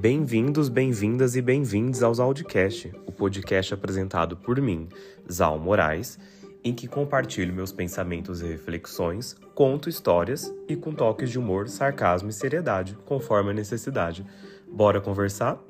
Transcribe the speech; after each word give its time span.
Bem-vindos, 0.00 0.70
bem-vindas 0.70 1.36
e 1.36 1.42
bem-vindos 1.42 2.02
aos 2.02 2.18
Audicast, 2.18 2.90
o 3.06 3.12
podcast 3.12 3.74
apresentado 3.74 4.34
por 4.34 4.58
mim, 4.58 4.88
Zal 5.30 5.58
Moraes, 5.58 6.18
em 6.64 6.72
que 6.72 6.88
compartilho 6.88 7.52
meus 7.52 7.70
pensamentos 7.70 8.40
e 8.40 8.46
reflexões, 8.46 9.36
conto 9.54 9.90
histórias 9.90 10.50
e 10.66 10.74
com 10.74 10.94
toques 10.94 11.28
de 11.28 11.38
humor, 11.38 11.68
sarcasmo 11.68 12.30
e 12.30 12.32
seriedade, 12.32 12.96
conforme 13.04 13.50
a 13.50 13.52
necessidade. 13.52 14.24
Bora 14.72 15.02
conversar? 15.02 15.62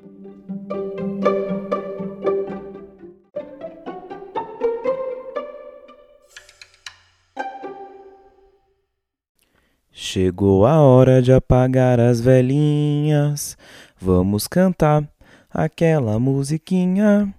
Chegou 9.91 10.65
a 10.65 10.79
hora 10.79 11.21
de 11.21 11.31
apagar 11.31 11.99
as 11.99 12.21
velhinhas. 12.21 13.57
Vamos 14.03 14.47
cantar 14.47 15.07
aquela 15.47 16.19
musiquinha. 16.19 17.31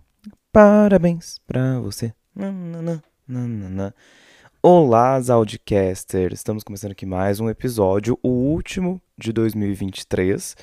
Parabéns 0.53 1.41
pra 1.45 1.80
você. 1.80 2.15
Olá, 4.62 5.20
Audicasters! 5.29 6.34
Estamos 6.34 6.62
começando 6.62 6.93
aqui 6.93 7.05
mais 7.05 7.41
um 7.41 7.51
episódio, 7.51 8.17
o 8.23 8.29
último 8.29 9.03
de 9.19 9.33
2023. 9.33 10.56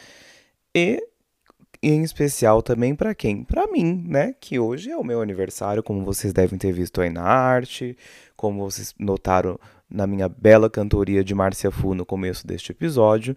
E 0.74 1.06
em 1.84 2.02
especial 2.02 2.62
também 2.62 2.96
para 2.96 3.14
quem? 3.14 3.44
Para 3.44 3.68
mim, 3.68 4.06
né? 4.08 4.34
Que 4.40 4.58
hoje 4.58 4.90
é 4.90 4.96
o 4.96 5.04
meu 5.04 5.22
aniversário, 5.22 5.84
como 5.84 6.06
vocês 6.06 6.32
devem 6.32 6.58
ter 6.58 6.72
visto 6.72 7.02
aí 7.02 7.10
na 7.10 7.24
arte, 7.24 7.98
como 8.38 8.62
vocês 8.62 8.96
notaram 8.98 9.60
na 9.90 10.08
minha 10.08 10.30
bela 10.30 10.70
cantoria 10.70 11.26
de 11.26 11.36
Márcia 11.36 11.72
Fu 11.72 11.94
no 11.94 12.06
começo 12.06 12.48
deste 12.48 12.72
episódio. 12.72 13.36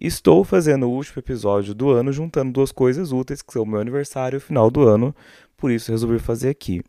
Estou 0.00 0.42
fazendo 0.42 0.86
o 0.86 0.90
último 0.90 1.20
episódio 1.20 1.74
do 1.74 1.90
ano 1.90 2.12
juntando 2.12 2.52
duas 2.52 2.72
coisas 2.72 3.12
úteis, 3.12 3.42
que 3.42 3.52
são 3.52 3.62
o 3.62 3.66
meu 3.66 3.80
aniversário 3.80 4.36
e 4.36 4.38
o 4.38 4.40
final 4.40 4.70
do 4.70 4.82
ano, 4.82 5.14
por 5.56 5.70
isso 5.70 5.92
resolvi 5.92 6.18
fazer 6.18 6.48
aqui. 6.48 6.82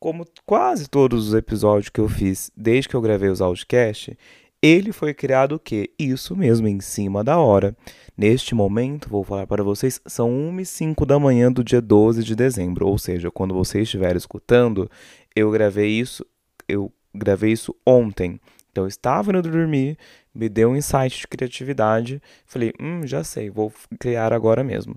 Como 0.00 0.24
quase 0.44 0.88
todos 0.88 1.28
os 1.28 1.34
episódios 1.34 1.88
que 1.88 2.00
eu 2.00 2.08
fiz 2.08 2.50
desde 2.56 2.88
que 2.88 2.96
eu 2.96 3.00
gravei 3.00 3.28
os 3.28 3.40
audiocast, 3.40 4.16
ele 4.60 4.90
foi 4.90 5.14
criado 5.14 5.54
o 5.54 5.58
quê? 5.58 5.90
Isso 5.98 6.36
mesmo, 6.36 6.66
em 6.66 6.80
cima 6.80 7.22
da 7.22 7.38
hora. 7.38 7.76
Neste 8.16 8.56
momento, 8.56 9.08
vou 9.08 9.22
falar 9.22 9.46
para 9.46 9.62
vocês, 9.62 10.00
são 10.04 10.28
1 10.28 10.60
e 10.60 10.66
5 10.66 11.06
da 11.06 11.18
manhã 11.18 11.52
do 11.52 11.62
dia 11.62 11.80
12 11.80 12.24
de 12.24 12.34
dezembro, 12.34 12.88
ou 12.88 12.98
seja, 12.98 13.30
quando 13.30 13.54
você 13.54 13.82
estiver 13.82 14.16
escutando, 14.16 14.90
eu 15.34 15.48
gravei 15.52 15.90
isso, 15.90 16.26
eu 16.68 16.92
gravei 17.14 17.52
isso 17.52 17.74
ontem. 17.86 18.40
Então 18.78 18.84
eu 18.84 18.88
estava 18.88 19.30
indo 19.32 19.42
dormir, 19.42 19.98
me 20.32 20.48
deu 20.48 20.70
um 20.70 20.76
insight 20.76 21.18
de 21.18 21.26
criatividade, 21.26 22.22
falei, 22.46 22.72
hum, 22.80 23.04
já 23.04 23.24
sei, 23.24 23.50
vou 23.50 23.72
criar 23.98 24.32
agora 24.32 24.62
mesmo. 24.62 24.94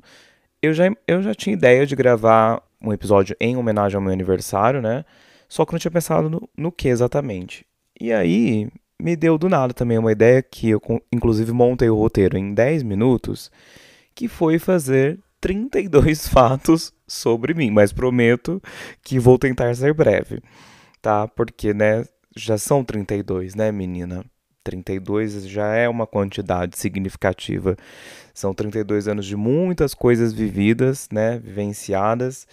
Eu 0.62 0.72
já, 0.72 0.84
eu 1.08 1.23
já 1.23 1.34
tinha 1.34 1.54
ideia 1.54 1.84
de 1.84 1.96
gravar 1.96 2.62
um 2.80 2.94
episódio 2.94 3.36
em 3.42 3.58
homenagem 3.58 3.96
ao 3.96 4.02
meu 4.02 4.14
aniversário, 4.14 4.84
né? 4.84 5.04
Só 5.50 5.66
que 5.66 5.72
não 5.72 5.80
tinha 5.80 5.90
pensado 5.90 6.30
no, 6.30 6.48
no 6.56 6.72
que 6.72 6.90
exatamente. 6.90 7.66
E 8.00 8.14
aí 8.14 8.70
me 9.02 9.16
deu 9.16 9.36
do 9.36 9.50
nada 9.50 9.73
também 9.73 9.98
uma 9.98 10.12
ideia 10.12 10.44
que 10.44 10.70
eu, 10.70 10.82
inclusive, 11.12 11.52
montei 11.52 11.90
o 11.90 11.95
roteiro 11.95 12.38
em 12.38 12.54
10 12.54 12.84
minutos, 12.84 13.50
que 14.14 14.28
foi 14.28 14.60
fazer 14.60 15.18
32 15.40 16.28
fatos 16.30 16.94
sobre 17.08 17.56
mim, 17.56 17.72
mas 17.72 17.92
prometo 17.92 18.62
que 19.04 19.18
vou 19.18 19.40
tentar 19.40 19.73
ser 19.76 19.92
breve 19.95 20.40
tá? 21.02 21.28
Porque, 21.28 21.73
né, 21.73 22.06
já 22.36 22.58
são 22.58 22.84
32, 22.84 23.56
né, 23.56 23.72
menina? 23.72 24.24
32 24.64 25.48
já 25.48 25.74
é 25.76 25.90
uma 25.90 26.06
quantidade 26.06 26.78
significativa. 26.78 27.76
São 28.34 28.54
32 28.54 29.08
anos 29.08 29.26
de 29.26 29.36
muitas 29.36 29.94
coisas 29.94 30.34
vividas, 30.34 31.08
né, 31.12 31.40
vivenciadas. 31.40 32.48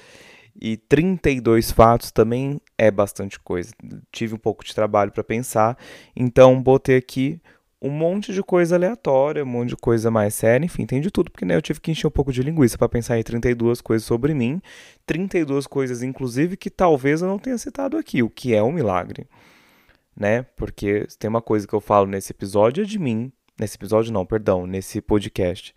E 0.60 0.76
32 0.76 1.70
fatos 1.70 2.10
também 2.10 2.60
é 2.76 2.90
bastante 2.90 3.38
coisa. 3.38 3.70
Tive 4.10 4.34
um 4.34 4.38
pouco 4.38 4.64
de 4.64 4.74
trabalho 4.74 5.12
para 5.12 5.22
pensar, 5.22 5.78
então 6.16 6.60
botei 6.60 6.96
aqui 6.96 7.40
um 7.80 7.90
monte 7.90 8.32
de 8.32 8.42
coisa 8.42 8.74
aleatória, 8.74 9.44
um 9.44 9.46
monte 9.46 9.68
de 9.68 9.76
coisa 9.76 10.10
mais 10.10 10.34
séria, 10.34 10.66
enfim, 10.66 10.84
tem 10.84 11.00
de 11.00 11.12
tudo, 11.12 11.30
porque 11.30 11.44
né, 11.44 11.54
eu 11.54 11.62
tive 11.62 11.80
que 11.80 11.92
encher 11.92 12.08
um 12.08 12.10
pouco 12.10 12.32
de 12.32 12.42
linguiça 12.42 12.76
para 12.76 12.88
pensar 12.88 13.18
em 13.18 13.22
32 13.22 13.80
coisas 13.80 14.04
sobre 14.04 14.34
mim, 14.34 14.60
32 15.06 15.66
coisas, 15.68 16.02
inclusive, 16.02 16.56
que 16.56 16.70
talvez 16.70 17.22
eu 17.22 17.28
não 17.28 17.38
tenha 17.38 17.56
citado 17.56 17.96
aqui, 17.96 18.20
o 18.20 18.28
que 18.28 18.52
é 18.52 18.60
um 18.60 18.72
milagre, 18.72 19.28
né? 20.18 20.42
Porque 20.56 21.06
tem 21.18 21.28
uma 21.28 21.40
coisa 21.40 21.66
que 21.66 21.74
eu 21.74 21.80
falo 21.80 22.06
nesse 22.06 22.32
episódio 22.32 22.82
é 22.82 22.86
de 22.86 22.98
mim, 22.98 23.32
nesse 23.58 23.76
episódio 23.76 24.12
não, 24.12 24.26
perdão, 24.26 24.66
nesse 24.66 25.00
podcast. 25.00 25.74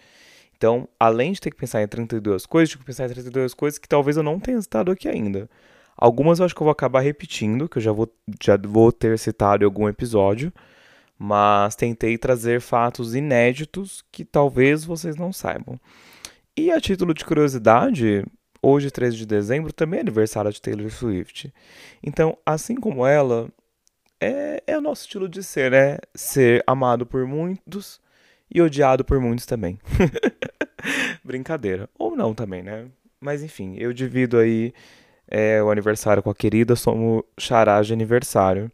Então, 0.58 0.88
além 1.00 1.32
de 1.32 1.42
ter 1.42 1.52
que 1.52 1.58
pensar 1.58 1.82
em 1.82 1.88
32 1.88 2.46
coisas, 2.46 2.70
tive 2.70 2.82
que 2.82 2.88
pensar 2.88 3.06
em 3.06 3.10
32 3.10 3.54
coisas 3.54 3.78
que 3.78 3.88
talvez 3.88 4.18
eu 4.18 4.24
não 4.24 4.40
tenha 4.40 4.62
citado 4.62 4.92
aqui 4.92 5.08
ainda. 5.08 5.50
Algumas 5.96 6.40
eu 6.40 6.46
acho 6.46 6.56
que 6.56 6.62
eu 6.62 6.66
vou 6.66 6.72
acabar 6.72 7.02
repetindo, 7.02 7.70
que 7.70 7.78
eu 7.78 7.82
já 7.82 7.92
vou, 7.92 8.12
já 8.42 8.58
vou 8.58 8.92
ter 8.92 9.18
citado 9.20 9.64
em 9.64 9.66
algum 9.66 9.88
episódio, 9.88 10.52
mas 11.18 11.76
tentei 11.76 12.18
trazer 12.18 12.62
fatos 12.62 13.14
inéditos 13.14 14.04
que 14.12 14.26
talvez 14.26 14.84
vocês 14.84 15.16
não 15.16 15.32
saibam. 15.32 15.80
E 16.58 16.72
a 16.72 16.82
título 16.82 17.14
de 17.14 17.24
curiosidade, 17.24 18.26
hoje, 18.62 18.92
13 18.92 19.18
de 19.18 19.26
dezembro, 19.26 19.72
também 19.72 20.00
é 20.00 20.02
aniversário 20.02 20.52
de 20.52 20.62
Taylor 20.62 20.90
Swift. 20.90 21.54
Então, 22.04 22.38
assim 22.46 22.76
como 22.76 23.06
ela, 23.06 23.50
é, 24.22 24.64
é 24.68 24.78
o 24.78 24.82
nosso 24.82 25.02
estilo 25.02 25.28
de 25.28 25.42
ser, 25.42 25.72
né? 25.72 25.98
Ser 26.14 26.64
amado 26.68 27.06
por 27.06 27.26
muitos 27.26 28.00
e 28.54 28.62
odiado 28.62 29.04
por 29.04 29.20
muitos 29.20 29.48
também. 29.48 29.80
Brincadeira. 31.26 31.90
Ou 31.98 32.16
não 32.16 32.34
também, 32.34 32.62
né? 32.62 32.88
Mas 33.20 33.42
enfim, 33.42 33.76
eu 33.78 33.92
divido 33.92 34.38
aí 34.38 34.74
é, 35.28 35.62
o 35.64 35.72
aniversário 35.72 36.22
com 36.22 36.30
a 36.30 36.36
querida, 36.36 36.76
somos 36.76 37.24
charás 37.38 37.88
de 37.88 37.94
aniversário. 37.94 38.72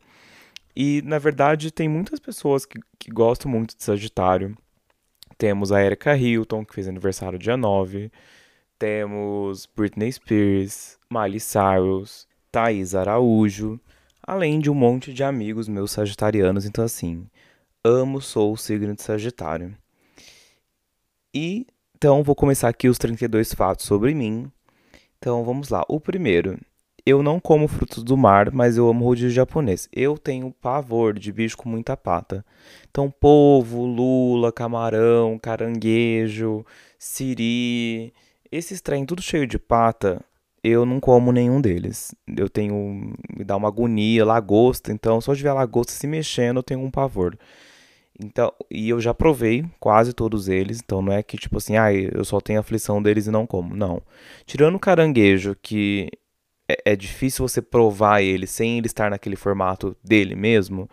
E, 0.75 1.02
na 1.03 1.18
verdade, 1.18 1.72
tem 1.72 1.88
muitas 1.88 2.19
pessoas 2.19 2.66
que, 2.66 2.80
que 3.00 3.09
gostam 3.09 3.50
muito 3.50 3.75
de 3.75 3.84
Sagitário. 3.84 4.56
Temos 5.38 5.72
a 5.72 5.84
Erika 5.84 6.16
Hilton, 6.16 6.66
que 6.66 6.74
fez 6.74 6.88
aniversário 6.88 7.40
dia 7.40 7.57
9. 7.57 8.12
Temos 8.78 9.68
Britney 9.75 10.12
Spears, 10.12 11.00
Miley 11.09 11.40
Cyrus, 11.40 12.28
Thaís 12.52 12.94
Araújo, 12.94 13.80
além 14.27 14.59
de 14.59 14.69
um 14.69 14.73
monte 14.73 15.13
de 15.13 15.23
amigos 15.23 15.69
meus 15.69 15.91
sagitarianos. 15.91 16.65
Então, 16.65 16.83
assim, 16.83 17.25
amo, 17.83 18.21
sou 18.21 18.51
o 18.51 18.57
signo 18.57 18.93
de 18.93 19.01
Sagitário. 19.01 19.73
E, 21.33 21.65
então, 21.95 22.21
vou 22.21 22.35
começar 22.35 22.67
aqui 22.67 22.89
os 22.89 22.97
32 22.97 23.53
fatos 23.53 23.85
sobre 23.85 24.13
mim. 24.13 24.51
Então, 25.17 25.45
vamos 25.45 25.69
lá. 25.69 25.85
O 25.88 25.99
primeiro, 25.99 26.59
eu 27.05 27.23
não 27.23 27.39
como 27.39 27.69
frutos 27.69 28.03
do 28.03 28.17
mar, 28.17 28.51
mas 28.51 28.75
eu 28.75 28.89
amo 28.89 29.05
rodízio 29.05 29.29
japonês. 29.29 29.88
Eu 29.93 30.17
tenho 30.17 30.51
pavor 30.51 31.17
de 31.17 31.31
bicho 31.31 31.55
com 31.55 31.69
muita 31.69 31.95
pata. 31.95 32.45
Então, 32.89 33.09
polvo, 33.09 33.85
lula, 33.85 34.51
camarão, 34.51 35.39
caranguejo, 35.39 36.65
siri, 36.99 38.13
esses 38.51 38.81
trem 38.81 39.05
tudo 39.05 39.21
cheio 39.21 39.47
de 39.47 39.57
pata, 39.57 40.21
eu 40.67 40.85
não 40.85 41.00
como 41.00 41.31
nenhum 41.31 41.61
deles. 41.61 42.13
Eu 42.35 42.50
tenho. 42.50 43.13
me 43.38 43.44
dá 43.44 43.55
uma 43.55 43.67
agonia, 43.67 44.25
lagosta. 44.25 44.91
Então, 44.91 45.22
se 45.22 45.29
eu 45.29 45.35
tiver 45.35 45.53
lagosta 45.53 45.91
se 45.91 46.07
mexendo, 46.07 46.57
eu 46.57 46.63
tenho 46.63 46.81
um 46.81 46.91
pavor. 46.91 47.38
Então, 48.19 48.51
e 48.72 48.89
eu 48.89 49.00
já 49.00 49.13
provei 49.13 49.63
quase 49.79 50.11
todos 50.11 50.47
eles, 50.47 50.79
então 50.83 51.01
não 51.03 51.13
é 51.13 51.22
que 51.22 51.38
tipo 51.38 51.57
assim, 51.57 51.77
ah, 51.77 51.94
eu 51.94 52.25
só 52.25 52.41
tenho 52.41 52.59
aflição 52.59 53.01
deles 53.01 53.27
e 53.27 53.31
não 53.31 53.45
como. 53.45 53.75
Não. 53.75 54.01
Tirando 54.45 54.75
o 54.75 54.79
caranguejo, 54.79 55.56
que 55.61 56.09
é, 56.67 56.94
é 56.94 56.95
difícil 56.95 57.47
você 57.47 57.61
provar 57.61 58.22
ele 58.22 58.47
sem 58.47 58.77
ele 58.77 58.88
estar 58.88 59.11
naquele 59.11 59.35
formato 59.35 59.95
dele 60.03 60.35
mesmo. 60.35 60.89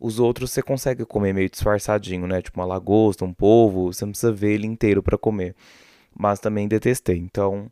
Os 0.00 0.18
outros 0.18 0.50
você 0.50 0.62
consegue 0.62 1.04
comer 1.04 1.32
meio 1.34 1.50
disfarçadinho, 1.50 2.26
né? 2.26 2.42
Tipo 2.42 2.60
uma 2.60 2.66
lagosta, 2.66 3.24
um 3.24 3.32
polvo, 3.32 3.92
você 3.92 4.04
não 4.04 4.12
precisa 4.12 4.32
ver 4.32 4.54
ele 4.54 4.66
inteiro 4.66 5.02
para 5.02 5.18
comer. 5.18 5.54
Mas 6.18 6.40
também 6.40 6.68
detestei. 6.68 7.18
Então, 7.18 7.70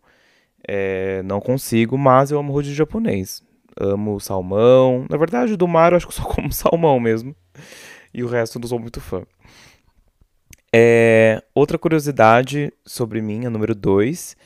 é, 0.67 1.23
não 1.23 1.41
consigo, 1.41 1.97
mas 1.97 2.31
eu 2.31 2.39
amo 2.39 2.53
rodízio 2.53 2.77
japonês. 2.77 3.43
Amo 3.79 4.21
salmão. 4.21 5.07
Na 5.09 5.17
verdade, 5.17 5.57
do 5.57 5.69
mar 5.69 5.93
eu 5.93 5.97
acho 5.97 6.07
que 6.07 6.15
só 6.15 6.25
como 6.29 6.53
salmão 6.53 6.99
mesmo. 7.01 7.35
E 8.13 8.23
o 8.23 8.29
resto 8.29 8.59
eu 8.59 8.61
não 8.61 8.69
sou 8.69 8.79
muito 8.79 9.01
fã. 9.01 9.23
É, 10.73 11.43
outra 11.55 11.79
curiosidade 11.79 12.73
sobre 12.85 13.21
mim, 13.21 13.45
a 13.45 13.51
número 13.51 13.75
2, 13.75 14.37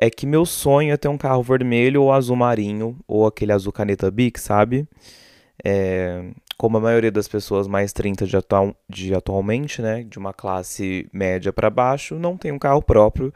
é 0.00 0.10
que 0.10 0.26
meu 0.26 0.44
sonho 0.44 0.92
é 0.92 0.96
ter 0.96 1.08
um 1.08 1.18
carro 1.18 1.42
vermelho 1.42 2.02
ou 2.02 2.12
azul 2.12 2.36
marinho, 2.36 2.98
ou 3.06 3.26
aquele 3.26 3.52
azul 3.52 3.72
caneta 3.72 4.10
Bic, 4.10 4.38
sabe? 4.38 4.86
É, 5.64 6.30
como 6.56 6.76
a 6.76 6.80
maioria 6.80 7.10
das 7.10 7.28
pessoas 7.28 7.66
mais 7.66 7.92
30 7.92 8.26
de, 8.26 8.36
atual, 8.36 8.74
de 8.88 9.14
atualmente, 9.14 9.80
né, 9.80 10.02
de 10.02 10.18
uma 10.18 10.32
classe 10.32 11.08
média 11.12 11.52
para 11.52 11.70
baixo, 11.70 12.16
não 12.16 12.36
tem 12.36 12.52
um 12.52 12.58
carro 12.58 12.82
próprio 12.82 13.32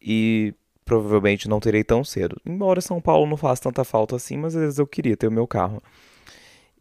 e 0.00 0.54
provavelmente 0.90 1.48
não 1.48 1.60
terei 1.60 1.84
tão 1.84 2.02
cedo. 2.02 2.36
Embora 2.44 2.80
São 2.80 3.00
Paulo 3.00 3.24
não 3.24 3.36
faça 3.36 3.62
tanta 3.62 3.84
falta 3.84 4.16
assim, 4.16 4.36
mas 4.36 4.56
às 4.56 4.62
vezes 4.62 4.78
eu 4.80 4.86
queria 4.88 5.16
ter 5.16 5.28
o 5.28 5.30
meu 5.30 5.46
carro. 5.46 5.80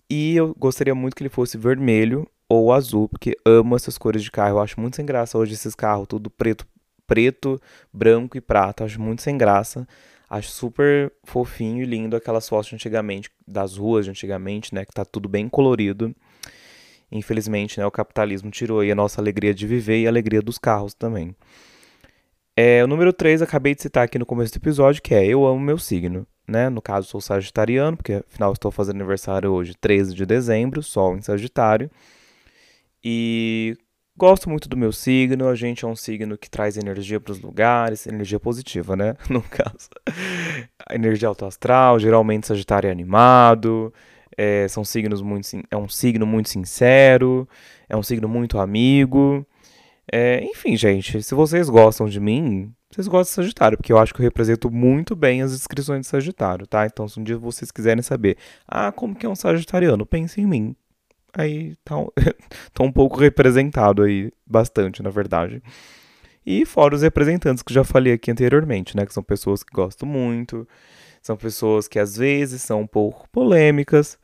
E 0.10 0.36
eu 0.36 0.56
gostaria 0.58 0.96
muito 0.96 1.16
que 1.16 1.22
ele 1.22 1.30
fosse 1.30 1.60
vermelho 1.60 2.28
ou 2.50 2.74
azul, 2.74 3.08
porque 3.08 3.38
amo 3.46 3.76
essas 3.76 4.00
cores 4.00 4.24
de 4.24 4.32
carro. 4.32 4.56
Eu 4.56 4.62
acho 4.62 4.82
muito 4.82 4.96
sem 4.96 5.06
graça 5.06 5.38
hoje 5.38 5.54
esses 5.54 5.76
carros 5.76 6.08
tudo 6.08 6.28
preto 6.28 6.66
preto, 7.06 7.62
branco 7.94 8.36
e 8.36 8.42
prata. 8.42 8.84
Acho 8.84 9.00
muito 9.00 9.22
sem 9.22 9.38
graça. 9.38 9.88
Acho 10.28 10.50
super 10.50 11.12
fofinho 11.24 11.84
e 11.84 11.86
lindo 11.86 12.16
aquelas 12.16 12.50
fotos 12.50 12.70
de 12.70 12.76
antigamente, 12.76 13.30
das 13.48 13.78
ruas 13.78 14.06
de 14.06 14.12
antigamente, 14.12 14.74
né? 14.74 14.86
Que 14.86 14.92
tá 14.92 15.06
tudo 15.06 15.30
bem 15.30 15.48
colorido. 15.48 16.16
Infelizmente, 17.12 17.80
né, 17.80 17.86
o 17.86 17.92
capitalismo 17.92 18.50
tirou 18.50 18.80
aí 18.80 18.92
a 18.92 18.96
nossa 18.96 19.22
alegria 19.22 19.54
de 19.54 19.68
viver 19.68 20.02
e 20.02 20.08
a 20.08 20.10
alegria 20.10 20.42
dos 20.42 20.58
carros 20.58 20.96
também. 20.96 21.36
É, 22.62 22.84
o 22.84 22.88
número 22.88 23.14
3, 23.14 23.42
acabei 23.42 23.74
de 23.74 23.82
citar 23.82 24.04
aqui 24.04 24.20
no 24.20 24.26
começo 24.26 24.52
do 24.52 24.58
episódio, 24.58 25.02
que 25.02 25.16
é 25.16 25.26
Eu 25.26 25.48
Amo 25.48 25.62
Meu 25.62 25.78
Signo. 25.78 26.28
Né? 26.46 26.68
No 26.68 26.82
caso, 26.82 27.08
sou 27.08 27.22
sagitariano, 27.22 27.96
porque 27.96 28.16
afinal 28.16 28.52
estou 28.52 28.70
fazendo 28.70 28.98
aniversário 28.98 29.50
hoje, 29.50 29.74
13 29.80 30.14
de 30.14 30.26
dezembro, 30.26 30.84
Sol 30.84 31.16
em 31.16 31.22
Sagitário. 31.22 31.90
E 33.02 33.78
gosto 34.18 34.50
muito 34.50 34.68
do 34.68 34.76
meu 34.76 34.92
signo. 34.92 35.48
A 35.48 35.56
gente 35.56 35.86
é 35.86 35.88
um 35.88 35.96
signo 35.96 36.38
que 36.38 36.50
traz 36.50 36.76
energia 36.76 37.18
para 37.18 37.32
os 37.32 37.40
lugares, 37.40 38.06
energia 38.06 38.42
positiva, 38.42 38.94
né? 38.94 39.16
No 39.30 39.42
caso, 39.42 39.88
a 40.86 40.94
energia 40.94 41.30
alto 41.30 41.46
astral. 41.46 41.98
Geralmente, 41.98 42.46
Sagitário 42.46 42.90
é 42.90 42.92
animado. 42.92 43.94
É, 44.38 44.68
são 44.68 44.84
signos 44.84 45.22
muito, 45.22 45.48
é 45.72 45.78
um 45.78 45.88
signo 45.88 46.26
muito 46.26 46.50
sincero. 46.50 47.48
É 47.88 47.96
um 47.96 48.04
signo 48.04 48.28
muito 48.28 48.60
amigo. 48.60 49.48
É, 50.12 50.44
enfim, 50.44 50.76
gente, 50.76 51.22
se 51.22 51.36
vocês 51.36 51.70
gostam 51.70 52.08
de 52.08 52.20
mim, 52.20 52.74
vocês 52.92 53.08
gostam 53.08 53.44
de 53.44 53.48
Sagitário, 53.48 53.78
porque 53.78 53.94
eu 53.94 53.98
acho 53.98 54.14
que 54.14 54.20
eu 54.20 54.24
represento 54.24 54.72
muito 54.72 55.16
bem 55.16 55.42
as 55.42 55.52
descrições 55.52 56.02
de 56.02 56.08
Sagitário, 56.08 56.66
tá? 56.66 56.86
Então, 56.86 57.08
se 57.08 57.20
um 57.20 57.24
dia 57.24 57.38
vocês 57.38 57.70
quiserem 57.70 58.02
saber, 58.02 58.38
ah, 58.68 58.92
como 58.92 59.16
que 59.16 59.26
é 59.26 59.30
um 59.30 59.36
Sagitariano, 59.36 60.06
pense 60.06 60.42
em 60.42 60.48
mim. 60.48 60.76
Aí 61.34 61.76
tá, 61.86 61.96
tá 62.74 62.84
um 62.84 62.92
pouco 62.92 63.18
representado 63.18 64.02
aí, 64.02 64.32
bastante, 64.46 65.04
na 65.04 65.12
verdade. 65.12 65.62
E 66.46 66.66
fora 66.66 66.96
os 66.96 67.04
representantes 67.04 67.62
que 67.62 67.74
já 67.74 67.84
falei 67.84 68.14
aqui 68.14 68.32
anteriormente, 68.32 68.98
né? 68.98 69.06
Que 69.06 69.14
são 69.14 69.22
pessoas 69.22 69.64
que 69.64 69.72
gosto 69.72 70.06
muito, 70.06 70.68
são 71.22 71.38
pessoas 71.38 71.88
que 71.88 72.00
às 72.00 72.18
vezes 72.18 72.64
são 72.64 72.82
um 72.82 72.88
pouco 72.88 73.30
polêmicas, 73.30 74.18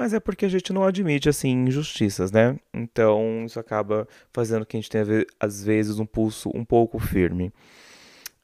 mas 0.00 0.14
é 0.14 0.18
porque 0.18 0.46
a 0.46 0.48
gente 0.48 0.72
não 0.72 0.82
admite, 0.82 1.28
assim, 1.28 1.50
injustiças, 1.50 2.32
né? 2.32 2.56
Então, 2.72 3.44
isso 3.44 3.60
acaba 3.60 4.08
fazendo 4.32 4.64
que 4.64 4.74
a 4.74 4.80
gente 4.80 4.88
tenha, 4.88 5.04
às 5.38 5.62
vezes, 5.62 5.98
um 5.98 6.06
pulso 6.06 6.50
um 6.54 6.64
pouco 6.64 6.98
firme. 6.98 7.52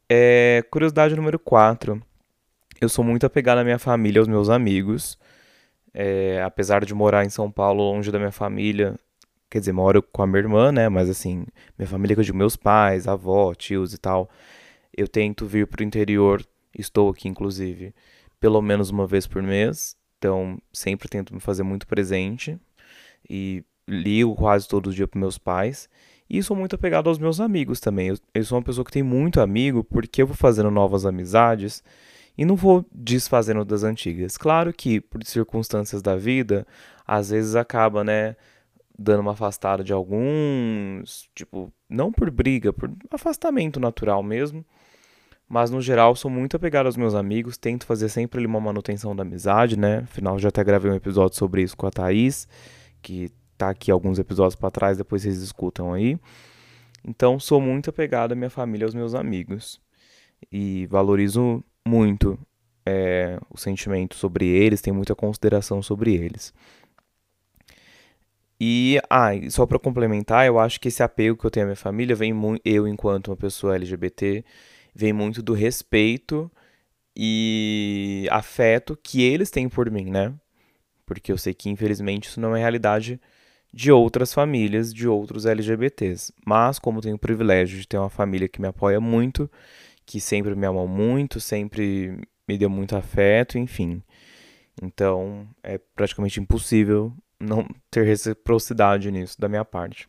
É, 0.07 0.63
curiosidade 0.71 1.17
número 1.17 1.39
4. 1.39 1.99
Eu 2.79 2.91
sou 2.91 3.03
muito 3.03 3.25
apegado 3.25 3.57
à 3.57 3.65
minha 3.65 3.79
família, 3.79 4.21
aos 4.21 4.29
meus 4.29 4.51
amigos. 4.51 5.19
É, 5.95 6.43
apesar 6.43 6.85
de 6.85 6.93
morar 6.93 7.25
em 7.25 7.31
São 7.31 7.51
Paulo, 7.51 7.83
longe 7.83 8.13
da 8.13 8.19
minha 8.19 8.31
família, 8.31 8.95
quer 9.49 9.61
dizer, 9.61 9.73
moro 9.73 10.03
com 10.03 10.21
a 10.23 10.27
minha 10.27 10.41
irmã, 10.41 10.71
né? 10.71 10.91
Mas 10.91 11.09
assim, 11.09 11.47
minha 11.79 11.89
família 11.89 12.15
que 12.15 12.21
eu 12.21 12.25
digo, 12.25 12.37
meus 12.37 12.55
pais, 12.55 13.09
avó, 13.09 13.55
tios 13.55 13.95
e 13.95 13.99
tal. 13.99 14.29
Eu 14.95 15.09
tento 15.09 15.47
vir 15.47 15.67
pro 15.67 15.83
interior, 15.83 16.45
estou 16.79 17.09
aqui 17.09 17.29
inclusive, 17.29 17.95
pelo 18.39 18.61
menos 18.61 18.91
uma 18.91 19.07
vez 19.07 19.27
por 19.27 19.43
mês. 19.43 19.97
Então, 20.19 20.59
sempre 20.73 21.09
tento 21.09 21.35
me 21.35 21.41
fazer 21.41 21.63
muito 21.63 21.87
presente 21.87 22.59
e 23.29 23.65
ligo 23.89 24.35
quase 24.35 24.67
todo 24.67 24.93
dia 24.93 25.07
para 25.07 25.21
meus 25.21 25.39
pais. 25.39 25.89
E 26.29 26.43
sou 26.43 26.57
muito 26.57 26.75
apegado 26.75 27.09
aos 27.09 27.19
meus 27.19 27.41
amigos 27.41 27.79
também. 27.79 28.13
Eu, 28.35 28.45
sou 28.45 28.59
uma 28.59 28.65
pessoa 28.65 28.85
que 28.85 28.91
tem 28.91 29.03
muito 29.03 29.41
amigo 29.41 29.85
porque 29.85 30.23
eu 30.23 30.27
vou 30.27 30.37
fazendo 30.37 30.71
novas 30.71 31.07
amizades 31.07 31.85
e 32.37 32.45
não 32.45 32.57
vou 32.57 32.85
desfazendo 32.93 33.65
das 33.65 33.85
antigas. 33.85 34.37
Claro 34.37 34.73
que, 34.73 35.01
por 35.01 35.23
circunstâncias 35.25 36.03
da 36.03 36.17
vida, 36.17 36.67
às 37.07 37.31
vezes 37.31 37.55
acaba, 37.55 38.03
né, 38.03 38.37
dando 38.99 39.21
uma 39.21 39.33
afastada 39.33 39.85
de 39.85 39.93
alguns, 39.93 41.29
tipo, 41.35 41.73
não 41.89 42.11
por 42.11 42.31
briga, 42.31 42.73
por 42.73 42.91
afastamento 43.11 43.79
natural 43.79 44.23
mesmo. 44.23 44.65
Mas 45.49 45.71
no 45.71 45.81
geral 45.81 46.17
sou 46.17 46.31
muito 46.31 46.57
apegado 46.57 46.87
aos 46.87 46.97
meus 46.97 47.15
amigos, 47.15 47.57
tento 47.57 47.87
fazer 47.87 48.09
sempre 48.09 48.45
uma 48.45 48.61
manutenção 48.61 49.15
da 49.15 49.23
amizade, 49.23 49.79
né? 49.79 49.99
Afinal, 49.99 50.39
já 50.39 50.49
até 50.49 50.65
gravei 50.65 50.91
um 50.91 50.95
episódio 50.95 51.37
sobre 51.37 51.63
isso 51.63 51.77
com 51.77 51.87
a 51.87 51.91
Thaís, 51.91 52.49
que 53.01 53.31
tá 53.57 53.71
aqui 53.71 53.91
alguns 53.91 54.19
episódios 54.19 54.57
para 54.57 54.71
trás, 54.71 54.99
depois 54.99 55.23
vocês 55.23 55.41
escutam 55.41 55.93
aí. 55.93 56.19
Então, 57.07 57.39
sou 57.39 57.61
muito 57.61 57.91
apegado 57.91 58.33
à 58.33 58.35
minha 58.35 58.51
família 58.51 58.85
e 58.85 58.87
aos 58.87 58.95
meus 58.95 59.15
amigos. 59.15 59.81
E 60.51 60.87
valorizo 60.89 61.63
muito 61.87 62.39
é, 62.85 63.39
o 63.49 63.57
sentimento 63.59 64.17
sobre 64.17 64.47
eles, 64.47 64.81
tenho 64.81 64.97
muita 64.97 65.15
consideração 65.15 65.81
sobre 65.83 66.15
eles. 66.15 66.53
E, 68.61 68.99
ah, 69.11 69.31
só 69.51 69.67
para 69.67 69.79
complementar, 69.79 70.47
eu 70.47 70.59
acho 70.59 70.81
que 70.81 70.89
esse 70.89 71.03
apego 71.03 71.37
que 71.37 71.47
eu 71.47 71.51
tenho 71.51 71.67
à 71.67 71.69
minha 71.69 71.77
família 71.77 72.17
vem 72.17 72.33
muito, 72.33 72.63
eu 72.65 72.89
enquanto 72.89 73.29
uma 73.29 73.37
pessoa 73.37 73.77
LGBT, 73.77 74.45
vem 74.97 75.13
muito 75.13 75.43
do 75.43 75.53
respeito 75.53 76.51
e 77.15 78.27
afeto 78.31 78.99
que 79.03 79.23
eles 79.23 79.51
têm 79.51 79.69
por 79.69 79.91
mim, 79.91 80.07
né? 80.07 80.33
Porque 81.05 81.31
eu 81.31 81.37
sei 81.37 81.53
que 81.53 81.69
infelizmente 81.69 82.29
isso 82.29 82.41
não 82.41 82.57
é 82.57 82.61
realidade 82.61 83.21
de 83.73 83.93
outras 83.93 84.33
famílias, 84.33 84.95
de 84.95 85.07
outros 85.07 85.45
LGBTs. 85.45 86.33
Mas 86.47 86.79
como 86.79 87.03
tenho 87.03 87.17
o 87.17 87.19
privilégio 87.19 87.79
de 87.79 87.87
ter 87.87 87.99
uma 87.99 88.09
família 88.09 88.49
que 88.49 88.59
me 88.61 88.69
apoia 88.69 88.99
muito, 88.99 89.51
que 90.07 90.19
sempre 90.19 90.55
me 90.55 90.67
amou 90.67 90.89
muito, 90.89 91.41
sempre 91.41 92.19
me 92.49 92.57
deu 92.57 92.71
muito 92.71 92.97
afeto, 92.97 93.59
enfim. 93.59 94.03
Então, 94.83 95.47
é 95.63 95.79
praticamente 95.95 96.41
impossível 96.41 97.13
não 97.39 97.69
ter 97.91 98.05
reciprocidade 98.07 99.11
nisso 99.11 99.39
da 99.39 99.49
minha 99.49 99.65
parte. 99.65 100.09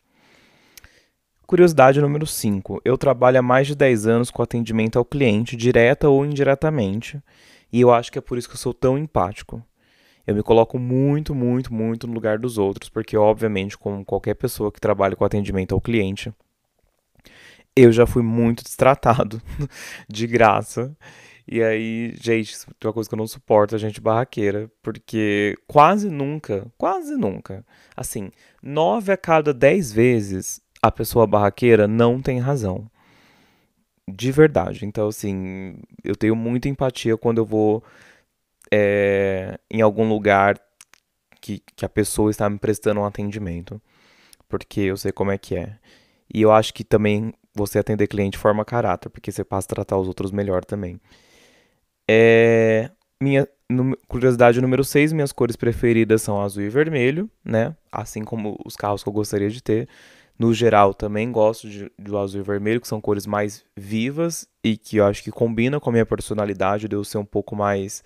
Curiosidade 1.47 2.01
número 2.01 2.27
5. 2.27 2.81
Eu 2.83 2.97
trabalho 2.97 3.39
há 3.39 3.41
mais 3.41 3.67
de 3.67 3.73
10 3.73 4.05
anos 4.05 4.29
com 4.29 4.43
atendimento 4.43 4.99
ao 4.99 5.05
cliente, 5.05 5.55
direta 5.55 6.09
ou 6.09 6.25
indiretamente, 6.25 7.23
e 7.71 7.79
eu 7.79 7.89
acho 7.89 8.11
que 8.11 8.19
é 8.19 8.21
por 8.21 8.37
isso 8.37 8.49
que 8.49 8.55
eu 8.55 8.59
sou 8.59 8.73
tão 8.73 8.97
empático. 8.97 9.63
Eu 10.27 10.35
me 10.35 10.43
coloco 10.43 10.77
muito, 10.77 11.33
muito, 11.33 11.73
muito 11.73 12.05
no 12.05 12.13
lugar 12.13 12.37
dos 12.37 12.57
outros, 12.57 12.89
porque, 12.89 13.15
obviamente, 13.15 13.77
como 13.77 14.03
qualquer 14.03 14.33
pessoa 14.33 14.73
que 14.73 14.81
trabalha 14.81 15.15
com 15.15 15.23
atendimento 15.23 15.73
ao 15.73 15.79
cliente, 15.79 16.33
eu 17.73 17.93
já 17.93 18.05
fui 18.05 18.21
muito 18.21 18.61
destratado 18.65 19.41
de 20.09 20.27
graça. 20.27 20.93
E 21.47 21.63
aí, 21.63 22.13
gente, 22.19 22.57
tem 22.77 22.89
uma 22.89 22.93
coisa 22.93 23.07
que 23.07 23.15
eu 23.15 23.19
não 23.19 23.25
suporto 23.25 23.73
a 23.73 23.77
gente 23.77 24.01
barraqueira, 24.01 24.69
porque 24.83 25.57
quase 25.65 26.09
nunca, 26.09 26.69
quase 26.77 27.15
nunca, 27.15 27.65
assim, 27.95 28.31
nove 28.61 29.13
a 29.13 29.17
cada 29.17 29.53
dez 29.53 29.93
vezes 29.93 30.61
a 30.87 30.91
pessoa 30.91 31.27
barraqueira 31.27 31.87
não 31.87 32.21
tem 32.21 32.39
razão. 32.39 32.89
De 34.09 34.31
verdade. 34.31 34.85
Então, 34.85 35.07
assim, 35.07 35.75
eu 36.03 36.15
tenho 36.15 36.35
muita 36.35 36.69
empatia 36.69 37.17
quando 37.17 37.39
eu 37.39 37.45
vou 37.45 37.83
é, 38.71 39.59
em 39.69 39.81
algum 39.81 40.07
lugar 40.07 40.59
que, 41.41 41.61
que 41.75 41.85
a 41.85 41.89
pessoa 41.89 42.31
está 42.31 42.49
me 42.49 42.57
prestando 42.57 43.01
um 43.01 43.05
atendimento. 43.05 43.81
Porque 44.47 44.81
eu 44.81 44.97
sei 44.97 45.11
como 45.11 45.31
é 45.31 45.37
que 45.37 45.55
é. 45.55 45.77
E 46.33 46.41
eu 46.41 46.51
acho 46.51 46.73
que 46.73 46.83
também 46.83 47.33
você 47.53 47.79
atender 47.79 48.07
cliente 48.07 48.37
forma 48.37 48.63
caráter, 48.63 49.09
porque 49.09 49.31
você 49.31 49.43
passa 49.43 49.65
a 49.67 49.75
tratar 49.75 49.97
os 49.97 50.07
outros 50.07 50.31
melhor 50.31 50.63
também. 50.63 50.99
É, 52.09 52.89
minha 53.21 53.47
curiosidade 54.07 54.61
número 54.61 54.83
6, 54.83 55.11
minhas 55.11 55.31
cores 55.31 55.55
preferidas 55.55 56.21
são 56.21 56.41
azul 56.41 56.63
e 56.63 56.69
vermelho, 56.69 57.29
né? 57.43 57.75
Assim 57.91 58.23
como 58.23 58.57
os 58.65 58.75
carros 58.75 59.03
que 59.03 59.09
eu 59.09 59.13
gostaria 59.13 59.49
de 59.49 59.61
ter. 59.61 59.89
No 60.39 60.53
geral, 60.53 60.93
também 60.93 61.31
gosto 61.31 61.67
de, 61.67 61.91
do 61.97 62.17
azul 62.17 62.41
e 62.41 62.43
vermelho, 62.43 62.79
que 62.79 62.87
são 62.87 63.01
cores 63.01 63.25
mais 63.25 63.65
vivas 63.75 64.47
e 64.63 64.77
que 64.77 64.97
eu 64.97 65.05
acho 65.05 65.23
que 65.23 65.31
combinam 65.31 65.79
com 65.79 65.89
a 65.89 65.93
minha 65.93 66.05
personalidade 66.05 66.87
de 66.87 66.95
eu 66.95 67.03
ser 67.03 67.17
um 67.17 67.25
pouco 67.25 67.55
mais. 67.55 68.03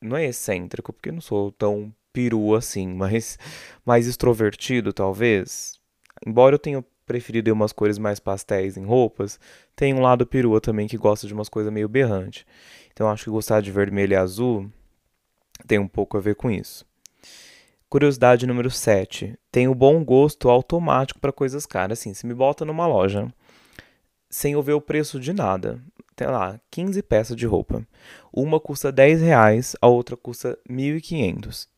Não 0.00 0.16
é 0.16 0.24
excêntrico, 0.26 0.92
porque 0.92 1.10
eu 1.10 1.12
não 1.14 1.20
sou 1.20 1.52
tão 1.52 1.92
peru 2.12 2.54
assim, 2.54 2.88
mas 2.94 3.38
mais 3.84 4.06
extrovertido, 4.06 4.92
talvez. 4.92 5.78
Embora 6.26 6.54
eu 6.54 6.58
tenha 6.58 6.84
preferido 7.04 7.52
umas 7.52 7.72
cores 7.72 7.98
mais 7.98 8.18
pastéis 8.18 8.78
em 8.78 8.84
roupas, 8.84 9.38
tem 9.76 9.92
um 9.92 10.00
lado 10.00 10.26
perua 10.26 10.60
também 10.60 10.88
que 10.88 10.96
gosta 10.96 11.26
de 11.26 11.34
umas 11.34 11.50
coisas 11.50 11.70
meio 11.70 11.88
berrante. 11.88 12.46
Então 12.92 13.10
acho 13.10 13.24
que 13.24 13.30
gostar 13.30 13.60
de 13.60 13.70
vermelho 13.70 14.12
e 14.12 14.16
azul 14.16 14.70
tem 15.66 15.78
um 15.78 15.88
pouco 15.88 16.16
a 16.16 16.20
ver 16.20 16.34
com 16.36 16.50
isso. 16.50 16.86
Curiosidade 17.94 18.44
número 18.44 18.72
7. 18.72 19.38
Tenho 19.52 19.72
bom 19.72 20.04
gosto 20.04 20.50
automático 20.50 21.20
para 21.20 21.30
coisas 21.30 21.64
caras. 21.64 22.00
Assim, 22.00 22.12
se 22.12 22.26
me 22.26 22.34
bota 22.34 22.64
numa 22.64 22.88
loja 22.88 23.32
sem 24.28 24.54
eu 24.54 24.62
ver 24.64 24.72
o 24.72 24.80
preço 24.80 25.20
de 25.20 25.32
nada, 25.32 25.80
tem 26.16 26.26
lá 26.26 26.58
15 26.72 27.00
peças 27.04 27.36
de 27.36 27.46
roupa. 27.46 27.86
Uma 28.32 28.58
custa 28.58 28.90
10 28.90 29.22
reais, 29.22 29.76
a 29.80 29.86
outra 29.86 30.16
custa 30.16 30.58
1.500. 30.68 31.68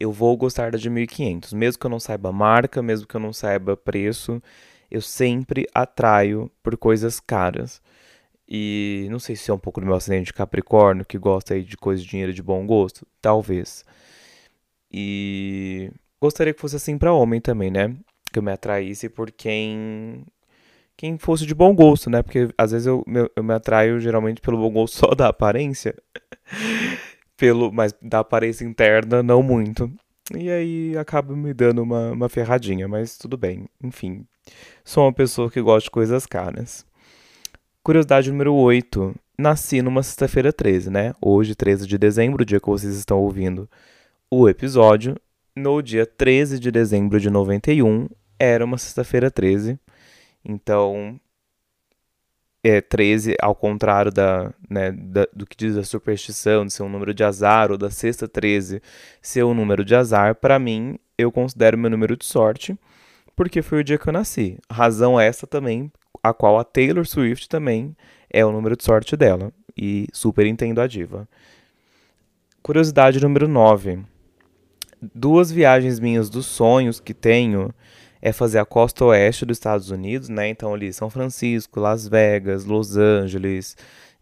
Eu 0.00 0.10
vou 0.10 0.34
gostar 0.34 0.70
da 0.70 0.78
de 0.78 0.88
1.500, 0.90 1.52
mesmo 1.54 1.78
que 1.78 1.84
eu 1.84 1.90
não 1.90 2.00
saiba 2.00 2.32
marca, 2.32 2.82
mesmo 2.82 3.06
que 3.06 3.14
eu 3.14 3.20
não 3.20 3.34
saiba 3.34 3.76
preço, 3.76 4.42
eu 4.90 5.02
sempre 5.02 5.68
atraio 5.74 6.50
por 6.62 6.74
coisas 6.78 7.20
caras. 7.20 7.82
E 8.48 9.08
não 9.10 9.18
sei 9.18 9.36
se 9.36 9.50
é 9.50 9.52
um 9.52 9.58
pouco 9.58 9.80
do 9.80 9.86
meu 9.86 9.96
acidente 9.96 10.28
de 10.28 10.32
Capricórnio, 10.32 11.04
que 11.04 11.18
gosta 11.18 11.52
aí 11.52 11.62
de 11.62 11.76
coisas 11.76 12.02
de 12.02 12.10
dinheiro 12.12 12.32
de 12.32 12.42
bom 12.42 12.66
gosto, 12.66 13.06
talvez. 13.20 13.84
E 14.92 15.90
gostaria 16.20 16.54
que 16.54 16.60
fosse 16.60 16.76
assim 16.76 16.98
para 16.98 17.12
homem 17.12 17.40
também, 17.40 17.70
né? 17.70 17.94
Que 18.32 18.38
eu 18.38 18.42
me 18.42 18.52
atraísse 18.52 19.08
por 19.08 19.30
quem 19.30 20.24
quem 20.96 21.18
fosse 21.18 21.44
de 21.44 21.54
bom 21.54 21.74
gosto, 21.74 22.08
né? 22.08 22.22
Porque 22.22 22.48
às 22.56 22.72
vezes 22.72 22.86
eu, 22.86 23.04
eu 23.36 23.44
me 23.44 23.52
atraio 23.54 24.00
geralmente 24.00 24.40
pelo 24.40 24.58
bom 24.58 24.70
gosto 24.70 24.96
só 25.06 25.14
da 25.14 25.28
aparência. 25.28 25.94
pelo, 27.36 27.72
mas 27.72 27.94
da 28.00 28.20
aparência 28.20 28.64
interna, 28.64 29.22
não 29.22 29.42
muito. 29.42 29.90
E 30.34 30.50
aí 30.50 30.96
acaba 30.98 31.36
me 31.36 31.52
dando 31.54 31.82
uma, 31.82 32.12
uma 32.12 32.28
ferradinha, 32.28 32.88
mas 32.88 33.16
tudo 33.16 33.36
bem. 33.36 33.68
Enfim, 33.82 34.26
sou 34.84 35.04
uma 35.04 35.12
pessoa 35.12 35.50
que 35.50 35.60
gosta 35.60 35.84
de 35.84 35.90
coisas 35.90 36.26
caras. 36.26 36.84
Curiosidade 37.82 38.30
número 38.30 38.54
8. 38.54 39.14
Nasci 39.38 39.82
numa 39.82 40.02
sexta-feira 40.02 40.52
13, 40.52 40.90
né? 40.90 41.14
Hoje, 41.20 41.54
13 41.54 41.86
de 41.86 41.98
dezembro, 41.98 42.42
o 42.42 42.46
dia 42.46 42.58
que 42.58 42.66
vocês 42.66 42.96
estão 42.96 43.20
ouvindo 43.20 43.68
o 44.30 44.48
episódio. 44.48 45.16
No 45.54 45.80
dia 45.80 46.04
13 46.04 46.58
de 46.58 46.70
dezembro 46.70 47.18
de 47.18 47.30
91, 47.30 48.08
era 48.38 48.64
uma 48.64 48.76
sexta-feira 48.78 49.30
13. 49.30 49.78
Então, 50.44 51.18
é 52.62 52.80
13, 52.80 53.36
ao 53.40 53.54
contrário 53.54 54.12
da, 54.12 54.52
né, 54.68 54.92
da, 54.92 55.26
do 55.32 55.46
que 55.46 55.56
diz 55.56 55.76
a 55.76 55.84
superstição 55.84 56.66
de 56.66 56.72
ser 56.72 56.82
um 56.82 56.88
número 56.88 57.14
de 57.14 57.24
azar, 57.24 57.70
ou 57.70 57.78
da 57.78 57.90
sexta 57.90 58.28
13 58.28 58.82
ser 59.22 59.44
um 59.44 59.54
número 59.54 59.84
de 59.84 59.94
azar, 59.94 60.34
para 60.34 60.58
mim, 60.58 60.98
eu 61.16 61.30
considero 61.32 61.78
meu 61.78 61.90
número 61.90 62.16
de 62.16 62.24
sorte, 62.24 62.76
porque 63.34 63.62
foi 63.62 63.80
o 63.80 63.84
dia 63.84 63.98
que 63.98 64.08
eu 64.08 64.12
nasci. 64.12 64.58
Razão 64.70 65.18
essa 65.18 65.46
também, 65.46 65.90
a 66.22 66.34
qual 66.34 66.58
a 66.58 66.64
Taylor 66.64 67.06
Swift 67.06 67.48
também 67.48 67.96
é 68.28 68.44
o 68.44 68.52
número 68.52 68.76
de 68.76 68.84
sorte 68.84 69.16
dela. 69.16 69.52
E 69.76 70.06
super 70.12 70.46
entendo 70.46 70.80
a 70.80 70.86
diva. 70.86 71.28
Curiosidade 72.62 73.20
número 73.20 73.46
9. 73.46 74.00
Duas 75.00 75.50
viagens 75.50 76.00
minhas 76.00 76.30
dos 76.30 76.46
sonhos 76.46 77.00
que 77.00 77.14
tenho 77.14 77.72
é 78.20 78.32
fazer 78.32 78.58
a 78.58 78.64
costa 78.64 79.04
oeste 79.04 79.44
dos 79.44 79.56
Estados 79.56 79.90
Unidos, 79.90 80.28
né? 80.28 80.48
Então 80.48 80.74
ali 80.74 80.92
São 80.92 81.10
Francisco, 81.10 81.80
Las 81.80 82.08
Vegas, 82.08 82.64
Los 82.64 82.96
Angeles, 82.96 83.76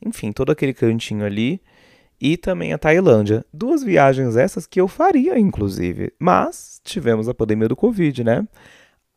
enfim, 0.04 0.32
todo 0.32 0.52
aquele 0.52 0.74
cantinho 0.74 1.24
ali. 1.24 1.60
E 2.20 2.36
também 2.36 2.72
a 2.72 2.78
Tailândia. 2.78 3.44
Duas 3.52 3.82
viagens 3.82 4.36
essas 4.36 4.66
que 4.66 4.80
eu 4.80 4.88
faria, 4.88 5.38
inclusive. 5.38 6.12
Mas 6.18 6.80
tivemos 6.84 7.28
a 7.28 7.34
pandemia 7.34 7.68
do 7.68 7.76
Covid, 7.76 8.24
né? 8.24 8.46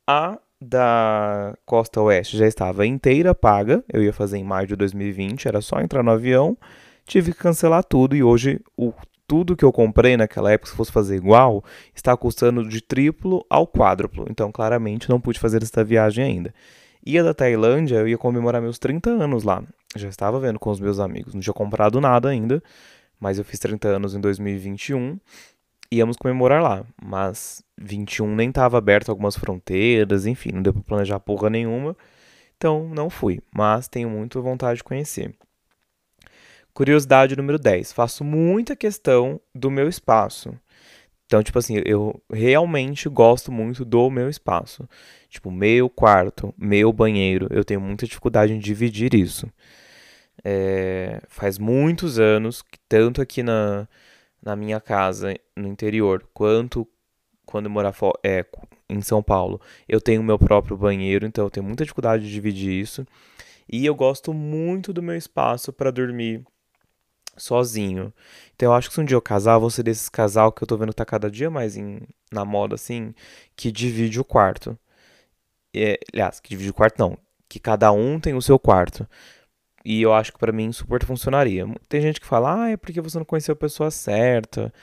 A 0.06 0.40
da 0.60 1.56
costa 1.66 2.02
oeste 2.02 2.38
já 2.38 2.48
estava 2.48 2.86
inteira 2.86 3.34
paga. 3.36 3.84
Eu 3.92 4.04
ia 4.04 4.12
fazer 4.12 4.38
em 4.38 4.44
maio 4.44 4.68
de 4.68 4.76
2020, 4.76 5.48
era 5.48 5.62
só 5.62 5.80
entrar 5.80 6.04
no 6.04 6.12
avião. 6.12 6.58
Tive 7.06 7.32
que 7.32 7.40
cancelar 7.40 7.84
tudo 7.84 8.16
e 8.16 8.24
hoje 8.24 8.60
o 8.76 8.92
tudo 9.28 9.56
que 9.56 9.66
eu 9.66 9.72
comprei 9.72 10.16
naquela 10.16 10.52
época, 10.52 10.72
se 10.72 10.76
fosse 10.76 10.92
fazer 10.92 11.18
igual, 11.18 11.64
está 11.94 12.16
custando 12.16 12.68
de 12.68 12.82
triplo 12.82 13.46
ao 13.50 13.68
quádruplo. 13.68 14.26
Então, 14.30 14.52
claramente, 14.52 15.10
não 15.10 15.20
pude 15.20 15.38
fazer 15.40 15.62
esta 15.62 15.84
viagem 15.84 16.24
ainda. 16.24 16.54
E 17.06 17.20
a 17.20 17.24
da 17.24 17.34
Tailândia, 17.34 17.98
eu 17.98 18.08
ia 18.08 18.18
comemorar 18.18 18.62
meus 18.62 18.80
30 18.80 19.10
anos 19.10 19.44
lá. 19.44 19.64
Já 19.96 20.08
estava 20.08 20.40
vendo 20.40 20.60
com 20.60 20.70
os 20.70 20.80
meus 20.80 21.00
amigos. 21.00 21.34
Não 21.34 21.42
tinha 21.42 21.54
comprado 21.54 22.00
nada 22.00 22.30
ainda, 22.30 22.64
mas 23.20 23.38
eu 23.38 23.44
fiz 23.44 23.60
30 23.60 23.88
anos 23.90 24.16
em 24.16 24.22
2021. 24.22 25.20
Íamos 25.92 26.18
comemorar 26.18 26.62
lá, 26.62 26.86
mas 27.02 27.64
21 27.78 28.36
nem 28.36 28.50
estava 28.50 28.78
aberto 28.78 29.10
algumas 29.10 29.38
fronteiras, 29.38 30.26
enfim, 30.26 30.52
não 30.54 30.62
deu 30.62 30.74
para 30.74 30.84
planejar 30.84 31.20
porra 31.20 31.50
nenhuma. 31.50 31.96
Então, 32.58 32.90
não 32.90 33.10
fui, 33.10 33.40
mas 33.54 33.88
tenho 33.88 34.10
muito 34.10 34.42
vontade 34.42 34.78
de 34.78 34.84
conhecer. 34.84 35.34
Curiosidade 36.78 37.36
número 37.36 37.58
10. 37.58 37.92
Faço 37.92 38.24
muita 38.24 38.76
questão 38.76 39.42
do 39.52 39.72
meu 39.72 39.90
espaço. 39.90 40.54
Então, 41.26 41.42
tipo 41.42 41.58
assim, 41.58 41.82
eu 41.84 42.22
realmente 42.32 43.10
gosto 43.10 43.52
muito 43.52 43.84
do 43.84 44.12
meu 44.12 44.30
espaço. 44.30 44.88
Tipo, 45.28 45.50
meu 45.50 45.90
quarto, 45.90 46.54
meu 46.56 46.94
banheiro. 46.94 47.48
Eu 47.50 47.66
tenho 47.66 47.82
muita 47.82 48.06
dificuldade 48.06 48.54
em 48.54 48.60
dividir 48.60 49.16
isso. 49.16 49.52
É, 50.44 51.20
faz 51.28 51.58
muitos 51.58 52.20
anos, 52.20 52.62
que 52.62 52.78
tanto 52.88 53.24
aqui 53.24 53.42
na, 53.42 53.88
na 54.40 54.56
minha 54.56 54.80
casa, 54.80 55.34
no 55.56 55.68
interior, 55.68 56.30
quanto 56.32 56.88
quando 57.44 57.66
eu 57.66 57.72
morar 57.72 57.96
é, 58.24 58.46
em 58.88 59.02
São 59.02 59.24
Paulo, 59.24 59.60
eu 59.90 60.00
tenho 60.00 60.22
meu 60.22 60.38
próprio 60.38 60.78
banheiro, 60.78 61.26
então 61.26 61.44
eu 61.44 61.50
tenho 61.50 61.66
muita 61.66 61.84
dificuldade 61.84 62.24
de 62.26 62.32
dividir 62.32 62.72
isso. 62.72 63.04
E 63.68 63.84
eu 63.84 63.96
gosto 63.96 64.32
muito 64.32 64.94
do 64.94 65.02
meu 65.02 65.16
espaço 65.16 65.74
para 65.74 65.90
dormir 65.90 66.46
sozinho. 67.38 68.14
Então 68.56 68.70
eu 68.70 68.74
acho 68.74 68.90
que 68.90 68.96
se 68.96 69.02
um 69.02 69.06
dia 69.06 69.16
eu 69.16 69.22
casar, 69.22 69.54
eu 69.56 69.60
vou 69.62 69.70
ser 69.70 69.84
desses 69.84 70.10
casal 70.10 70.52
que 70.52 70.64
eu 70.64 70.68
tô 70.68 70.78
vendo 70.78 70.90
que 70.90 70.96
tá 70.96 71.06
cada 71.06 71.30
dia 71.32 71.50
mais 71.50 71.78
em, 71.78 72.02
na 72.32 72.44
moda, 72.46 72.76
assim, 72.76 73.14
que 73.56 73.72
divide 73.72 74.20
o 74.20 74.26
quarto. 74.26 74.78
Aliás, 76.14 76.40
que 76.40 76.50
divide 76.50 76.72
o 76.72 76.74
quarto 76.74 77.00
não. 77.00 77.18
Que 77.48 77.60
cada 77.60 77.92
um 77.92 78.20
tem 78.20 78.34
o 78.34 78.42
seu 78.42 78.60
quarto. 78.60 79.08
E 79.86 80.02
eu 80.02 80.14
acho 80.14 80.34
que 80.34 80.40
para 80.40 80.52
mim 80.52 80.72
super 80.72 81.04
funcionaria. 81.06 81.66
Tem 81.88 82.02
gente 82.02 82.20
que 82.20 82.28
fala, 82.28 82.64
ah, 82.64 82.70
é 82.72 82.78
porque 82.78 83.00
você 83.02 83.18
não 83.18 83.26
conheceu 83.26 83.54
a 83.54 83.56
pessoa 83.56 83.92
certa. 83.92 84.74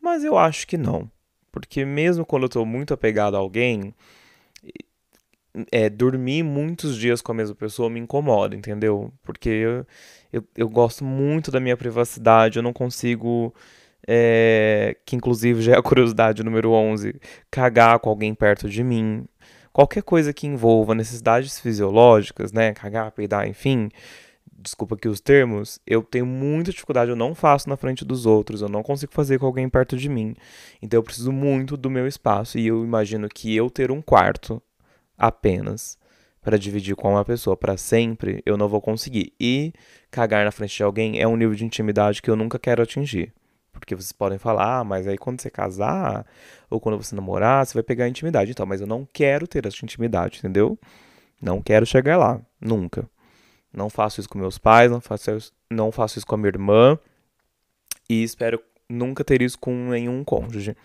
Mas 0.00 0.24
eu 0.24 0.36
acho 0.36 0.66
que 0.66 0.76
não. 0.76 1.10
Porque 1.52 1.84
mesmo 1.84 2.26
quando 2.26 2.44
eu 2.44 2.48
tô 2.48 2.64
muito 2.64 2.92
apegado 2.94 3.36
a 3.36 3.38
alguém, 3.38 3.94
é, 5.72 5.88
dormir 5.90 6.42
muitos 6.42 6.96
dias 6.96 7.20
com 7.20 7.32
a 7.32 7.34
mesma 7.34 7.54
pessoa 7.54 7.90
me 7.90 8.00
incomoda, 8.00 8.54
entendeu? 8.54 9.12
Porque 9.22 9.48
eu, 9.48 9.86
eu, 10.32 10.44
eu 10.56 10.68
gosto 10.68 11.04
muito 11.04 11.50
da 11.50 11.60
minha 11.60 11.76
privacidade, 11.76 12.58
eu 12.58 12.62
não 12.62 12.72
consigo. 12.72 13.54
É, 14.08 14.96
que 15.04 15.14
inclusive 15.14 15.60
já 15.62 15.74
é 15.74 15.78
a 15.78 15.82
curiosidade 15.82 16.42
número 16.42 16.72
11, 16.72 17.20
cagar 17.50 17.98
com 18.00 18.10
alguém 18.10 18.34
perto 18.34 18.68
de 18.68 18.82
mim. 18.82 19.26
Qualquer 19.72 20.02
coisa 20.02 20.32
que 20.32 20.46
envolva 20.46 20.94
necessidades 20.94 21.60
fisiológicas, 21.60 22.52
né? 22.52 22.72
Cagar, 22.72 23.12
peidar, 23.12 23.46
enfim. 23.46 23.88
Desculpa 24.52 24.94
aqui 24.94 25.08
os 25.08 25.20
termos. 25.20 25.80
Eu 25.86 26.02
tenho 26.02 26.26
muita 26.26 26.72
dificuldade, 26.72 27.10
eu 27.10 27.16
não 27.16 27.34
faço 27.34 27.68
na 27.68 27.76
frente 27.76 28.04
dos 28.04 28.26
outros, 28.26 28.62
eu 28.62 28.68
não 28.68 28.82
consigo 28.82 29.12
fazer 29.12 29.38
com 29.38 29.46
alguém 29.46 29.68
perto 29.68 29.96
de 29.96 30.08
mim. 30.08 30.34
Então 30.82 30.98
eu 30.98 31.04
preciso 31.04 31.32
muito 31.32 31.76
do 31.76 31.90
meu 31.90 32.06
espaço. 32.06 32.58
E 32.58 32.66
eu 32.66 32.84
imagino 32.84 33.28
que 33.28 33.54
eu 33.54 33.70
ter 33.70 33.90
um 33.90 34.02
quarto 34.02 34.62
apenas 35.20 35.98
para 36.42 36.58
dividir 36.58 36.96
com 36.96 37.10
uma 37.10 37.24
pessoa 37.24 37.56
para 37.56 37.76
sempre, 37.76 38.42
eu 38.46 38.56
não 38.56 38.68
vou 38.68 38.80
conseguir. 38.80 39.32
E 39.38 39.72
cagar 40.10 40.44
na 40.44 40.50
frente 40.50 40.74
de 40.74 40.82
alguém 40.82 41.20
é 41.20 41.28
um 41.28 41.36
nível 41.36 41.54
de 41.54 41.64
intimidade 41.64 42.22
que 42.22 42.30
eu 42.30 42.36
nunca 42.36 42.58
quero 42.58 42.82
atingir. 42.82 43.32
Porque 43.72 43.94
vocês 43.94 44.12
podem 44.12 44.38
falar, 44.38 44.80
ah, 44.80 44.84
mas 44.84 45.06
aí 45.06 45.18
quando 45.18 45.40
você 45.40 45.50
casar, 45.50 46.26
ou 46.68 46.80
quando 46.80 46.96
você 46.96 47.14
namorar, 47.14 47.66
você 47.66 47.74
vai 47.74 47.82
pegar 47.82 48.06
a 48.06 48.08
intimidade. 48.08 48.50
Então, 48.50 48.66
mas 48.66 48.80
eu 48.80 48.86
não 48.86 49.06
quero 49.12 49.46
ter 49.46 49.66
essa 49.66 49.84
intimidade, 49.84 50.38
entendeu? 50.38 50.78
Não 51.40 51.62
quero 51.62 51.86
chegar 51.86 52.16
lá, 52.16 52.40
nunca. 52.60 53.08
Não 53.72 53.88
faço 53.88 54.20
isso 54.20 54.28
com 54.28 54.38
meus 54.38 54.58
pais, 54.58 54.90
não 54.90 55.00
faço 55.00 55.52
não 55.70 55.92
faço 55.92 56.18
isso 56.18 56.26
com 56.26 56.34
a 56.34 56.38
minha 56.38 56.48
irmã. 56.48 56.98
E 58.08 58.22
espero 58.22 58.60
nunca 58.88 59.22
ter 59.22 59.40
isso 59.40 59.58
com 59.58 59.90
nenhum 59.90 60.24
cônjuge 60.24 60.76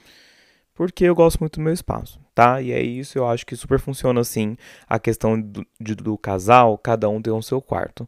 porque 0.76 1.06
eu 1.06 1.16
gosto 1.16 1.40
muito 1.40 1.60
do 1.60 1.64
meu 1.64 1.74
espaço, 1.74 2.20
tá? 2.36 2.62
E 2.62 2.72
é 2.72 2.82
isso, 2.82 3.18
eu 3.18 3.28
acho 3.28 3.46
que 3.46 3.56
super 3.56 3.80
funciona 3.80 4.20
assim 4.20 4.58
a 4.88 5.00
questão 5.00 5.40
do, 5.40 5.66
de, 5.80 5.96
do 5.96 6.18
casal, 6.18 6.78
cada 6.78 7.10
um 7.10 7.22
tem 7.22 7.34
o 7.34 7.42
seu 7.42 7.62
quarto. 7.62 8.08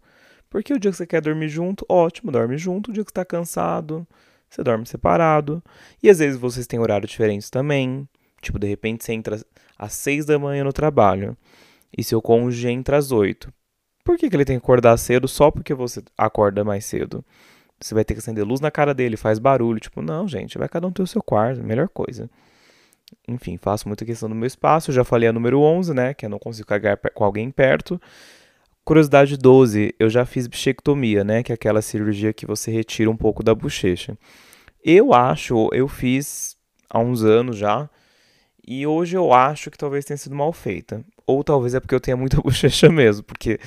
Porque 0.49 0.73
o 0.73 0.79
dia 0.79 0.91
que 0.91 0.97
você 0.97 1.07
quer 1.07 1.21
dormir 1.21 1.49
junto, 1.49 1.85
ótimo, 1.89 2.31
dorme 2.31 2.57
junto. 2.57 2.89
O 2.89 2.93
dia 2.93 3.03
que 3.03 3.09
você 3.09 3.15
tá 3.15 3.25
cansado, 3.25 4.07
você 4.49 4.63
dorme 4.63 4.85
separado. 4.85 5.63
E 6.01 6.09
às 6.09 6.19
vezes 6.19 6.39
vocês 6.39 6.67
têm 6.67 6.79
horários 6.79 7.11
diferentes 7.11 7.49
também. 7.49 8.07
Tipo, 8.41 8.59
de 8.59 8.67
repente 8.67 9.03
você 9.03 9.13
entra 9.13 9.39
às 9.77 9.93
seis 9.93 10.25
da 10.25 10.39
manhã 10.39 10.63
no 10.63 10.73
trabalho 10.73 11.35
e 11.95 12.03
seu 12.03 12.21
cônjuge 12.21 12.69
entra 12.69 12.97
às 12.97 13.11
oito. 13.11 13.51
Por 14.03 14.17
que, 14.17 14.29
que 14.29 14.35
ele 14.35 14.45
tem 14.45 14.57
que 14.57 14.63
acordar 14.63 14.95
cedo 14.97 15.27
só 15.27 15.51
porque 15.51 15.73
você 15.73 16.01
acorda 16.17 16.63
mais 16.63 16.85
cedo? 16.85 17.25
Você 17.79 17.93
vai 17.93 18.05
ter 18.05 18.13
que 18.13 18.19
acender 18.19 18.45
luz 18.45 18.59
na 18.59 18.71
cara 18.71 18.93
dele, 18.93 19.17
faz 19.17 19.37
barulho. 19.37 19.79
Tipo, 19.79 20.01
não, 20.01 20.27
gente, 20.27 20.57
vai 20.57 20.69
cada 20.69 20.87
um 20.87 20.91
ter 20.91 21.01
o 21.01 21.07
seu 21.07 21.21
quarto, 21.21 21.61
melhor 21.61 21.89
coisa. 21.89 22.29
Enfim, 23.27 23.57
faço 23.57 23.87
muita 23.87 24.05
questão 24.05 24.29
do 24.29 24.35
meu 24.35 24.47
espaço. 24.47 24.91
Já 24.91 25.03
falei 25.03 25.29
a 25.29 25.33
número 25.33 25.59
11, 25.61 25.93
né? 25.93 26.13
Que 26.13 26.25
eu 26.25 26.29
não 26.29 26.39
consigo 26.39 26.67
cagar 26.67 26.97
com 27.13 27.23
alguém 27.23 27.51
perto. 27.51 27.99
Curiosidade 28.83 29.37
12, 29.37 29.93
eu 29.99 30.09
já 30.09 30.25
fiz 30.25 30.47
bichectomia, 30.47 31.23
né? 31.23 31.43
Que 31.43 31.51
é 31.51 31.55
aquela 31.55 31.81
cirurgia 31.81 32.31
que 32.31 32.45
você 32.45 32.71
retira 32.71 33.11
um 33.11 33.17
pouco 33.17 33.43
da 33.43 33.53
bochecha. 33.53 34.17
Eu 34.83 35.13
acho, 35.13 35.69
eu 35.73 35.87
fiz 35.87 36.55
há 36.89 36.99
uns 36.99 37.23
anos 37.23 37.57
já. 37.57 37.89
E 38.65 38.87
hoje 38.87 39.17
eu 39.17 39.33
acho 39.33 39.69
que 39.69 39.77
talvez 39.77 40.05
tenha 40.05 40.17
sido 40.17 40.35
mal 40.35 40.53
feita. 40.53 41.03
Ou 41.25 41.43
talvez 41.43 41.73
é 41.75 41.79
porque 41.79 41.95
eu 41.95 41.99
tenha 41.99 42.15
muita 42.15 42.39
bochecha 42.41 42.89
mesmo. 42.89 43.23
Porque 43.23 43.59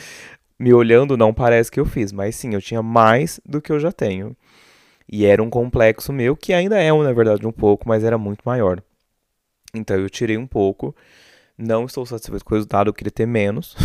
me 0.59 0.73
olhando 0.73 1.17
não 1.17 1.35
parece 1.35 1.71
que 1.71 1.81
eu 1.81 1.85
fiz. 1.85 2.13
Mas 2.13 2.37
sim, 2.37 2.55
eu 2.55 2.63
tinha 2.63 2.83
mais 2.83 3.41
do 3.45 3.61
que 3.61 3.73
eu 3.73 3.79
já 3.79 3.93
tenho. 3.93 4.35
E 5.07 5.27
era 5.27 5.43
um 5.43 5.51
complexo 5.51 6.13
meu, 6.13 6.37
que 6.37 6.53
ainda 6.53 6.81
é, 6.81 6.93
na 6.93 7.13
verdade, 7.13 7.47
um 7.47 7.53
pouco, 7.53 7.89
mas 7.89 8.05
era 8.05 8.17
muito 8.17 8.43
maior. 8.45 8.81
Então 9.75 9.97
eu 9.97 10.11
tirei 10.11 10.37
um 10.37 10.47
pouco. 10.47 10.95
Não 11.57 11.85
estou 11.85 12.07
satisfeito 12.07 12.45
com 12.45 12.55
o 12.55 12.57
resultado, 12.57 12.89
eu 12.89 12.95
queria 12.95 13.11
ter 13.11 13.27
menos. 13.27 13.77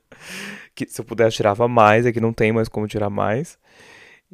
que 0.74 0.86
se 0.86 1.00
eu 1.00 1.04
pudesse 1.04 1.36
tirava 1.36 1.66
mais, 1.66 2.04
é 2.04 2.12
que 2.12 2.20
não 2.20 2.32
tem 2.32 2.52
mais 2.52 2.68
como 2.68 2.86
tirar 2.86 3.10
mais. 3.10 3.58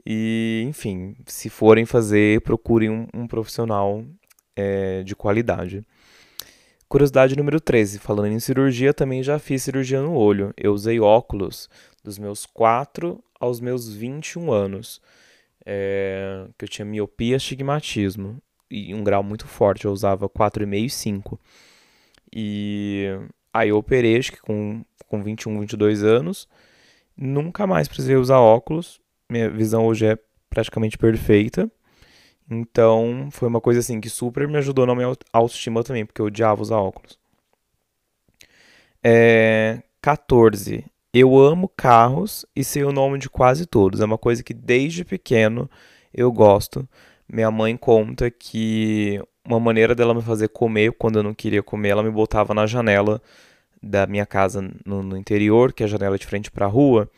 E, 0.06 0.64
enfim, 0.66 1.14
se 1.26 1.48
forem 1.48 1.84
fazer, 1.84 2.40
procurem 2.40 2.90
um, 2.90 3.06
um 3.14 3.26
profissional 3.26 4.04
é, 4.56 5.02
de 5.02 5.14
qualidade. 5.14 5.84
Curiosidade 6.88 7.36
número 7.36 7.60
13. 7.60 7.98
Falando 7.98 8.32
em 8.32 8.40
cirurgia, 8.40 8.92
também 8.92 9.22
já 9.22 9.38
fiz 9.38 9.62
cirurgia 9.62 10.02
no 10.02 10.14
olho. 10.14 10.52
Eu 10.56 10.72
usei 10.72 11.00
óculos 11.00 11.68
dos 12.02 12.18
meus 12.18 12.44
4 12.46 13.22
aos 13.40 13.60
meus 13.60 13.92
21 13.92 14.52
anos. 14.52 15.00
É, 15.64 16.46
que 16.58 16.64
eu 16.64 16.68
tinha 16.68 16.84
miopia 16.84 17.36
astigmatismo. 17.36 18.42
E 18.72 18.94
um 18.94 19.04
grau 19.04 19.22
muito 19.22 19.46
forte. 19.46 19.84
Eu 19.84 19.92
usava 19.92 20.28
4,5 20.28 20.86
e 20.86 20.90
5. 20.90 21.40
E 22.34 23.06
aí 23.52 23.68
eu 23.68 23.76
operei, 23.76 24.16
acho 24.16 24.32
que 24.32 24.40
com, 24.40 24.82
com 25.06 25.22
21, 25.22 25.60
22 25.60 26.02
anos. 26.02 26.48
Nunca 27.14 27.66
mais 27.66 27.86
precisei 27.86 28.16
usar 28.16 28.38
óculos. 28.38 28.98
Minha 29.30 29.50
visão 29.50 29.86
hoje 29.86 30.06
é 30.06 30.18
praticamente 30.48 30.96
perfeita. 30.96 31.70
Então, 32.50 33.28
foi 33.30 33.48
uma 33.48 33.60
coisa 33.60 33.80
assim 33.80 34.00
que 34.00 34.08
super 34.08 34.48
me 34.48 34.56
ajudou 34.58 34.86
na 34.86 34.94
minha 34.94 35.14
autoestima 35.32 35.84
também, 35.84 36.04
porque 36.04 36.20
eu 36.20 36.26
odiava 36.26 36.62
usar 36.62 36.76
óculos. 36.78 37.18
É, 39.02 39.82
14. 40.00 40.84
Eu 41.12 41.38
amo 41.38 41.68
carros 41.68 42.46
e 42.56 42.64
sei 42.64 42.84
o 42.84 42.92
nome 42.92 43.18
de 43.18 43.28
quase 43.28 43.66
todos. 43.66 44.00
É 44.00 44.04
uma 44.04 44.18
coisa 44.18 44.42
que 44.42 44.54
desde 44.54 45.04
pequeno 45.04 45.70
eu 46.12 46.32
gosto. 46.32 46.88
Minha 47.32 47.50
mãe 47.50 47.76
conta 47.78 48.30
que 48.30 49.18
uma 49.42 49.58
maneira 49.58 49.94
dela 49.94 50.12
me 50.12 50.20
fazer 50.20 50.48
comer 50.48 50.92
quando 50.92 51.18
eu 51.18 51.22
não 51.22 51.32
queria 51.32 51.62
comer, 51.62 51.88
ela 51.88 52.02
me 52.02 52.10
botava 52.10 52.52
na 52.52 52.66
janela 52.66 53.22
da 53.82 54.06
minha 54.06 54.26
casa 54.26 54.60
no, 54.84 55.02
no 55.02 55.16
interior, 55.16 55.72
que 55.72 55.82
é 55.82 55.86
a 55.86 55.88
janela 55.88 56.18
de 56.18 56.26
frente 56.26 56.50
para 56.50 56.66
a 56.66 56.68
rua, 56.68 57.10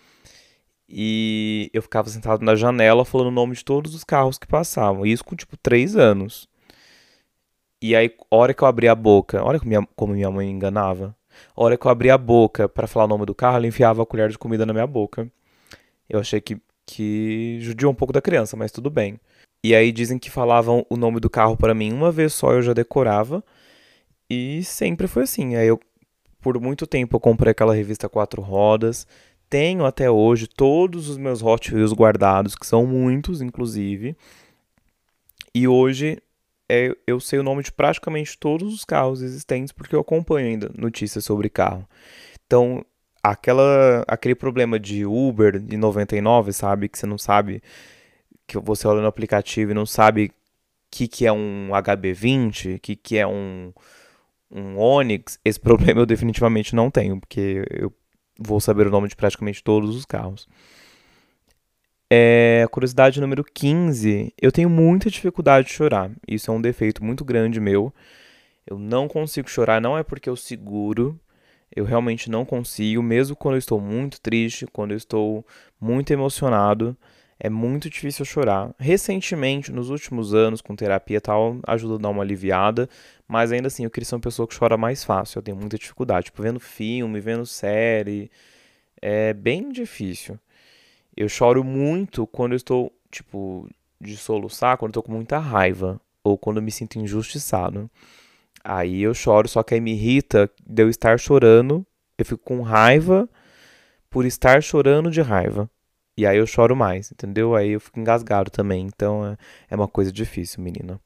e 0.89 1.69
eu 1.75 1.83
ficava 1.83 2.09
sentado 2.09 2.45
na 2.45 2.55
janela 2.55 3.05
falando 3.05 3.27
o 3.29 3.33
nome 3.33 3.55
de 3.57 3.65
todos 3.65 3.93
os 3.93 4.05
carros 4.05 4.39
que 4.39 4.47
passavam. 4.47 5.05
Isso 5.05 5.25
com 5.25 5.35
tipo 5.35 5.57
três 5.57 5.97
anos. 5.97 6.49
E 7.83 7.97
aí, 7.97 8.15
hora 8.31 8.55
que 8.55 8.63
eu 8.63 8.69
abri 8.69 8.89
a 8.89 8.95
boca, 8.95 9.43
olha 9.43 9.59
como 9.59 9.69
minha, 9.69 9.89
como 9.97 10.15
minha 10.15 10.31
mãe 10.31 10.47
me 10.47 10.53
enganava. 10.53 11.15
A 11.57 11.63
hora 11.65 11.77
que 11.77 11.87
eu 11.87 11.91
abri 11.91 12.11
a 12.11 12.17
boca 12.17 12.69
para 12.69 12.87
falar 12.87 13.07
o 13.07 13.09
nome 13.09 13.27
do 13.27 13.35
carro, 13.35 13.57
ela 13.57 13.67
enfiava 13.67 14.03
a 14.03 14.07
colher 14.07 14.31
de 14.31 14.39
comida 14.39 14.65
na 14.65 14.73
minha 14.73 14.87
boca. 14.87 15.29
Eu 16.09 16.21
achei 16.21 16.41
que, 16.41 16.57
que 16.87 17.59
judiou 17.61 17.91
um 17.93 17.95
pouco 17.95 18.13
da 18.13 18.23
criança, 18.23 18.57
mas 18.57 18.71
tudo 18.71 18.91
bem. 18.91 19.19
E 19.65 19.75
aí 19.75 19.91
dizem 19.91 20.19
que 20.19 20.31
falavam 20.31 20.87
o 20.91 20.97
nome 20.97 21.19
do 21.19 21.31
carro 21.31 21.57
para 21.57 21.75
mim 21.75 21.93
uma 21.93 22.13
vez 22.13 22.35
só, 22.35 22.53
eu 22.53 22.63
já 22.63 22.73
decorava. 22.73 23.43
E 24.31 24.63
sempre 24.63 25.09
foi 25.09 25.25
assim. 25.25 25.57
Aí 25.57 25.67
eu, 25.67 25.81
por 26.41 26.61
muito 26.61 26.87
tempo, 26.87 27.17
eu 27.17 27.21
comprei 27.21 27.51
aquela 27.51 27.75
revista 27.75 28.09
Quatro 28.09 28.43
Rodas 28.43 29.07
tenho 29.55 29.85
até 29.85 30.11
hoje 30.11 30.49
todos 30.49 31.09
os 31.09 31.17
meus 31.17 31.41
Hot 31.41 31.73
Wheels 31.73 31.93
guardados, 31.93 32.57
que 32.57 32.67
são 32.67 32.85
muitos, 32.85 33.41
inclusive. 33.41 34.17
E 35.55 35.69
hoje 35.69 36.21
é, 36.69 36.93
eu 37.07 37.21
sei 37.21 37.39
o 37.39 37.43
nome 37.45 37.63
de 37.63 37.71
praticamente 37.71 38.37
todos 38.37 38.75
os 38.75 38.85
carros 38.85 39.23
existentes, 39.23 39.71
porque 39.71 39.95
eu 39.95 40.01
acompanho 40.01 40.49
ainda 40.49 40.73
notícias 40.77 41.25
sobre 41.25 41.49
carro. 41.49 41.89
Então, 42.45 42.85
aquela, 43.23 44.05
aquele 44.09 44.35
problema 44.35 44.77
de 44.77 45.07
Uber 45.07 45.61
de 45.61 45.77
99, 45.77 46.53
sabe? 46.53 46.89
Que 46.89 46.99
você 46.99 47.07
não 47.07 47.17
sabe, 47.17 47.63
que 48.47 48.59
você 48.59 48.87
olha 48.87 49.01
no 49.01 49.07
aplicativo 49.07 49.71
e 49.71 49.75
não 49.75 49.87
sabe 49.87 50.27
o 50.27 50.31
que, 50.91 51.09
que 51.09 51.27
é 51.27 51.33
um 51.33 51.71
HB20, 51.71 52.77
o 52.77 52.81
que, 52.81 52.97
que 52.97 53.17
é 53.17 53.27
um, 53.27 53.73
um 54.51 54.79
Onix. 54.79 55.39
Esse 55.45 55.59
problema 55.61 56.01
eu 56.01 56.07
definitivamente 56.07 56.75
não 56.75 56.91
tenho, 56.91 57.21
porque 57.21 57.65
eu 57.71 57.93
vou 58.39 58.61
saber 58.61 58.87
o 58.87 58.91
nome 58.91 59.09
de 59.09 59.17
praticamente 59.17 59.63
todos 59.63 59.97
os 59.97 60.05
carros. 60.05 60.49
É, 62.11 62.67
curiosidade 62.71 63.21
número 63.21 63.43
15. 63.43 64.33
Eu 64.41 64.53
tenho 64.53 64.71
muita 64.71 65.11
dificuldade 65.11 65.69
de 65.69 65.73
chorar. 65.73 66.11
Isso 66.29 66.51
é 66.51 66.55
um 66.55 66.61
defeito 66.61 67.03
muito 67.03 67.25
grande 67.25 67.61
meu. 67.61 67.93
Eu 68.67 68.79
não 68.79 69.09
consigo 69.09 69.51
chorar, 69.51 69.81
não 69.81 69.99
é 69.99 70.03
porque 70.03 70.29
eu 70.29 70.37
seguro. 70.37 71.19
Eu 71.75 71.85
realmente 71.85 72.31
não 72.31 72.45
consigo, 72.45 73.03
mesmo 73.03 73.35
quando 73.35 73.55
eu 73.55 73.59
estou 73.59 73.81
muito 73.81 74.21
triste, 74.21 74.67
quando 74.73 74.93
eu 74.93 74.97
estou 74.97 75.45
muito 75.81 76.13
emocionado. 76.13 76.97
É 77.39 77.51
muito 77.51 77.91
difícil 77.91 78.25
chorar. 78.25 78.75
Recentemente, 78.79 79.73
nos 79.73 79.91
últimos 79.91 80.33
anos, 80.35 80.61
com 80.61 80.77
terapia 80.77 81.19
e 81.19 81.21
tal, 81.21 81.59
ajuda 81.67 81.95
a 81.97 81.99
dar 81.99 82.09
uma 82.11 82.23
aliviada. 82.23 82.89
Mas 83.27 83.53
ainda 83.53 83.67
assim, 83.67 83.85
eu 83.85 83.91
queria 83.91 84.07
ser 84.07 84.15
uma 84.15 84.21
pessoa 84.21 84.47
que 84.47 84.57
chora 84.57 84.77
mais 84.77 85.05
fácil. 85.05 85.39
Eu 85.39 85.43
tenho 85.43 85.57
muita 85.57 85.79
dificuldade. 85.79 86.27
Tipo, 86.27 86.43
vendo 86.43 86.61
filme, 86.61 87.21
vendo 87.21 87.45
série. 87.45 88.31
É 89.03 89.33
bem 89.33 89.71
difícil. 89.71 90.39
Eu 91.17 91.29
choro 91.29 91.63
muito 91.65 92.27
quando 92.27 92.53
eu 92.53 92.57
estou, 92.57 92.93
tipo, 93.11 93.69
de 94.01 94.17
soluçar, 94.17 94.77
quando 94.79 94.91
eu 94.91 95.01
estou 95.01 95.03
com 95.03 95.13
muita 95.13 95.39
raiva. 95.39 96.01
Ou 96.23 96.39
quando 96.39 96.59
eu 96.59 96.63
me 96.63 96.71
sinto 96.71 96.99
injustiçado. 96.99 97.91
Aí 98.63 99.03
eu 99.03 99.13
choro, 99.13 99.49
só 99.49 99.63
que 99.63 99.75
aí 99.75 99.81
me 99.81 99.93
irrita 99.93 100.51
de 100.67 100.83
eu 100.83 100.89
estar 100.89 101.19
chorando. 101.19 101.85
Eu 102.17 102.25
fico 102.25 102.43
com 102.43 102.63
raiva 102.63 103.29
por 104.09 104.25
estar 104.25 104.63
chorando 104.63 105.11
de 105.11 105.21
raiva. 105.21 105.69
E 106.17 106.27
aí 106.27 106.39
eu 106.39 106.47
choro 106.47 106.77
mais, 106.77 107.11
entendeu? 107.11 107.55
Aí 107.55 107.71
eu 107.71 107.81
fico 107.81 107.99
engasgado 107.99 108.51
também. 108.51 108.87
Então 108.87 109.27
é, 109.27 109.37
é 109.71 109.77
uma 109.77 109.89
coisa 109.89 110.13
difícil, 110.13 110.63
menina. 110.63 111.01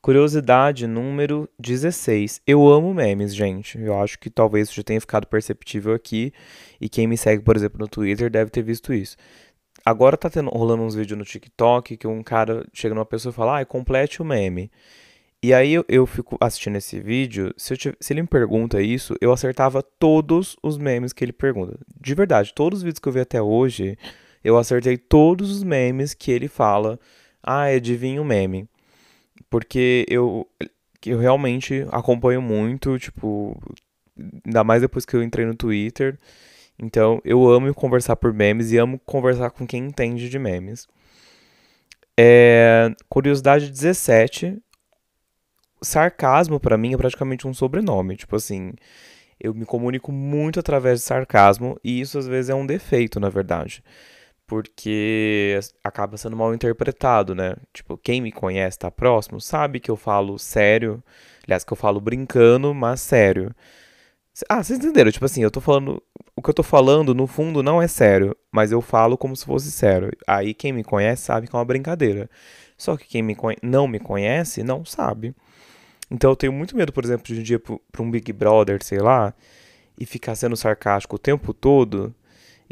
Curiosidade 0.00 0.86
número 0.86 1.48
16. 1.60 2.42
Eu 2.44 2.68
amo 2.68 2.92
memes, 2.92 3.34
gente. 3.34 3.78
Eu 3.78 4.00
acho 4.00 4.18
que 4.18 4.28
talvez 4.28 4.68
isso 4.68 4.76
já 4.76 4.82
tenha 4.82 5.00
ficado 5.00 5.26
perceptível 5.28 5.94
aqui. 5.94 6.32
E 6.80 6.88
quem 6.88 7.06
me 7.06 7.16
segue, 7.16 7.42
por 7.42 7.56
exemplo, 7.56 7.78
no 7.78 7.86
Twitter 7.86 8.28
deve 8.28 8.50
ter 8.50 8.62
visto 8.62 8.92
isso. 8.92 9.16
Agora 9.84 10.16
tá 10.16 10.28
tendo, 10.28 10.50
rolando 10.50 10.82
uns 10.82 10.94
vídeos 10.94 11.18
no 11.18 11.24
TikTok 11.24 11.96
que 11.96 12.06
um 12.06 12.22
cara 12.22 12.66
chega 12.72 12.94
numa 12.94 13.06
pessoa 13.06 13.30
e 13.30 13.34
fala, 13.34 13.60
ah, 13.60 13.64
complete 13.64 14.20
o 14.20 14.24
meme. 14.24 14.70
E 15.42 15.52
aí 15.52 15.72
eu, 15.74 15.84
eu 15.88 16.06
fico 16.06 16.36
assistindo 16.40 16.76
esse 16.76 17.00
vídeo, 17.00 17.52
se, 17.56 17.74
se, 17.76 18.12
ele 18.12 18.22
me 18.22 18.28
pergunta 18.28 18.80
isso, 18.80 19.16
eu 19.20 19.32
acertava 19.32 19.82
todos 19.82 20.56
os 20.62 20.78
memes 20.78 21.12
que 21.12 21.24
ele 21.24 21.32
pergunta. 21.32 21.76
De 22.00 22.14
verdade, 22.14 22.54
todos 22.54 22.78
os 22.78 22.82
vídeos 22.84 23.00
que 23.00 23.08
eu 23.08 23.12
vi 23.12 23.20
até 23.20 23.42
hoje, 23.42 23.98
eu 24.44 24.56
acertei 24.56 24.96
todos 24.96 25.50
os 25.50 25.64
memes 25.64 26.14
que 26.14 26.30
ele 26.30 26.46
fala. 26.46 26.98
Ah, 27.42 27.64
adivinha 27.64 28.22
o 28.22 28.24
meme. 28.24 28.68
Porque 29.50 30.06
eu, 30.08 30.46
eu 31.04 31.18
realmente 31.18 31.86
acompanho 31.90 32.40
muito, 32.40 32.96
tipo, 32.98 33.60
ainda 34.46 34.62
mais 34.62 34.82
depois 34.82 35.04
que 35.04 35.14
eu 35.16 35.22
entrei 35.24 35.44
no 35.44 35.56
Twitter. 35.56 36.16
Então, 36.78 37.20
eu 37.24 37.48
amo 37.50 37.74
conversar 37.74 38.14
por 38.14 38.32
memes 38.32 38.70
e 38.72 38.78
amo 38.78 38.98
conversar 39.04 39.50
com 39.50 39.66
quem 39.66 39.86
entende 39.86 40.28
de 40.28 40.38
memes. 40.38 40.86
É, 42.18 42.94
curiosidade 43.08 43.70
17, 43.70 44.62
sarcasmo 45.82 46.60
para 46.60 46.78
mim 46.78 46.94
é 46.94 46.96
praticamente 46.96 47.46
um 47.46 47.54
sobrenome. 47.54 48.16
Tipo 48.16 48.36
assim, 48.36 48.72
eu 49.40 49.54
me 49.54 49.64
comunico 49.64 50.12
muito 50.12 50.60
através 50.60 51.00
de 51.00 51.06
sarcasmo 51.06 51.78
e 51.84 52.00
isso 52.00 52.18
às 52.18 52.26
vezes 52.26 52.50
é 52.50 52.54
um 52.54 52.66
defeito, 52.66 53.18
na 53.20 53.28
verdade. 53.28 53.82
Porque 54.46 55.58
acaba 55.82 56.16
sendo 56.16 56.36
mal 56.36 56.54
interpretado, 56.54 57.34
né? 57.34 57.56
Tipo, 57.72 57.96
quem 57.96 58.20
me 58.20 58.30
conhece, 58.32 58.78
tá 58.78 58.90
próximo, 58.90 59.40
sabe 59.40 59.80
que 59.80 59.90
eu 59.90 59.96
falo 59.96 60.38
sério. 60.38 61.02
Aliás, 61.44 61.64
que 61.64 61.72
eu 61.72 61.76
falo 61.76 62.00
brincando, 62.00 62.74
mas 62.74 63.00
sério. 63.00 63.54
Ah, 64.48 64.62
vocês 64.62 64.78
entenderam? 64.78 65.10
Tipo 65.10 65.24
assim, 65.26 65.42
eu 65.42 65.50
tô 65.50 65.60
falando. 65.60 66.02
O 66.34 66.42
que 66.42 66.48
eu 66.50 66.54
tô 66.54 66.62
falando, 66.62 67.14
no 67.14 67.26
fundo, 67.26 67.62
não 67.62 67.80
é 67.82 67.86
sério. 67.88 68.36
Mas 68.50 68.72
eu 68.72 68.80
falo 68.80 69.16
como 69.18 69.36
se 69.36 69.44
fosse 69.44 69.70
sério. 69.70 70.10
Aí 70.26 70.54
quem 70.54 70.72
me 70.72 70.84
conhece 70.84 71.22
sabe 71.22 71.46
que 71.46 71.54
é 71.54 71.58
uma 71.58 71.64
brincadeira. 71.64 72.28
Só 72.76 72.96
que 72.96 73.06
quem 73.06 73.22
me 73.22 73.36
não 73.62 73.86
me 73.86 74.00
conhece 74.00 74.62
não 74.62 74.84
sabe. 74.84 75.34
Então 76.12 76.30
eu 76.30 76.36
tenho 76.36 76.52
muito 76.52 76.76
medo, 76.76 76.92
por 76.92 77.04
exemplo, 77.04 77.24
de 77.26 77.40
um 77.40 77.42
dia 77.42 77.58
pra 77.58 78.02
um 78.02 78.10
Big 78.10 78.30
Brother, 78.34 78.84
sei 78.84 78.98
lá, 78.98 79.34
e 79.98 80.04
ficar 80.04 80.34
sendo 80.34 80.54
sarcástico 80.56 81.16
o 81.16 81.18
tempo 81.18 81.54
todo 81.54 82.14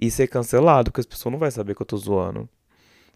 e 0.00 0.11
ser 0.11 0.29
cancelado, 0.29 0.90
porque 0.90 1.00
as 1.00 1.07
pessoas 1.07 1.33
não 1.33 1.38
vão 1.38 1.50
saber 1.50 1.74
que 1.74 1.81
eu 1.81 1.87
tô 1.87 1.96
zoando. 1.96 2.46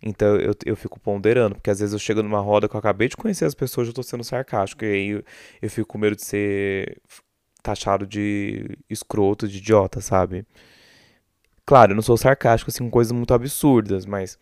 Então 0.03 0.37
eu, 0.37 0.55
eu 0.65 0.77
fico 0.77 0.99
ponderando, 0.99 1.57
porque 1.57 1.71
às 1.71 1.81
vezes 1.81 1.93
eu 1.93 1.99
chego 1.99 2.23
numa 2.23 2.41
roda 2.41 2.69
que 2.69 2.75
eu 2.75 2.79
acabei 2.79 3.09
de 3.09 3.17
conhecer 3.17 3.45
as 3.45 3.55
pessoas 3.55 3.87
e 3.87 3.91
eu 3.91 3.95
tô 3.95 4.03
sendo 4.03 4.25
sarcástico. 4.25 4.85
E 4.85 4.89
aí 4.89 5.09
eu, 5.11 5.25
eu 5.61 5.71
fico 5.71 5.89
com 5.89 5.99
medo 5.99 6.17
de 6.17 6.25
ser 6.25 7.03
taxado 7.63 8.07
de 8.07 8.79
escroto, 8.89 9.47
de 9.47 9.59
idiota, 9.59 10.01
sabe? 10.01 10.47
Claro, 11.67 11.93
eu 11.93 11.97
não 11.97 12.03
sou 12.03 12.17
sarcástico 12.17 12.71
assim 12.71 12.85
com 12.85 12.91
coisas 12.91 13.13
muito 13.13 13.35
absurdas, 13.35 14.07
mas 14.07 14.39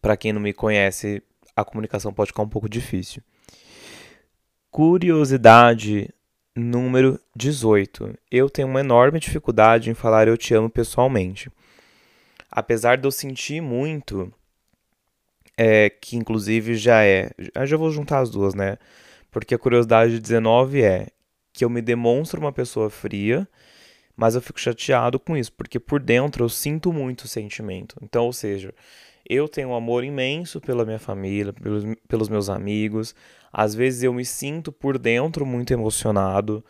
para 0.00 0.16
quem 0.16 0.32
não 0.32 0.40
me 0.40 0.52
conhece, 0.54 1.22
a 1.56 1.64
comunicação 1.64 2.12
pode 2.12 2.28
ficar 2.28 2.42
um 2.42 2.48
pouco 2.48 2.68
difícil. 2.68 3.22
Curiosidade 4.72 6.08
número 6.56 7.20
18. 7.36 8.18
Eu 8.30 8.48
tenho 8.48 8.66
uma 8.66 8.80
enorme 8.80 9.20
dificuldade 9.20 9.90
em 9.90 9.94
falar 9.94 10.28
eu 10.28 10.38
te 10.38 10.54
amo 10.54 10.70
pessoalmente. 10.70 11.50
Apesar 12.50 12.96
de 12.96 13.06
eu 13.06 13.10
sentir 13.10 13.60
muito, 13.60 14.32
é, 15.58 15.90
que 15.90 16.16
inclusive 16.16 16.74
já 16.74 17.04
é. 17.04 17.32
Eu 17.54 17.66
já 17.66 17.76
vou 17.76 17.90
juntar 17.90 18.20
as 18.20 18.30
duas, 18.30 18.54
né? 18.54 18.78
Porque 19.30 19.54
a 19.54 19.58
curiosidade 19.58 20.18
19 20.18 20.80
é 20.80 21.08
que 21.52 21.66
eu 21.66 21.68
me 21.68 21.82
demonstro 21.82 22.40
uma 22.40 22.50
pessoa 22.50 22.88
fria, 22.88 23.46
mas 24.16 24.34
eu 24.34 24.40
fico 24.40 24.58
chateado 24.58 25.20
com 25.20 25.36
isso, 25.36 25.52
porque 25.52 25.78
por 25.78 26.00
dentro 26.00 26.44
eu 26.44 26.48
sinto 26.48 26.90
muito 26.90 27.28
sentimento. 27.28 27.94
Então, 28.00 28.24
ou 28.24 28.32
seja, 28.32 28.72
eu 29.28 29.46
tenho 29.50 29.68
um 29.68 29.74
amor 29.74 30.02
imenso 30.02 30.62
pela 30.62 30.86
minha 30.86 30.98
família, 30.98 31.52
pelos, 31.52 31.84
pelos 32.08 32.30
meus 32.30 32.48
amigos, 32.48 33.14
Às 33.52 33.74
vezes 33.74 34.02
eu 34.02 34.14
me 34.14 34.24
sinto 34.24 34.72
por 34.72 34.98
dentro 34.98 35.44
muito 35.44 35.72
emocionado, 35.72 36.64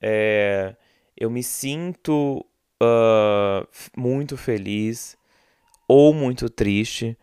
é, 0.00 0.74
eu 1.16 1.30
me 1.30 1.42
sinto 1.42 2.44
uh, 2.82 3.66
muito 3.96 4.36
feliz 4.36 5.16
ou 5.86 6.14
muito 6.14 6.48
triste, 6.48 7.16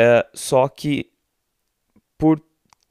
uh, 0.00 0.26
só 0.34 0.66
que 0.68 1.10
por 2.16 2.42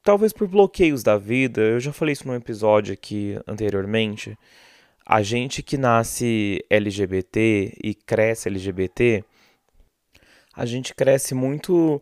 talvez 0.04 0.32
por 0.32 0.48
bloqueios 0.48 1.04
da 1.04 1.18
vida, 1.18 1.62
eu 1.62 1.80
já 1.82 1.92
falei 1.92 2.14
isso 2.14 2.26
num 2.28 2.36
episódio 2.36 2.94
aqui 2.94 3.38
anteriormente. 3.46 4.38
A 5.06 5.22
gente 5.22 5.62
que 5.62 5.78
nasce 5.78 6.64
LGBT 6.70 7.74
e 7.84 7.94
cresce 7.94 8.48
LGBT, 8.48 9.24
a 10.54 10.66
gente 10.66 10.94
cresce 10.96 11.36
muito 11.36 12.02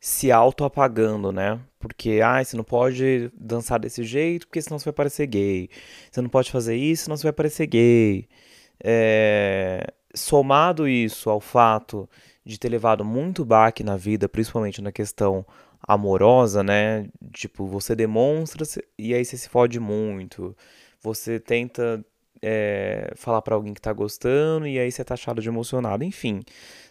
se 0.00 0.30
auto-apagando, 0.30 1.32
né? 1.32 1.60
Porque, 1.78 2.20
ah, 2.22 2.42
você 2.42 2.56
não 2.56 2.64
pode 2.64 3.30
dançar 3.34 3.78
desse 3.78 4.02
jeito 4.04 4.46
porque 4.46 4.62
senão 4.62 4.78
você 4.78 4.86
vai 4.86 4.92
parecer 4.92 5.26
gay. 5.26 5.68
Você 6.10 6.20
não 6.20 6.28
pode 6.28 6.50
fazer 6.50 6.76
isso 6.76 7.04
senão 7.04 7.16
você 7.16 7.24
vai 7.24 7.32
parecer 7.32 7.66
gay. 7.66 8.28
É... 8.82 9.86
Somado 10.14 10.88
isso 10.88 11.30
ao 11.30 11.40
fato 11.40 12.08
de 12.44 12.58
ter 12.58 12.68
levado 12.68 13.04
muito 13.04 13.44
baque 13.44 13.84
na 13.84 13.96
vida, 13.96 14.28
principalmente 14.28 14.80
na 14.80 14.90
questão 14.90 15.44
amorosa, 15.86 16.62
né? 16.62 17.08
Tipo, 17.32 17.66
você 17.66 17.94
demonstra 17.94 18.64
e 18.98 19.14
aí 19.14 19.24
você 19.24 19.36
se 19.36 19.48
fode 19.48 19.78
muito. 19.78 20.56
Você 21.02 21.38
tenta 21.38 22.04
é, 22.42 23.12
falar 23.16 23.42
para 23.42 23.54
alguém 23.54 23.74
que 23.74 23.80
tá 23.80 23.92
gostando 23.92 24.66
e 24.66 24.78
aí 24.78 24.90
você 24.90 25.04
tá 25.04 25.14
achado 25.14 25.42
de 25.42 25.48
emocionado. 25.48 26.04
Enfim, 26.04 26.40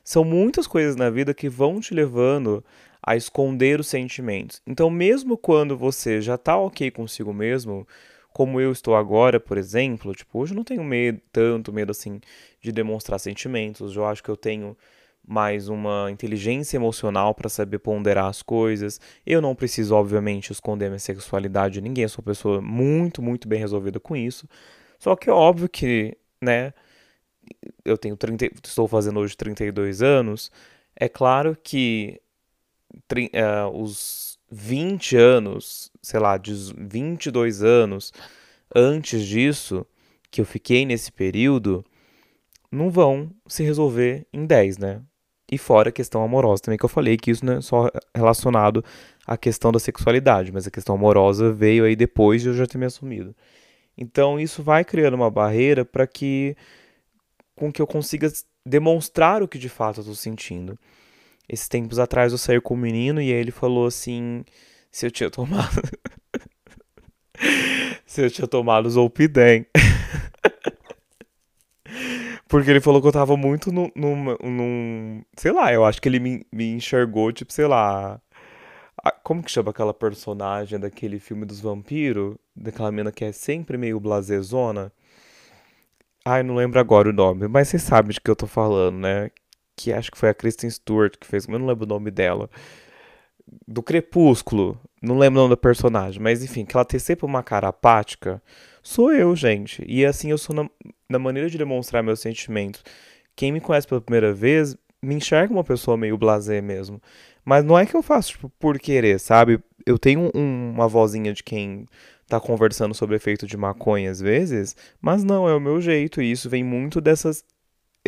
são 0.03 0.23
muitas 0.23 0.67
coisas 0.67 0.95
na 0.95 1.09
vida 1.09 1.33
que 1.33 1.49
vão 1.49 1.79
te 1.79 1.93
levando 1.93 2.63
a 3.07 3.15
esconder 3.15 3.79
os 3.79 3.87
sentimentos. 3.87 4.61
Então, 4.67 4.89
mesmo 4.89 5.37
quando 5.37 5.77
você 5.77 6.19
já 6.19 6.37
tá 6.37 6.57
ok 6.57 6.91
consigo 6.91 7.33
mesmo, 7.33 7.87
como 8.33 8.59
eu 8.59 8.69
estou 8.69 8.97
agora, 8.97 9.39
por 9.39 9.57
exemplo, 9.57 10.13
tipo, 10.13 10.37
hoje 10.37 10.51
eu 10.51 10.57
não 10.57 10.63
tenho 10.65 10.83
medo, 10.83 11.21
tanto 11.31 11.71
medo 11.71 11.91
assim 11.91 12.19
de 12.59 12.69
demonstrar 12.69 13.17
sentimentos. 13.17 13.95
Eu 13.95 14.05
acho 14.05 14.21
que 14.21 14.27
eu 14.27 14.35
tenho 14.35 14.75
mais 15.25 15.69
uma 15.69 16.11
inteligência 16.11 16.75
emocional 16.75 17.33
para 17.33 17.47
saber 17.47 17.79
ponderar 17.79 18.25
as 18.25 18.41
coisas. 18.41 18.99
Eu 19.25 19.41
não 19.41 19.55
preciso, 19.55 19.95
obviamente, 19.95 20.51
esconder 20.51 20.89
minha 20.89 20.99
sexualidade 20.99 21.75
de 21.75 21.81
ninguém. 21.81 22.03
Eu 22.03 22.09
sou 22.09 22.21
uma 22.21 22.31
pessoa 22.33 22.61
muito, 22.61 23.21
muito 23.21 23.47
bem 23.47 23.59
resolvida 23.61 24.01
com 24.01 24.17
isso. 24.17 24.49
Só 24.99 25.15
que 25.15 25.29
é 25.29 25.33
óbvio 25.33 25.69
que, 25.69 26.17
né, 26.41 26.73
eu 27.85 27.97
tenho 27.97 28.17
30, 28.17 28.47
estou 28.65 28.85
fazendo 28.85 29.21
hoje 29.21 29.37
32 29.37 30.01
anos. 30.01 30.51
É 30.93 31.07
claro 31.07 31.57
que 31.63 32.19
uh, 32.93 33.81
os 33.81 34.37
20 34.51 35.15
anos, 35.15 35.91
sei 36.01 36.19
lá, 36.19 36.37
de 36.37 36.53
22 36.77 37.63
anos 37.63 38.13
antes 38.75 39.25
disso, 39.25 39.85
que 40.29 40.41
eu 40.41 40.45
fiquei 40.45 40.85
nesse 40.85 41.11
período, 41.11 41.85
não 42.71 42.89
vão 42.89 43.31
se 43.47 43.63
resolver 43.63 44.25
em 44.31 44.45
10, 44.45 44.77
né? 44.77 45.01
E 45.49 45.57
fora 45.57 45.89
a 45.89 45.93
questão 45.93 46.23
amorosa 46.23 46.63
também, 46.63 46.77
que 46.77 46.83
eu 46.83 46.89
falei 46.89 47.15
que 47.15 47.31
isso 47.31 47.45
não 47.45 47.53
é 47.53 47.61
só 47.61 47.89
relacionado 48.13 48.83
à 49.25 49.37
questão 49.37 49.71
da 49.71 49.79
sexualidade, 49.79 50.51
mas 50.51 50.67
a 50.67 50.71
questão 50.71 50.95
amorosa 50.95 51.53
veio 51.53 51.85
aí 51.85 51.95
depois 51.95 52.41
de 52.41 52.49
eu 52.49 52.53
já 52.53 52.67
ter 52.67 52.77
me 52.77 52.85
assumido. 52.85 53.33
Então 53.97 54.39
isso 54.39 54.61
vai 54.61 54.83
criando 54.83 55.15
uma 55.15 55.31
barreira 55.31 55.85
para 55.85 56.05
que 56.05 56.55
com 57.55 57.71
que 57.71 57.81
eu 57.81 57.87
consiga 57.87 58.31
demonstrar 58.65 59.41
o 59.41 59.47
que 59.47 59.57
de 59.57 59.69
fato 59.69 59.97
eu 59.97 60.01
estou 60.01 60.15
sentindo. 60.15 60.77
Esses 61.47 61.67
tempos 61.67 61.99
atrás 61.99 62.31
eu 62.31 62.37
saí 62.37 62.59
com 62.59 62.73
um 62.73 62.77
menino 62.77 63.21
e 63.21 63.31
ele 63.31 63.51
falou 63.51 63.87
assim 63.87 64.43
se 64.91 65.05
eu 65.05 65.11
tinha 65.11 65.29
tomado 65.29 65.81
se 68.05 68.21
eu 68.21 68.31
tinha 68.31 68.47
tomado 68.47 68.89
Zolpidem. 68.89 69.65
Porque 72.47 72.69
ele 72.71 72.79
falou 72.79 73.01
que 73.01 73.07
eu 73.07 73.11
tava 73.11 73.35
muito 73.35 73.71
num, 73.71 73.91
Sei 75.37 75.51
lá, 75.51 75.73
eu 75.73 75.85
acho 75.85 76.01
que 76.01 76.07
ele 76.07 76.19
me, 76.19 76.45
me 76.51 76.71
enxergou, 76.71 77.31
tipo, 77.31 77.51
sei 77.51 77.67
lá. 77.67 78.21
A, 79.03 79.11
como 79.11 79.43
que 79.43 79.51
chama 79.51 79.71
aquela 79.71 79.93
personagem 79.93 80.79
daquele 80.79 81.19
filme 81.19 81.45
dos 81.45 81.59
vampiros? 81.59 82.35
Daquela 82.55 82.91
menina 82.91 83.11
que 83.11 83.25
é 83.25 83.31
sempre 83.31 83.77
meio 83.77 83.99
blasezona? 83.99 84.91
Ai, 86.25 86.43
não 86.43 86.55
lembro 86.55 86.79
agora 86.79 87.09
o 87.09 87.13
nome, 87.13 87.47
mas 87.47 87.69
vocês 87.69 87.83
sabem 87.83 88.11
de 88.11 88.19
que 88.21 88.29
eu 88.29 88.35
tô 88.35 88.47
falando, 88.47 88.97
né? 88.97 89.31
Que 89.77 89.93
acho 89.93 90.11
que 90.11 90.17
foi 90.17 90.27
a 90.27 90.33
Kristen 90.33 90.69
Stewart 90.69 91.15
que 91.17 91.25
fez, 91.25 91.47
eu 91.47 91.57
não 91.57 91.67
lembro 91.67 91.85
o 91.85 91.87
nome 91.87 92.11
dela. 92.11 92.49
Do 93.65 93.81
Crepúsculo, 93.81 94.77
não 95.01 95.17
lembro 95.17 95.39
o 95.39 95.43
nome 95.43 95.55
da 95.55 95.61
personagem, 95.61 96.21
mas 96.21 96.43
enfim, 96.43 96.65
que 96.65 96.75
ela 96.75 96.83
tem 96.83 96.99
sempre 96.99 97.25
uma 97.25 97.41
cara 97.41 97.69
apática 97.69 98.41
sou 98.87 99.11
eu, 99.11 99.35
gente. 99.35 99.83
E 99.85 100.05
assim 100.05 100.31
eu 100.31 100.37
sou 100.37 100.55
na, 100.55 100.69
na 101.09 101.19
maneira 101.19 101.49
de 101.49 101.57
demonstrar 101.57 102.01
meus 102.01 102.21
sentimentos. 102.21 102.83
Quem 103.35 103.51
me 103.51 103.59
conhece 103.59 103.85
pela 103.85 103.99
primeira 103.99 104.33
vez 104.33 104.77
me 105.01 105.13
enxerga 105.15 105.53
uma 105.53 105.63
pessoa 105.63 105.97
meio 105.97 106.17
blasé 106.17 106.61
mesmo. 106.61 107.01
Mas 107.43 107.65
não 107.65 107.77
é 107.77 107.85
que 107.85 107.95
eu 107.95 108.01
faço 108.01 108.31
tipo, 108.31 108.49
por 108.57 108.79
querer, 108.79 109.19
sabe? 109.19 109.59
Eu 109.85 109.99
tenho 109.99 110.31
um, 110.33 110.71
uma 110.71 110.87
vozinha 110.87 111.33
de 111.33 111.43
quem 111.43 111.85
tá 112.27 112.39
conversando 112.39 112.93
sobre 112.93 113.15
efeito 113.17 113.45
de 113.45 113.57
maconha 113.57 114.09
às 114.09 114.21
vezes, 114.21 114.75
mas 115.01 115.23
não, 115.23 115.47
é 115.47 115.53
o 115.53 115.59
meu 115.59 115.81
jeito. 115.81 116.21
E 116.21 116.31
isso 116.31 116.49
vem 116.49 116.63
muito 116.63 117.01
dessas 117.01 117.43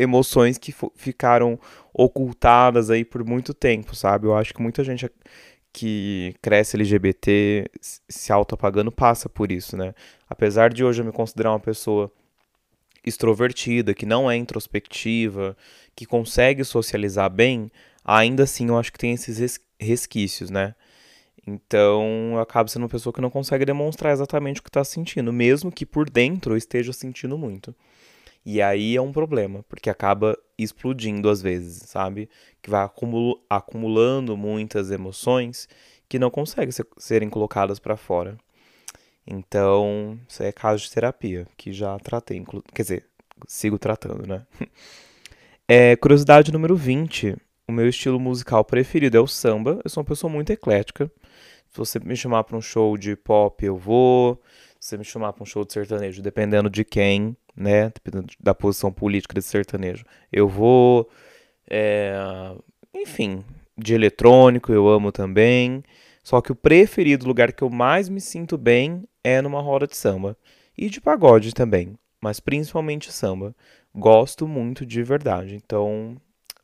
emoções 0.02 0.58
que 0.58 0.74
ficaram 0.96 1.60
ocultadas 1.94 2.90
aí 2.90 3.04
por 3.04 3.24
muito 3.24 3.54
tempo, 3.54 3.96
sabe? 3.96 4.28
Eu 4.28 4.36
acho 4.36 4.54
que 4.54 4.62
muita 4.62 4.84
gente 4.84 5.10
que 5.72 6.36
cresce 6.42 6.76
LGBT 6.76 7.70
se 7.82 8.32
auto-apagando 8.32 8.92
passa 8.92 9.30
por 9.30 9.52
isso, 9.52 9.78
né? 9.78 9.94
Apesar 10.30 10.74
de 10.74 10.84
hoje 10.84 11.02
eu 11.02 11.06
me 11.06 11.12
considerar 11.12 11.52
uma 11.52 11.60
pessoa 11.60 12.12
extrovertida, 13.06 13.94
que 13.94 14.06
não 14.06 14.30
é 14.30 14.36
introspectiva, 14.36 15.56
que 15.96 16.06
consegue 16.06 16.64
socializar 16.64 17.30
bem, 17.30 17.70
ainda 18.04 18.44
assim 18.44 18.68
eu 18.68 18.78
acho 18.78 18.92
que 18.92 19.00
tem 19.00 19.14
esses 19.14 19.60
resquícios, 19.80 20.50
né? 20.50 20.76
Então 21.46 22.34
eu 22.34 22.40
acabo 22.40 22.70
sendo 22.70 22.84
uma 22.84 22.90
pessoa 22.90 23.14
que 23.14 23.22
não 23.22 23.30
consegue 23.30 23.66
demonstrar 23.66 24.12
exatamente 24.12 24.60
o 24.60 24.64
que 24.64 24.70
está 24.70 24.84
sentindo, 24.84 25.32
mesmo 25.32 25.72
que 25.72 25.86
por 25.86 26.10
dentro 26.10 26.54
eu 26.54 26.58
esteja 26.58 26.94
sentindo 26.94 27.38
muito. 27.38 27.76
E 28.46 28.62
aí 28.62 28.96
é 28.96 29.02
um 29.02 29.12
problema, 29.12 29.64
porque 29.68 29.90
acaba 29.90 30.38
explodindo 30.58 31.30
às 31.30 31.42
vezes, 31.42 31.84
sabe? 31.90 32.30
Que 32.62 32.70
vai 32.70 32.90
acumulando 33.50 34.38
muitas 34.38 34.92
emoções 34.92 35.68
que 36.08 36.18
não 36.18 36.32
conseguem 36.32 36.72
ser, 36.72 36.88
serem 36.98 37.30
colocadas 37.30 37.80
para 37.80 37.96
fora. 37.96 38.38
Então, 39.28 40.20
isso 40.28 40.42
é 40.42 40.52
caso 40.52 40.84
de 40.84 40.92
terapia, 40.92 41.46
que 41.56 41.72
já 41.72 41.98
tratei, 42.00 42.44
quer 42.74 42.82
dizer, 42.82 43.06
sigo 43.48 43.78
tratando, 43.78 44.28
né? 44.28 44.46
É, 45.72 45.96
curiosidade 45.96 46.52
número 46.52 46.76
20. 46.76 47.38
O 47.68 47.72
meu 47.72 47.88
estilo 47.88 48.20
musical 48.20 48.66
preferido 48.66 49.16
é 49.16 49.20
o 49.20 49.28
samba. 49.28 49.80
Eu 49.84 49.90
sou 49.92 50.02
uma 50.02 50.08
pessoa 50.08 50.34
muito 50.34 50.52
eclética. 50.52 51.12
Se 51.70 51.78
você 51.78 52.00
me 52.00 52.16
chamar 52.16 52.44
para 52.44 52.58
um 52.58 52.62
show 52.62 52.98
de 52.98 53.16
pop, 53.16 53.64
eu 53.64 53.78
vou. 53.78 54.42
Se 54.80 54.90
você 54.90 54.98
me 54.98 55.04
chamar 55.04 55.32
para 55.32 55.44
um 55.44 55.46
show 55.46 55.64
de 55.64 55.72
sertanejo, 55.72 56.24
dependendo 56.24 56.72
de 56.72 56.84
quem, 56.84 57.38
né? 57.60 57.90
Dependendo 57.90 58.34
da 58.40 58.56
posição 58.56 58.92
política 58.92 59.34
desse 59.34 59.50
sertanejo, 59.50 60.06
eu 60.32 60.48
vou. 60.48 61.10
É, 61.70 62.16
enfim, 62.94 63.44
de 63.78 63.94
eletrônico 63.94 64.72
eu 64.72 64.88
amo 64.88 65.12
também. 65.12 65.84
Só 66.24 66.42
que 66.42 66.52
o 66.52 66.56
preferido, 66.56 67.26
o 67.26 67.28
lugar 67.28 67.52
que 67.52 67.64
eu 67.64 67.70
mais 67.70 68.10
me 68.10 68.22
sinto 68.22 68.58
bem 68.58 69.04
é 69.24 69.42
numa 69.42 69.62
roda 69.62 69.88
de 69.88 69.96
samba. 69.96 70.38
E 70.78 70.90
de 70.90 71.02
pagode 71.02 71.54
também, 71.54 71.98
mas 72.22 72.40
principalmente 72.40 73.12
samba. 73.12 73.56
Gosto 73.94 74.48
muito 74.48 74.86
de 74.86 75.04
verdade. 75.04 75.56
Então, 75.56 76.16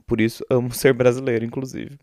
por 0.06 0.22
isso 0.22 0.46
amo 0.50 0.72
ser 0.72 0.94
brasileiro, 0.94 1.46
inclusive. 1.46 1.98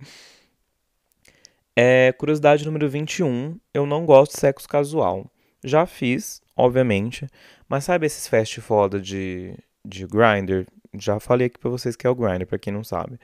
É, 1.75 2.13
curiosidade 2.13 2.67
número 2.67 2.89
21, 2.89 3.59
eu 3.73 3.87
não 3.87 4.05
gosto 4.05 4.33
de 4.33 4.41
sexo 4.41 4.69
casual. 4.69 5.31
Já 5.65 5.87
fiz, 5.87 6.43
obviamente, 6.57 7.27
mas 7.73 7.85
sabe 7.85 8.05
esses 8.05 8.29
fast 8.29 8.61
foda 8.61 9.01
de, 9.01 9.55
de 9.83 10.07
Grindr? 10.07 10.67
Já 10.99 11.19
falei 11.19 11.47
aqui 11.47 11.59
pra 11.59 11.71
vocês 11.71 11.97
que 11.97 12.07
é 12.07 12.11
o 12.11 12.15
Grindr, 12.15 12.45
pra 12.47 12.59
quem 12.59 12.71
não 12.71 12.85
sabe. 12.85 13.19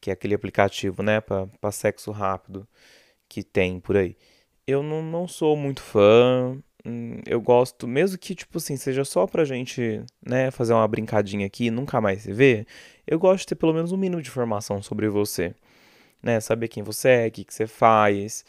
Que 0.00 0.10
é 0.10 0.12
aquele 0.12 0.32
aplicativo, 0.32 1.02
né, 1.02 1.20
pra, 1.20 1.48
pra 1.60 1.72
sexo 1.72 2.12
rápido 2.12 2.68
que 3.28 3.42
tem 3.42 3.80
por 3.80 3.96
aí. 3.96 4.16
Eu 4.64 4.80
não, 4.80 5.02
não 5.02 5.26
sou 5.26 5.56
muito 5.56 5.82
fã, 5.82 6.56
hum, 6.86 7.20
eu 7.26 7.40
gosto, 7.40 7.88
mesmo 7.88 8.16
que, 8.16 8.32
tipo 8.32 8.58
assim, 8.58 8.76
seja 8.76 9.04
só 9.04 9.26
pra 9.26 9.44
gente, 9.44 10.04
né, 10.24 10.52
fazer 10.52 10.72
uma 10.72 10.86
brincadinha 10.86 11.46
aqui 11.48 11.64
e 11.66 11.70
nunca 11.72 12.00
mais 12.00 12.22
se 12.22 12.32
ver, 12.32 12.68
eu 13.04 13.18
gosto 13.18 13.40
de 13.40 13.46
ter 13.48 13.54
pelo 13.56 13.74
menos 13.74 13.90
um 13.90 13.96
minuto 13.96 14.22
de 14.22 14.30
informação 14.30 14.80
sobre 14.80 15.08
você, 15.08 15.52
né, 16.22 16.38
saber 16.38 16.68
quem 16.68 16.84
você 16.84 17.08
é, 17.08 17.26
o 17.26 17.32
que, 17.32 17.44
que 17.44 17.52
você 17.52 17.66
faz, 17.66 18.44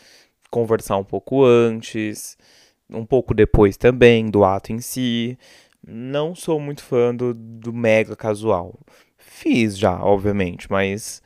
conversar 0.52 0.98
um 0.98 1.04
pouco 1.04 1.44
antes, 1.44 2.38
um 2.92 3.06
pouco 3.06 3.34
depois 3.34 3.78
também 3.78 4.30
do 4.30 4.44
ato 4.44 4.72
em 4.72 4.80
si. 4.80 5.38
Não 5.86 6.36
sou 6.36 6.60
muito 6.60 6.84
fã 6.84 7.16
do, 7.16 7.34
do 7.34 7.74
mega 7.74 8.16
casual. 8.16 8.80
Fiz 9.18 9.78
já, 9.78 10.00
obviamente, 10.04 10.70
mas 10.70 11.22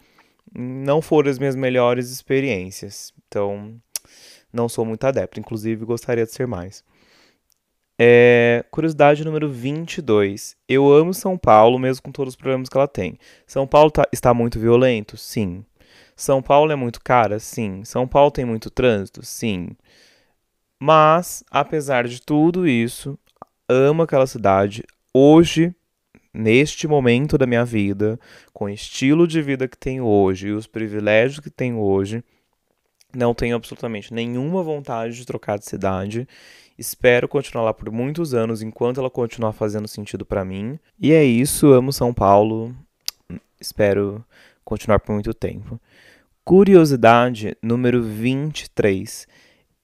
não 0.54 1.02
foram 1.02 1.30
as 1.30 1.40
minhas 1.40 1.56
melhores 1.56 2.10
experiências. 2.12 3.14
Então, 3.28 3.76
não 4.54 4.70
sou 4.70 4.86
muito 4.86 5.04
adepto, 5.04 5.40
inclusive 5.40 5.84
gostaria 5.86 6.26
de 6.26 6.32
ser 6.32 6.48
mais. 6.48 6.84
É, 7.98 8.66
curiosidade 8.72 9.24
número 9.24 9.50
22. 9.50 10.56
Eu 10.68 10.92
amo 10.92 11.14
São 11.14 11.38
Paulo, 11.38 11.80
mesmo 11.80 12.04
com 12.04 12.12
todos 12.12 12.34
os 12.34 12.36
problemas 12.38 12.70
que 12.70 12.78
ela 12.78 12.88
tem. 12.88 13.18
São 13.48 13.66
Paulo 13.66 13.92
tá, 13.92 14.06
está 14.12 14.34
muito 14.34 14.60
violento? 14.60 15.18
Sim. 15.18 15.66
São 16.16 16.42
Paulo 16.42 16.72
é 16.72 16.76
muito 16.76 17.02
cara? 17.02 17.40
Sim. 17.40 17.84
São 17.84 18.08
Paulo 18.08 18.32
tem 18.32 18.46
muito 18.46 18.70
trânsito? 18.70 19.26
Sim. 19.26 19.70
Mas, 20.80 21.44
apesar 21.50 22.08
de 22.08 22.22
tudo 22.22 22.68
isso, 22.68 23.18
amo 23.68 24.04
aquela 24.04 24.28
cidade. 24.28 24.84
Hoje, 25.14 25.74
neste 26.34 26.88
momento 26.88 27.38
da 27.38 27.48
minha 27.48 27.64
vida, 27.64 28.20
com 28.54 28.66
o 28.66 28.70
estilo 28.70 29.28
de 29.28 29.42
vida 29.42 29.68
que 29.68 29.78
tenho 29.78 30.06
hoje 30.06 30.48
e 30.50 30.52
os 30.52 30.68
privilégios 30.68 31.40
que 31.40 31.50
tenho 31.50 31.80
hoje, 31.80 32.24
não 33.16 33.34
tenho 33.34 33.56
absolutamente 33.56 34.14
nenhuma 34.14 34.62
vontade 34.62 35.16
de 35.16 35.26
trocar 35.26 35.58
de 35.58 35.66
cidade. 35.66 36.28
Espero 36.78 37.30
continuar 37.30 37.64
lá 37.64 37.74
por 37.74 37.90
muitos 37.90 38.34
anos 38.34 38.62
enquanto 38.62 39.00
ela 39.00 39.10
continuar 39.10 39.54
fazendo 39.54 39.88
sentido 39.88 40.26
para 40.26 40.44
mim. 40.44 40.78
E 41.00 41.14
é 41.14 41.24
isso, 41.24 41.72
amo 41.72 41.94
São 41.94 42.14
Paulo. 42.14 42.76
Espero 43.60 44.24
continuar 44.66 45.00
por 45.00 45.14
muito 45.14 45.34
tempo. 45.34 45.80
Curiosidade 46.44 47.56
número 47.62 48.04
23. 48.04 49.26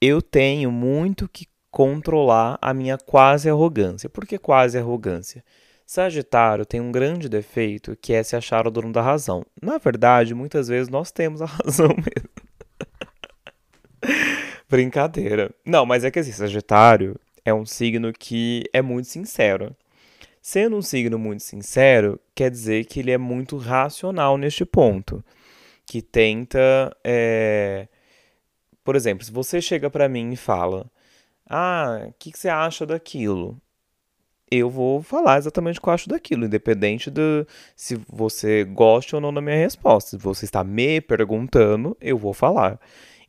Eu 0.01 0.19
tenho 0.19 0.71
muito 0.71 1.29
que 1.29 1.45
controlar 1.69 2.57
a 2.59 2.73
minha 2.73 2.97
quase 2.97 3.47
arrogância. 3.49 4.09
Por 4.09 4.25
que 4.25 4.39
quase 4.39 4.77
arrogância? 4.77 5.43
Sagitário 5.85 6.65
tem 6.65 6.81
um 6.81 6.91
grande 6.91 7.29
defeito 7.29 7.95
que 7.95 8.13
é 8.13 8.23
se 8.23 8.35
achar 8.35 8.65
o 8.65 8.71
dono 8.71 8.91
da 8.91 9.01
razão. 9.01 9.45
Na 9.61 9.77
verdade, 9.77 10.33
muitas 10.33 10.67
vezes 10.67 10.89
nós 10.89 11.11
temos 11.11 11.41
a 11.41 11.45
razão 11.63 11.89
mesmo. 11.89 12.29
Brincadeira. 14.67 15.53
Não, 15.65 15.85
mas 15.85 16.03
é 16.03 16.09
que 16.09 16.17
assim, 16.17 16.31
Sagitário 16.31 17.19
é 17.43 17.53
um 17.53 17.65
signo 17.65 18.11
que 18.11 18.63
é 18.73 18.81
muito 18.81 19.07
sincero. 19.07 19.75
Sendo 20.41 20.77
um 20.77 20.81
signo 20.81 21.19
muito 21.19 21.43
sincero, 21.43 22.19
quer 22.33 22.49
dizer 22.49 22.85
que 22.85 22.99
ele 23.01 23.11
é 23.11 23.17
muito 23.17 23.57
racional 23.57 24.37
neste 24.37 24.65
ponto. 24.65 25.23
Que 25.85 26.01
tenta. 26.01 26.95
É... 27.03 27.87
Por 28.83 28.95
exemplo, 28.95 29.25
se 29.25 29.31
você 29.31 29.61
chega 29.61 29.89
para 29.89 30.09
mim 30.09 30.31
e 30.31 30.37
fala: 30.37 30.89
Ah, 31.47 32.05
o 32.09 32.13
que, 32.19 32.31
que 32.31 32.39
você 32.39 32.49
acha 32.49 32.85
daquilo? 32.85 33.61
eu 34.51 34.69
vou 34.69 35.01
falar 35.01 35.37
exatamente 35.37 35.79
o 35.79 35.81
que 35.81 35.87
eu 35.87 35.93
acho 35.93 36.09
daquilo, 36.09 36.45
independente 36.45 37.09
de 37.09 37.45
se 37.73 37.95
você 38.09 38.65
gosta 38.65 39.15
ou 39.15 39.21
não 39.21 39.33
da 39.33 39.39
minha 39.39 39.55
resposta. 39.55 40.09
Se 40.11 40.17
você 40.17 40.43
está 40.43 40.61
me 40.61 40.99
perguntando, 40.99 41.95
eu 42.01 42.17
vou 42.17 42.33
falar. 42.33 42.77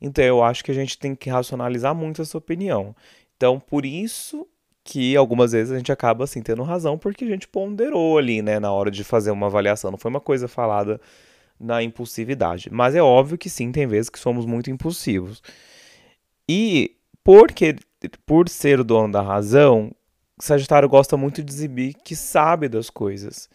Então 0.00 0.24
eu 0.24 0.42
acho 0.42 0.64
que 0.64 0.72
a 0.72 0.74
gente 0.74 0.98
tem 0.98 1.14
que 1.14 1.30
racionalizar 1.30 1.94
muito 1.94 2.20
essa 2.20 2.36
opinião. 2.36 2.94
Então, 3.36 3.60
por 3.60 3.86
isso 3.86 4.46
que 4.82 5.16
algumas 5.16 5.52
vezes 5.52 5.72
a 5.72 5.76
gente 5.76 5.92
acaba 5.92 6.24
assim 6.24 6.42
tendo 6.42 6.64
razão, 6.64 6.98
porque 6.98 7.24
a 7.24 7.28
gente 7.28 7.46
ponderou 7.46 8.18
ali, 8.18 8.42
né, 8.42 8.58
na 8.58 8.72
hora 8.72 8.90
de 8.90 9.04
fazer 9.04 9.30
uma 9.30 9.46
avaliação. 9.46 9.92
Não 9.92 9.98
foi 9.98 10.10
uma 10.10 10.20
coisa 10.20 10.48
falada 10.48 11.00
na 11.62 11.82
impulsividade. 11.82 12.68
Mas 12.70 12.94
é 12.94 13.02
óbvio 13.02 13.38
que 13.38 13.48
sim, 13.48 13.70
tem 13.70 13.86
vezes 13.86 14.10
que 14.10 14.18
somos 14.18 14.44
muito 14.44 14.70
impulsivos. 14.70 15.42
E 16.48 16.96
porque 17.24 17.76
por 18.26 18.48
ser 18.48 18.80
o 18.80 18.84
dono 18.84 19.12
da 19.12 19.22
razão, 19.22 19.92
Sagitário 20.38 20.88
gosta 20.88 21.16
muito 21.16 21.42
de 21.42 21.52
exibir 21.52 21.94
que 21.94 22.16
sabe 22.16 22.68
das 22.68 22.90
coisas. 22.90 23.48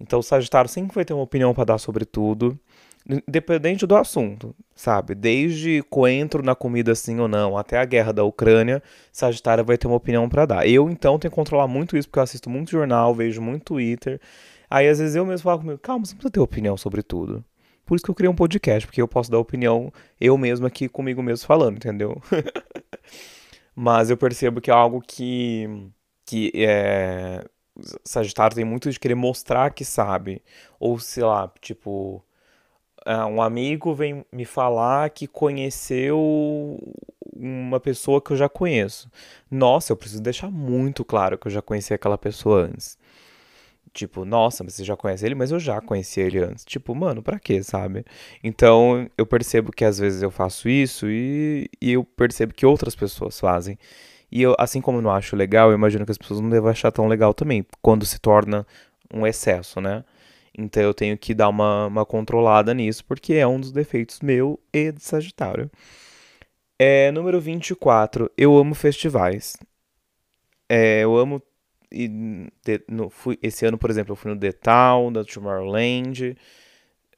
Então, 0.00 0.18
o 0.18 0.22
Sagitário 0.22 0.68
sempre 0.68 0.94
vai 0.94 1.04
ter 1.04 1.14
uma 1.14 1.22
opinião 1.22 1.54
para 1.54 1.64
dar 1.64 1.78
sobre 1.78 2.04
tudo 2.04 2.58
independente 3.06 3.86
do 3.86 3.94
assunto, 3.96 4.54
sabe? 4.74 5.14
Desde 5.14 5.82
coentro 5.90 6.42
na 6.42 6.54
comida 6.54 6.94
sim 6.94 7.20
ou 7.20 7.28
não, 7.28 7.56
até 7.56 7.78
a 7.78 7.84
guerra 7.84 8.12
da 8.12 8.24
Ucrânia, 8.24 8.82
Sagitário 9.12 9.64
vai 9.64 9.76
ter 9.76 9.86
uma 9.86 9.96
opinião 9.96 10.28
para 10.28 10.46
dar. 10.46 10.66
Eu, 10.66 10.88
então, 10.88 11.18
tenho 11.18 11.30
que 11.30 11.34
controlar 11.34 11.68
muito 11.68 11.96
isso, 11.96 12.08
porque 12.08 12.18
eu 12.18 12.22
assisto 12.22 12.48
muito 12.48 12.70
jornal, 12.70 13.14
vejo 13.14 13.42
muito 13.42 13.64
Twitter. 13.64 14.20
Aí, 14.68 14.88
às 14.88 14.98
vezes, 14.98 15.16
eu 15.16 15.26
mesmo 15.26 15.44
falo 15.44 15.60
comigo, 15.60 15.78
calma, 15.78 16.04
você 16.04 16.12
não 16.12 16.18
precisa 16.18 16.32
ter 16.32 16.40
opinião 16.40 16.76
sobre 16.76 17.02
tudo. 17.02 17.44
Por 17.86 17.96
isso 17.96 18.04
que 18.04 18.10
eu 18.10 18.14
criei 18.14 18.30
um 18.30 18.34
podcast, 18.34 18.86
porque 18.86 19.02
eu 19.02 19.08
posso 19.08 19.30
dar 19.30 19.38
opinião 19.38 19.92
eu 20.20 20.38
mesmo 20.38 20.66
aqui 20.66 20.88
comigo 20.88 21.22
mesmo 21.22 21.46
falando, 21.46 21.76
entendeu? 21.76 22.20
Mas 23.76 24.10
eu 24.10 24.16
percebo 24.16 24.60
que 24.60 24.70
é 24.70 24.74
algo 24.74 25.00
que, 25.00 25.68
que 26.24 26.52
é... 26.54 27.44
Sagitário 28.04 28.54
tem 28.54 28.64
muito 28.64 28.90
de 28.90 29.00
querer 29.00 29.16
mostrar 29.16 29.72
que 29.74 29.84
sabe. 29.84 30.42
Ou, 30.78 30.98
sei 30.98 31.24
lá, 31.24 31.52
tipo 31.60 32.24
ah, 33.04 33.26
um 33.26 33.42
amigo 33.42 33.94
vem 33.94 34.24
me 34.32 34.44
falar 34.46 35.10
que 35.10 35.26
conheceu 35.26 36.78
uma 37.36 37.78
pessoa 37.78 38.20
que 38.20 38.32
eu 38.32 38.36
já 38.36 38.48
conheço. 38.48 39.10
Nossa, 39.50 39.92
eu 39.92 39.96
preciso 39.96 40.22
deixar 40.22 40.50
muito 40.50 41.04
claro 41.04 41.36
que 41.36 41.46
eu 41.46 41.52
já 41.52 41.60
conheci 41.60 41.92
aquela 41.92 42.16
pessoa 42.16 42.62
antes. 42.62 42.96
Tipo, 43.94 44.24
nossa, 44.24 44.64
você 44.64 44.84
já 44.84 44.96
conhece 44.96 45.24
ele, 45.24 45.36
mas 45.36 45.52
eu 45.52 45.60
já 45.60 45.80
conheci 45.80 46.20
ele 46.20 46.40
antes. 46.40 46.64
Tipo, 46.64 46.94
mano, 46.94 47.22
pra 47.22 47.38
quê, 47.38 47.62
sabe? 47.62 48.04
Então, 48.42 49.08
eu 49.16 49.24
percebo 49.26 49.72
que 49.72 49.84
às 49.84 49.98
vezes 49.98 50.22
eu 50.22 50.30
faço 50.32 50.68
isso 50.68 51.06
e, 51.08 51.70
e 51.80 51.92
eu 51.92 52.04
percebo 52.04 52.52
que 52.54 52.66
outras 52.66 52.96
pessoas 52.96 53.38
fazem. 53.38 53.78
E 54.32 54.42
eu, 54.42 54.54
assim 54.58 54.80
como 54.80 54.98
eu 54.98 55.02
não 55.02 55.12
acho 55.12 55.36
legal, 55.36 55.70
eu 55.70 55.76
imagino 55.76 56.04
que 56.04 56.10
as 56.12 56.18
pessoas 56.18 56.40
não 56.40 56.50
devem 56.50 56.70
achar 56.70 56.90
tão 56.92 57.06
legal 57.08 57.32
também, 57.32 57.64
quando 57.80 58.04
se 58.04 58.18
torna 58.20 58.66
um 59.12 59.26
excesso, 59.26 59.80
né? 59.80 60.04
Então 60.56 60.82
eu 60.82 60.94
tenho 60.94 61.16
que 61.18 61.34
dar 61.34 61.48
uma, 61.48 61.86
uma 61.86 62.06
controlada 62.06 62.74
nisso, 62.74 63.04
porque 63.04 63.34
é 63.34 63.46
um 63.46 63.60
dos 63.60 63.72
defeitos 63.72 64.20
meu 64.20 64.58
e 64.72 64.92
de 64.92 65.02
Sagitário. 65.04 65.70
É, 66.78 67.10
número 67.12 67.40
24, 67.40 68.30
eu 68.36 68.56
amo 68.56 68.74
festivais. 68.74 69.56
É, 70.68 71.00
eu 71.02 71.16
amo. 71.16 71.42
E, 71.94 72.08
de, 72.08 72.84
no, 72.88 73.08
fui, 73.08 73.38
esse 73.40 73.64
ano, 73.64 73.78
por 73.78 73.88
exemplo, 73.88 74.12
eu 74.12 74.16
fui 74.16 74.34
no 74.34 74.40
Town, 74.52 75.12
da 75.12 75.24
Tomorrowland, 75.24 76.36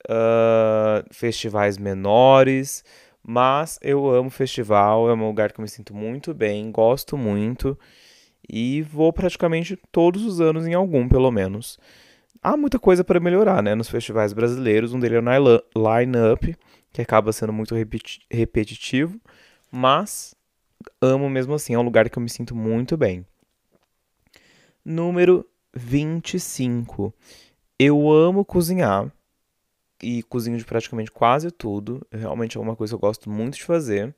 uh, 0.09 1.07
festivais 1.11 1.79
menores, 1.79 2.85
mas 3.23 3.79
eu 3.83 4.09
amo 4.11 4.29
festival, 4.29 5.09
é 5.09 5.15
um 5.15 5.27
lugar 5.27 5.53
que 5.53 5.59
eu 5.59 5.63
me 5.63 5.69
sinto 5.69 5.95
muito 5.95 6.35
bem, 6.35 6.71
gosto 6.71 7.17
muito 7.17 7.79
e 8.49 8.83
vou 8.83 9.13
praticamente 9.13 9.79
todos 9.91 10.25
os 10.25 10.41
anos 10.41 10.67
em 10.67 10.75
algum, 10.75 11.09
pelo 11.09 11.31
menos 11.31 11.79
há 12.43 12.57
muita 12.57 12.79
coisa 12.79 13.03
para 13.03 13.19
melhorar, 13.19 13.63
né, 13.63 13.75
nos 13.75 13.89
festivais 13.89 14.33
brasileiros. 14.33 14.95
Um 14.95 15.01
deles 15.01 15.19
é 15.19 15.41
o 15.41 15.99
line-up, 15.99 16.57
que 16.93 17.03
acaba 17.03 17.33
sendo 17.33 17.53
muito 17.53 17.75
repetitivo, 18.31 19.21
mas 19.71 20.35
amo 21.01 21.29
mesmo 21.29 21.55
assim, 21.55 21.75
é 21.75 21.79
um 21.79 21.83
lugar 21.83 22.09
que 22.09 22.17
eu 22.17 22.23
me 22.23 22.31
sinto 22.31 22.55
muito 22.55 22.97
bem. 22.97 23.27
Número 24.89 25.45
25. 25.75 27.13
Eu 27.77 28.09
amo 28.11 28.45
cozinhar 28.45 29.13
e 30.01 30.23
cozinho 30.23 30.57
de 30.57 30.65
praticamente 30.65 31.11
quase 31.11 31.51
tudo. 31.51 32.07
Realmente 32.13 32.57
é 32.57 32.61
uma 32.61 32.77
coisa 32.77 32.93
que 32.93 32.95
eu 32.95 33.01
gosto 33.01 33.29
muito 33.29 33.57
de 33.57 33.65
fazer 33.65 34.15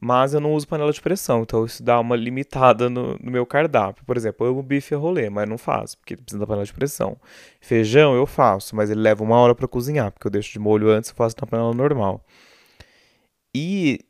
mas 0.00 0.32
eu 0.32 0.40
não 0.40 0.54
uso 0.54 0.68
panela 0.68 0.92
de 0.92 1.00
pressão, 1.00 1.42
então 1.42 1.64
isso 1.64 1.82
dá 1.82 1.98
uma 1.98 2.14
limitada 2.14 2.88
no, 2.88 3.18
no 3.18 3.30
meu 3.30 3.44
cardápio. 3.44 4.04
Por 4.04 4.16
exemplo, 4.16 4.46
eu 4.46 4.52
amo 4.52 4.62
bife 4.62 4.94
a 4.94 4.98
rolê, 4.98 5.28
mas 5.28 5.48
não 5.48 5.58
faço, 5.58 5.98
porque 5.98 6.16
precisa 6.16 6.38
da 6.38 6.46
panela 6.46 6.64
de 6.64 6.72
pressão. 6.72 7.16
Feijão 7.60 8.14
eu 8.14 8.24
faço, 8.24 8.76
mas 8.76 8.90
ele 8.90 9.00
leva 9.00 9.24
uma 9.24 9.36
hora 9.36 9.54
para 9.54 9.66
cozinhar, 9.66 10.12
porque 10.12 10.26
eu 10.26 10.30
deixo 10.30 10.52
de 10.52 10.58
molho 10.58 10.88
antes 10.88 11.10
e 11.10 11.14
faço 11.14 11.34
na 11.40 11.46
panela 11.46 11.74
normal. 11.74 12.24
E 13.52 14.00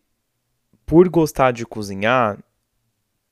por 0.85 1.09
gostar 1.09 1.53
de 1.53 1.65
cozinhar, 1.65 2.39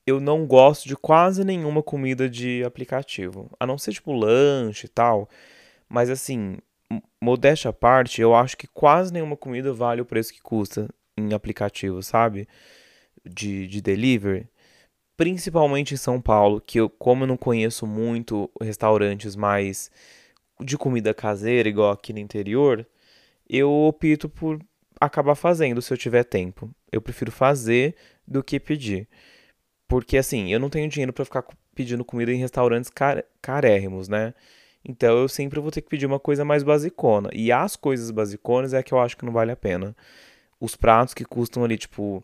eu 0.07 0.21
não 0.21 0.47
gosto 0.47 0.87
de 0.87 0.95
quase 0.95 1.43
nenhuma 1.43 1.83
comida 1.83 2.29
de 2.29 2.63
aplicativo, 2.63 3.51
a 3.59 3.67
não 3.67 3.77
ser 3.77 3.91
tipo 3.91 4.13
lanche 4.13 4.85
e 4.85 4.89
tal. 4.89 5.29
Mas 5.89 6.09
assim, 6.09 6.57
modéstia 7.21 7.69
à 7.69 7.73
parte, 7.73 8.21
eu 8.21 8.33
acho 8.33 8.57
que 8.57 8.67
quase 8.67 9.11
nenhuma 9.11 9.35
comida 9.35 9.73
vale 9.73 10.01
o 10.01 10.05
preço 10.05 10.33
que 10.33 10.41
custa 10.41 10.87
em 11.17 11.33
aplicativo, 11.33 12.01
sabe? 12.01 12.47
De, 13.25 13.67
de 13.67 13.81
delivery. 13.81 14.47
Principalmente 15.17 15.93
em 15.93 15.97
São 15.97 16.21
Paulo, 16.21 16.61
que 16.61 16.79
eu, 16.79 16.89
como 16.89 17.23
eu 17.23 17.27
não 17.27 17.37
conheço 17.37 17.85
muito 17.85 18.49
restaurantes 18.61 19.35
mais 19.35 19.91
de 20.61 20.77
comida 20.77 21.13
caseira, 21.13 21.67
igual 21.67 21.91
aqui 21.91 22.13
no 22.13 22.19
interior, 22.19 22.87
eu 23.49 23.69
opto 23.71 24.29
por 24.29 24.59
acabar 25.01 25.35
fazendo 25.35 25.81
se 25.81 25.93
eu 25.93 25.97
tiver 25.97 26.23
tempo. 26.23 26.69
Eu 26.91 27.01
prefiro 27.01 27.31
fazer 27.31 27.95
do 28.25 28.43
que 28.43 28.59
pedir. 28.59 29.07
Porque 29.87 30.17
assim, 30.17 30.51
eu 30.51 30.59
não 30.59 30.69
tenho 30.69 30.89
dinheiro 30.89 31.13
para 31.13 31.25
ficar 31.25 31.45
pedindo 31.75 32.03
comida 32.03 32.31
em 32.31 32.37
restaurantes 32.37 32.89
car 32.89 33.23
carérrimos, 33.41 34.07
né? 34.07 34.33
Então 34.83 35.17
eu 35.17 35.27
sempre 35.27 35.59
vou 35.59 35.71
ter 35.71 35.81
que 35.81 35.89
pedir 35.89 36.05
uma 36.05 36.19
coisa 36.19 36.45
mais 36.45 36.63
basicona. 36.63 37.29
E 37.33 37.51
as 37.51 37.75
coisas 37.75 38.11
basiconas 38.11 38.73
é 38.73 38.83
que 38.83 38.93
eu 38.93 38.99
acho 38.99 39.17
que 39.17 39.25
não 39.25 39.33
vale 39.33 39.51
a 39.51 39.55
pena 39.55 39.95
os 40.59 40.75
pratos 40.75 41.13
que 41.13 41.25
custam 41.25 41.63
ali, 41.63 41.77
tipo, 41.77 42.23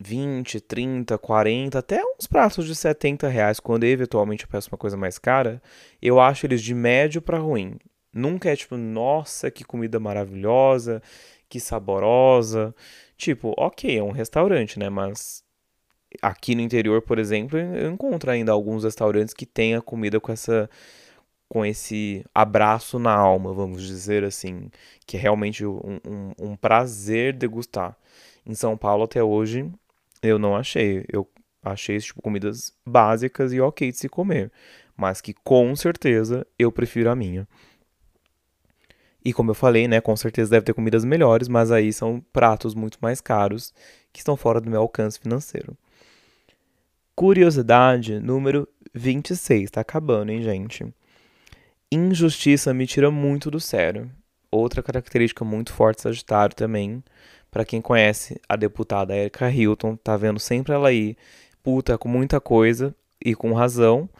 20, 0.00 0.60
30, 0.60 1.18
40, 1.18 1.78
até 1.78 2.02
uns 2.04 2.26
pratos 2.26 2.66
de 2.66 2.74
70 2.74 3.28
reais, 3.28 3.60
quando 3.60 3.84
eventualmente 3.84 4.44
eu 4.44 4.48
peço 4.48 4.70
uma 4.70 4.78
coisa 4.78 4.96
mais 4.96 5.18
cara, 5.18 5.62
eu 6.00 6.20
acho 6.20 6.46
eles 6.46 6.62
de 6.62 6.74
médio 6.74 7.20
para 7.22 7.38
ruim. 7.38 7.76
Nunca 8.12 8.50
é 8.50 8.56
tipo, 8.56 8.76
nossa, 8.76 9.50
que 9.50 9.64
comida 9.64 10.00
maravilhosa, 10.00 11.02
que 11.48 11.60
saborosa. 11.60 12.74
Tipo, 13.16 13.54
ok, 13.58 13.98
é 13.98 14.02
um 14.02 14.10
restaurante, 14.10 14.78
né? 14.78 14.88
Mas 14.88 15.44
aqui 16.22 16.54
no 16.54 16.60
interior, 16.60 17.02
por 17.02 17.18
exemplo, 17.18 17.58
eu 17.58 17.90
encontro 17.90 18.30
ainda 18.30 18.52
alguns 18.52 18.84
restaurantes 18.84 19.34
que 19.34 19.46
têm 19.46 19.74
a 19.74 19.80
comida 19.82 20.20
com 20.20 20.32
essa 20.32 20.68
com 21.48 21.64
esse 21.64 22.24
abraço 22.34 22.98
na 22.98 23.14
alma, 23.14 23.52
vamos 23.52 23.86
dizer 23.86 24.24
assim, 24.24 24.68
que 25.06 25.16
é 25.16 25.20
realmente 25.20 25.64
um, 25.64 26.00
um, 26.04 26.32
um 26.50 26.56
prazer 26.56 27.32
degustar. 27.32 27.96
Em 28.44 28.54
São 28.54 28.76
Paulo 28.76 29.04
até 29.04 29.22
hoje 29.22 29.70
eu 30.22 30.38
não 30.38 30.56
achei. 30.56 31.04
Eu 31.12 31.28
achei 31.62 31.98
tipo 31.98 32.22
comidas 32.22 32.72
básicas 32.86 33.52
e 33.52 33.60
ok 33.60 33.90
de 33.90 33.98
se 33.98 34.08
comer, 34.08 34.52
mas 34.96 35.20
que 35.20 35.34
com 35.34 35.74
certeza 35.76 36.46
eu 36.58 36.72
prefiro 36.72 37.10
a 37.10 37.16
minha. 37.16 37.46
E 39.24 39.32
como 39.32 39.50
eu 39.50 39.54
falei, 39.54 39.88
né, 39.88 40.00
com 40.00 40.16
certeza 40.16 40.52
deve 40.52 40.66
ter 40.66 40.74
comidas 40.74 41.04
melhores, 41.04 41.48
mas 41.48 41.72
aí 41.72 41.92
são 41.92 42.20
pratos 42.32 42.74
muito 42.74 42.98
mais 43.02 43.20
caros 43.20 43.74
que 44.12 44.20
estão 44.20 44.36
fora 44.36 44.60
do 44.60 44.70
meu 44.70 44.80
alcance 44.80 45.18
financeiro. 45.18 45.76
Curiosidade 47.16 48.20
número 48.20 48.68
26, 48.92 49.70
tá 49.70 49.80
acabando, 49.80 50.30
hein, 50.30 50.42
gente? 50.42 50.86
Injustiça 51.90 52.74
me 52.74 52.86
tira 52.86 53.10
muito 53.10 53.50
do 53.50 53.58
sério. 53.58 54.10
Outra 54.50 54.82
característica 54.82 55.42
muito 55.42 55.72
forte 55.72 56.02
Sagitário 56.02 56.54
também. 56.54 57.02
Para 57.50 57.64
quem 57.64 57.80
conhece 57.80 58.38
a 58.46 58.54
deputada 58.54 59.16
Erika 59.16 59.50
Hilton, 59.50 59.96
tá 59.96 60.14
vendo 60.14 60.38
sempre 60.38 60.74
ela 60.74 60.88
aí 60.88 61.16
puta 61.62 61.96
com 61.96 62.06
muita 62.06 62.38
coisa 62.38 62.94
e 63.24 63.34
com 63.34 63.54
razão, 63.54 64.10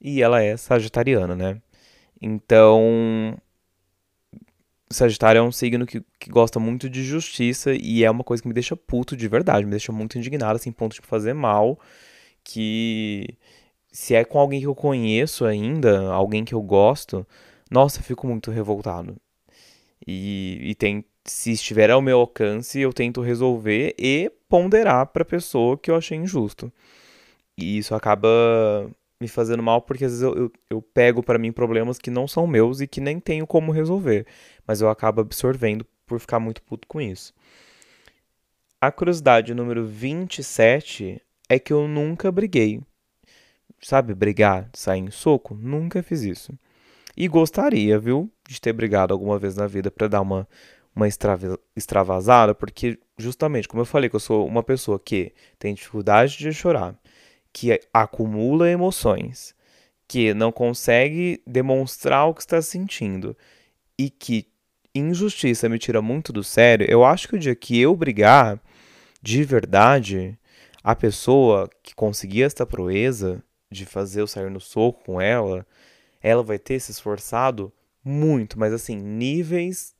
e 0.00 0.22
ela 0.22 0.40
é 0.40 0.56
sagitariana, 0.56 1.34
né? 1.34 1.60
Então, 2.22 3.36
Sagitário 4.88 5.40
é 5.40 5.42
um 5.42 5.50
signo 5.50 5.86
que, 5.86 6.04
que 6.20 6.30
gosta 6.30 6.60
muito 6.60 6.88
de 6.88 7.02
justiça 7.02 7.74
e 7.74 8.04
é 8.04 8.10
uma 8.10 8.22
coisa 8.22 8.40
que 8.40 8.48
me 8.48 8.54
deixa 8.54 8.76
puto 8.76 9.16
de 9.16 9.26
verdade, 9.26 9.64
me 9.64 9.72
deixa 9.72 9.90
muito 9.90 10.16
indignado, 10.16 10.54
assim, 10.54 10.70
ponto 10.70 10.94
de 10.94 11.02
fazer 11.04 11.34
mal, 11.34 11.80
que 12.44 13.36
se 13.90 14.14
é 14.14 14.24
com 14.24 14.38
alguém 14.38 14.60
que 14.60 14.66
eu 14.66 14.74
conheço 14.74 15.44
ainda, 15.44 16.12
alguém 16.12 16.44
que 16.44 16.54
eu 16.54 16.62
gosto, 16.62 17.26
nossa, 17.70 18.00
eu 18.00 18.04
fico 18.04 18.26
muito 18.26 18.50
revoltado. 18.50 19.16
E, 20.06 20.58
e 20.62 20.74
tem, 20.74 21.04
se 21.24 21.52
estiver 21.52 21.90
ao 21.90 22.02
meu 22.02 22.18
alcance, 22.20 22.78
eu 22.80 22.92
tento 22.92 23.22
resolver 23.22 23.94
e 23.98 24.30
ponderar 24.48 25.06
para 25.06 25.22
a 25.22 25.26
pessoa 25.26 25.78
que 25.78 25.90
eu 25.90 25.96
achei 25.96 26.18
injusto. 26.18 26.72
E 27.56 27.78
isso 27.78 27.94
acaba 27.94 28.28
me 29.20 29.28
fazendo 29.28 29.62
mal 29.62 29.80
porque 29.80 30.04
às 30.04 30.12
vezes 30.12 30.22
eu, 30.22 30.34
eu, 30.34 30.52
eu 30.68 30.82
pego 30.82 31.22
para 31.22 31.38
mim 31.38 31.52
problemas 31.52 31.98
que 31.98 32.10
não 32.10 32.26
são 32.28 32.46
meus 32.46 32.80
e 32.80 32.86
que 32.86 33.00
nem 33.00 33.20
tenho 33.20 33.46
como 33.46 33.72
resolver, 33.72 34.26
mas 34.66 34.80
eu 34.80 34.90
acabo 34.90 35.20
absorvendo 35.20 35.86
por 36.06 36.20
ficar 36.20 36.40
muito 36.40 36.62
puto 36.62 36.86
com 36.86 37.00
isso. 37.00 37.32
A 38.80 38.92
curiosidade 38.92 39.54
número 39.54 39.86
27 39.86 41.22
é 41.48 41.58
que 41.58 41.72
eu 41.72 41.86
nunca 41.86 42.30
briguei. 42.32 42.80
Sabe, 43.80 44.14
brigar, 44.14 44.70
sair 44.72 45.00
em 45.00 45.10
soco? 45.10 45.54
Nunca 45.54 46.02
fiz 46.02 46.22
isso. 46.22 46.52
E 47.16 47.28
gostaria, 47.28 47.98
viu, 47.98 48.30
de 48.48 48.60
ter 48.60 48.72
brigado 48.72 49.12
alguma 49.12 49.38
vez 49.38 49.56
na 49.56 49.66
vida 49.66 49.90
para 49.90 50.08
dar 50.08 50.20
uma, 50.20 50.48
uma 50.94 51.06
extravasada, 51.76 52.54
porque 52.54 52.98
justamente, 53.18 53.68
como 53.68 53.82
eu 53.82 53.86
falei, 53.86 54.08
que 54.08 54.16
eu 54.16 54.20
sou 54.20 54.46
uma 54.46 54.62
pessoa 54.62 54.98
que 54.98 55.32
tem 55.58 55.74
dificuldade 55.74 56.38
de 56.38 56.52
chorar, 56.52 56.96
que 57.52 57.80
acumula 57.92 58.68
emoções, 58.68 59.54
que 60.08 60.34
não 60.34 60.50
consegue 60.50 61.40
demonstrar 61.46 62.26
o 62.26 62.34
que 62.34 62.40
está 62.40 62.60
sentindo 62.60 63.36
e 63.98 64.10
que 64.10 64.48
injustiça 64.94 65.68
me 65.68 65.78
tira 65.78 66.00
muito 66.00 66.32
do 66.32 66.42
sério, 66.42 66.86
eu 66.88 67.04
acho 67.04 67.28
que 67.28 67.36
o 67.36 67.38
dia 67.38 67.54
que 67.54 67.80
eu 67.80 67.94
brigar 67.96 68.60
de 69.22 69.42
verdade, 69.42 70.38
a 70.84 70.94
pessoa 70.94 71.68
que 71.82 71.94
conseguir 71.94 72.42
esta 72.42 72.66
proeza 72.66 73.42
de 73.72 73.86
fazer 73.86 74.20
eu 74.20 74.26
sair 74.26 74.50
no 74.50 74.60
soco 74.60 75.02
com 75.02 75.18
ela, 75.20 75.66
ela 76.22 76.42
vai 76.42 76.58
ter 76.58 76.78
se 76.78 76.92
esforçado 76.92 77.72
muito, 78.04 78.58
mas 78.58 78.70
assim, 78.72 78.96
níveis 78.96 79.94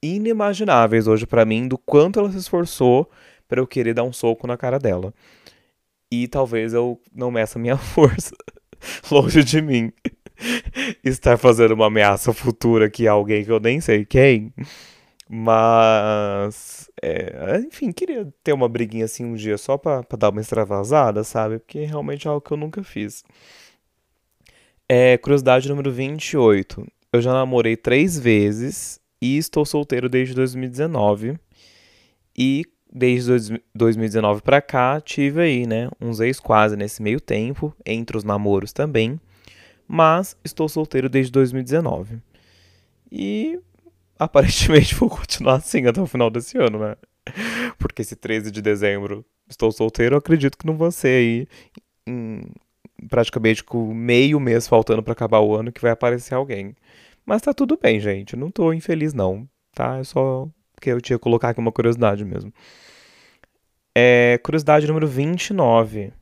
inimagináveis 0.00 1.08
hoje 1.08 1.26
para 1.26 1.44
mim 1.44 1.66
do 1.66 1.76
quanto 1.76 2.20
ela 2.20 2.30
se 2.30 2.38
esforçou 2.38 3.10
para 3.48 3.60
eu 3.60 3.66
querer 3.66 3.94
dar 3.94 4.04
um 4.04 4.12
soco 4.12 4.46
na 4.46 4.56
cara 4.56 4.78
dela. 4.78 5.12
E 6.10 6.28
talvez 6.28 6.72
eu 6.72 7.00
não 7.12 7.32
meça 7.32 7.58
minha 7.58 7.76
força 7.76 8.34
longe 9.10 9.42
de 9.42 9.60
mim. 9.60 9.92
Estar 11.02 11.36
fazendo 11.36 11.72
uma 11.72 11.86
ameaça 11.86 12.32
futura 12.32 12.88
que 12.88 13.08
alguém 13.08 13.44
que 13.44 13.50
eu 13.50 13.58
nem 13.58 13.80
sei 13.80 14.04
quem. 14.04 14.52
Mas, 15.28 16.88
é, 17.02 17.58
enfim, 17.66 17.90
queria 17.90 18.32
ter 18.44 18.52
uma 18.52 18.68
briguinha 18.68 19.06
assim 19.06 19.24
um 19.24 19.34
dia 19.34 19.58
só 19.58 19.76
pra, 19.76 20.02
pra 20.02 20.16
dar 20.16 20.30
uma 20.30 20.40
extravasada, 20.40 21.24
sabe? 21.24 21.58
Porque 21.58 21.84
realmente 21.84 22.28
é 22.28 22.30
algo 22.30 22.40
que 22.40 22.52
eu 22.52 22.56
nunca 22.56 22.82
fiz. 22.84 23.24
É, 24.88 25.18
curiosidade 25.18 25.68
número 25.68 25.90
28. 25.90 26.86
Eu 27.12 27.20
já 27.20 27.32
namorei 27.32 27.76
três 27.76 28.18
vezes 28.18 29.00
e 29.20 29.36
estou 29.36 29.64
solteiro 29.64 30.08
desde 30.08 30.34
2019. 30.34 31.38
E 32.38 32.64
desde 32.92 33.60
2019 33.74 34.42
para 34.42 34.60
cá, 34.60 35.00
tive 35.00 35.40
aí, 35.40 35.66
né, 35.66 35.88
uns 36.00 36.20
ex 36.20 36.38
quase 36.38 36.76
nesse 36.76 37.02
meio 37.02 37.20
tempo, 37.20 37.74
entre 37.84 38.16
os 38.16 38.22
namoros 38.24 38.72
também. 38.72 39.20
Mas 39.88 40.36
estou 40.44 40.68
solteiro 40.68 41.08
desde 41.08 41.32
2019. 41.32 42.18
E 43.10 43.58
aparentemente 44.18 44.94
vou 44.94 45.08
continuar 45.08 45.56
assim 45.56 45.86
até 45.86 46.00
o 46.00 46.06
final 46.06 46.30
desse 46.30 46.58
ano, 46.58 46.78
né? 46.78 46.96
Porque 47.78 48.02
esse 48.02 48.16
13 48.16 48.50
de 48.50 48.62
dezembro 48.62 49.24
estou 49.48 49.70
solteiro, 49.72 50.16
acredito 50.16 50.56
que 50.56 50.66
não 50.66 50.76
vou 50.76 50.90
ser 50.90 51.08
aí 51.08 51.48
em, 52.06 52.42
praticamente 53.08 53.62
com 53.62 53.92
meio 53.92 54.40
mês 54.40 54.66
faltando 54.66 55.02
para 55.02 55.12
acabar 55.12 55.40
o 55.40 55.54
ano 55.54 55.72
que 55.72 55.80
vai 55.80 55.90
aparecer 55.90 56.34
alguém. 56.34 56.74
Mas 57.24 57.42
tá 57.42 57.52
tudo 57.52 57.78
bem, 57.80 57.98
gente. 57.98 58.36
Não 58.36 58.50
tô 58.50 58.72
infeliz, 58.72 59.12
não. 59.12 59.48
Tá? 59.74 59.98
É 59.98 60.04
só 60.04 60.48
que 60.80 60.90
eu 60.90 61.00
tinha 61.00 61.18
que 61.18 61.22
colocar 61.22 61.50
aqui 61.50 61.60
uma 61.60 61.72
curiosidade 61.72 62.24
mesmo. 62.24 62.52
É, 63.94 64.38
curiosidade 64.42 64.86
número 64.86 65.08
29. 65.08 66.12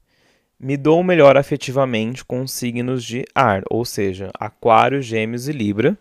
Me 0.59 0.77
dou 0.77 1.03
melhor 1.03 1.37
afetivamente 1.37 2.25
com 2.25 2.47
signos 2.47 3.05
de 3.05 3.25
ar, 3.35 3.63
ou 3.69 3.85
seja, 3.85 4.31
Aquário, 4.39 5.03
Gêmeos 5.03 5.49
e 5.49 5.53
Libra. 5.53 5.99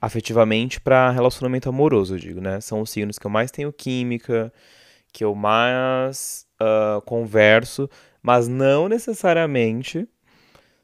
Afetivamente 0.00 0.80
para 0.80 1.10
relacionamento 1.10 1.68
amoroso, 1.68 2.14
eu 2.14 2.18
digo, 2.18 2.40
né? 2.40 2.60
São 2.60 2.80
os 2.80 2.90
signos 2.90 3.18
que 3.18 3.26
eu 3.26 3.30
mais 3.30 3.50
tenho 3.50 3.72
química, 3.72 4.52
que 5.12 5.24
eu 5.24 5.34
mais 5.34 6.46
uh, 6.60 7.00
converso, 7.02 7.88
mas 8.22 8.48
não 8.48 8.88
necessariamente 8.88 10.08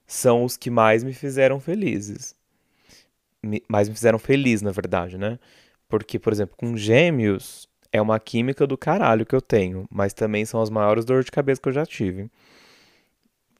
são 0.07 0.44
os 0.44 0.57
que 0.57 0.70
mais 0.70 1.02
me 1.02 1.12
fizeram 1.12 1.61
felizes 1.61 2.37
mais 3.68 3.88
me 3.88 3.94
fizeram 3.94 4.18
feliz, 4.18 4.62
na 4.62 4.70
verdade, 4.72 5.16
né? 5.18 5.38
Porque, 5.88 6.18
por 6.18 6.33
exemplo, 6.33 6.57
com 6.57 6.76
gêmeos 6.76 7.68
é 7.92 8.00
uma 8.00 8.18
química 8.18 8.66
do 8.66 8.76
caralho 8.76 9.24
que 9.24 9.35
eu 9.35 9.40
tenho, 9.40 9.87
mas 9.90 10.12
também 10.12 10.44
são 10.44 10.61
as 10.61 10.70
maiores 10.70 11.05
dores 11.05 11.24
de 11.24 11.31
cabeça 11.31 11.61
que 11.61 11.68
eu 11.68 11.72
já 11.72 11.87
tive. 11.87 12.31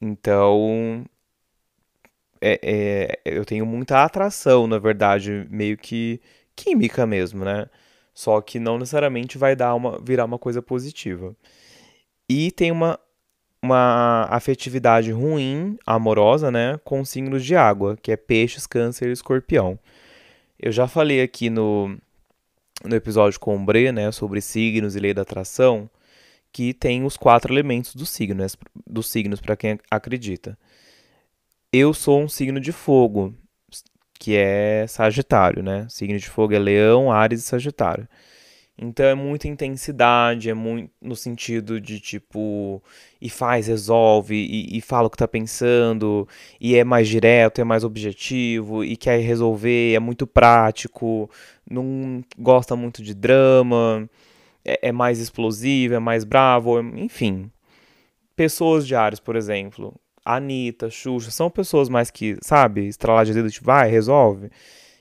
Então, 0.01 1.05
é, 2.53 2.61
é, 2.63 3.21
eu 3.25 3.45
tenho 3.45 3.67
muita 3.67 4.05
atração, 4.05 4.67
na 4.67 4.79
verdade, 4.79 5.47
meio 5.51 5.77
que 5.77 6.21
química 6.55 7.07
mesmo, 7.07 7.45
né? 7.45 7.67
Só 8.15 8.41
que 8.41 8.59
não 8.59 8.79
necessariamente 8.79 9.39
vai 9.39 9.57
dar 9.57 9.75
uma, 9.75 10.01
virar 10.03 10.25
uma 10.25 10.39
coisa 10.39 10.63
positiva. 10.63 11.35
E 12.29 12.51
tem 12.51 12.73
uma 12.73 12.99
uma 13.63 14.29
afetividade 14.31 15.11
ruim, 15.11 15.77
amorosa, 15.85 16.51
né, 16.51 16.79
com 16.85 17.05
signos 17.05 17.45
de 17.45 17.57
água, 17.57 17.97
que 18.01 18.13
é 18.13 18.17
peixes, 18.17 18.67
câncer 18.67 19.09
e 19.09 19.13
escorpião. 19.13 19.79
Eu 20.59 20.73
já 20.73 20.87
falei 20.87 21.21
aqui 21.21 21.51
no, 21.51 21.97
no 22.85 22.95
episódio 22.95 23.41
com 23.41 23.57
o 23.57 23.65
Bre, 23.65 23.93
né, 23.93 24.13
sobre 24.13 24.41
signos 24.41 24.97
e 24.97 25.01
lei 25.01 25.13
da 25.13 25.23
atração, 25.23 25.91
que 26.53 26.73
tem 26.73 27.05
os 27.05 27.17
quatro 27.17 27.53
elementos 27.53 27.95
do 27.95 28.07
signo, 28.07 28.43
né, 28.43 28.47
dos 28.87 29.09
signos 29.09 29.41
para 29.41 29.57
quem 29.57 29.79
acredita. 29.91 30.57
Eu 31.79 31.93
sou 31.93 32.23
um 32.23 32.29
signo 32.29 32.59
de 32.59 32.73
fogo, 32.73 33.35
que 34.19 34.35
é 34.35 34.87
Sagitário, 34.87 35.63
né? 35.63 35.87
Signo 35.91 36.19
de 36.19 36.27
fogo 36.27 36.55
é 36.55 36.59
Leão, 36.59 37.13
Ares 37.13 37.41
e 37.41 37.43
Sagitário. 37.43 38.09
Então 38.79 39.05
é 39.05 39.15
muita 39.15 39.47
intensidade, 39.47 40.49
é 40.49 40.55
muito 40.55 40.91
no 41.03 41.15
sentido 41.15 41.79
de 41.79 42.01
tipo, 42.01 42.83
e 43.21 43.29
faz, 43.29 43.67
resolve, 43.67 44.35
e, 44.37 44.79
e, 44.79 44.81
fala 44.81 45.09
o 45.09 45.11
que 45.11 45.19
tá 45.19 45.29
pensando, 45.29 46.27
e 46.59 46.77
é 46.77 46.83
mais 46.85 47.09
direto, 47.09 47.61
é 47.61 47.65
mais 47.65 47.85
objetivo, 47.85 48.83
e 48.83 48.97
quer 48.97 49.21
resolver, 49.21 49.95
é 49.95 50.01
muito 50.01 50.27
prático, 50.27 51.31
não 51.71 52.23
gosta 52.39 52.75
muito 52.75 53.03
de 53.03 53.15
drama, 53.15 54.09
é, 54.65 54.89
é 54.89 54.93
mais 54.93 55.19
explosivo, 55.21 55.95
é 55.95 55.99
mais 55.99 56.25
bravo, 56.25 56.81
enfim. 56.97 57.51
Pessoas 58.37 58.87
de 58.87 58.95
Ares, 58.95 59.21
por 59.21 59.37
exemplo, 59.37 59.95
Anitta, 60.27 60.91
Xuxa, 60.91 61.31
são 61.31 61.49
pessoas 61.51 61.89
mais 61.89 62.11
que, 62.11 62.37
sabe, 62.43 62.87
estralar 62.89 63.25
de 63.25 63.33
dedo, 63.33 63.51
tipo, 63.51 63.67
vai, 63.67 63.89
resolve. 63.89 64.51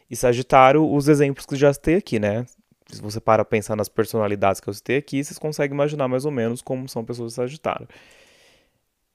E 0.10 0.16
Sagitário, 0.16 0.88
os 0.90 1.08
exemplos 1.08 1.46
que 1.46 1.56
já 1.56 1.74
citei 1.74 1.96
aqui, 1.96 2.20
né? 2.20 2.46
se 2.92 3.02
você 3.02 3.20
para 3.20 3.44
pensar 3.44 3.76
nas 3.76 3.90
personalidades 3.90 4.62
que 4.62 4.70
eu 4.70 4.74
citei 4.74 4.98
aqui, 4.98 5.24
vocês 5.24 5.40
conseguem 5.40 5.74
imaginar 5.74 6.08
mais 6.08 6.26
ou 6.26 6.32
menos 6.32 6.62
como 6.62 6.88
são 6.88 7.04
pessoas 7.04 7.32
de 7.32 7.36
Sagitário. 7.36 7.88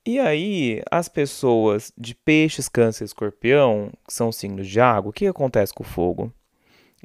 E 0.05 0.19
aí, 0.19 0.83
as 0.91 1.09
pessoas 1.09 1.93
de 1.97 2.15
peixes, 2.15 2.69
câncer 2.69 3.05
e 3.05 3.07
escorpião, 3.07 3.93
que 4.07 4.15
são 4.15 4.33
signos 4.33 4.67
de 4.67 4.81
água, 4.81 5.11
o 5.11 5.13
que 5.13 5.27
acontece 5.27 5.75
com 5.75 5.83
o 5.83 5.87
fogo 5.87 6.33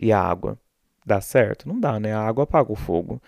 e 0.02 0.12
a 0.12 0.20
água? 0.20 0.58
Dá 1.06 1.22
certo? 1.22 1.68
Não 1.68 1.80
dá, 1.80 2.00
né? 2.00 2.14
A 2.14 2.22
água 2.22 2.46
apaga 2.46 2.72
o 2.72 2.76
fogo. 2.76 3.22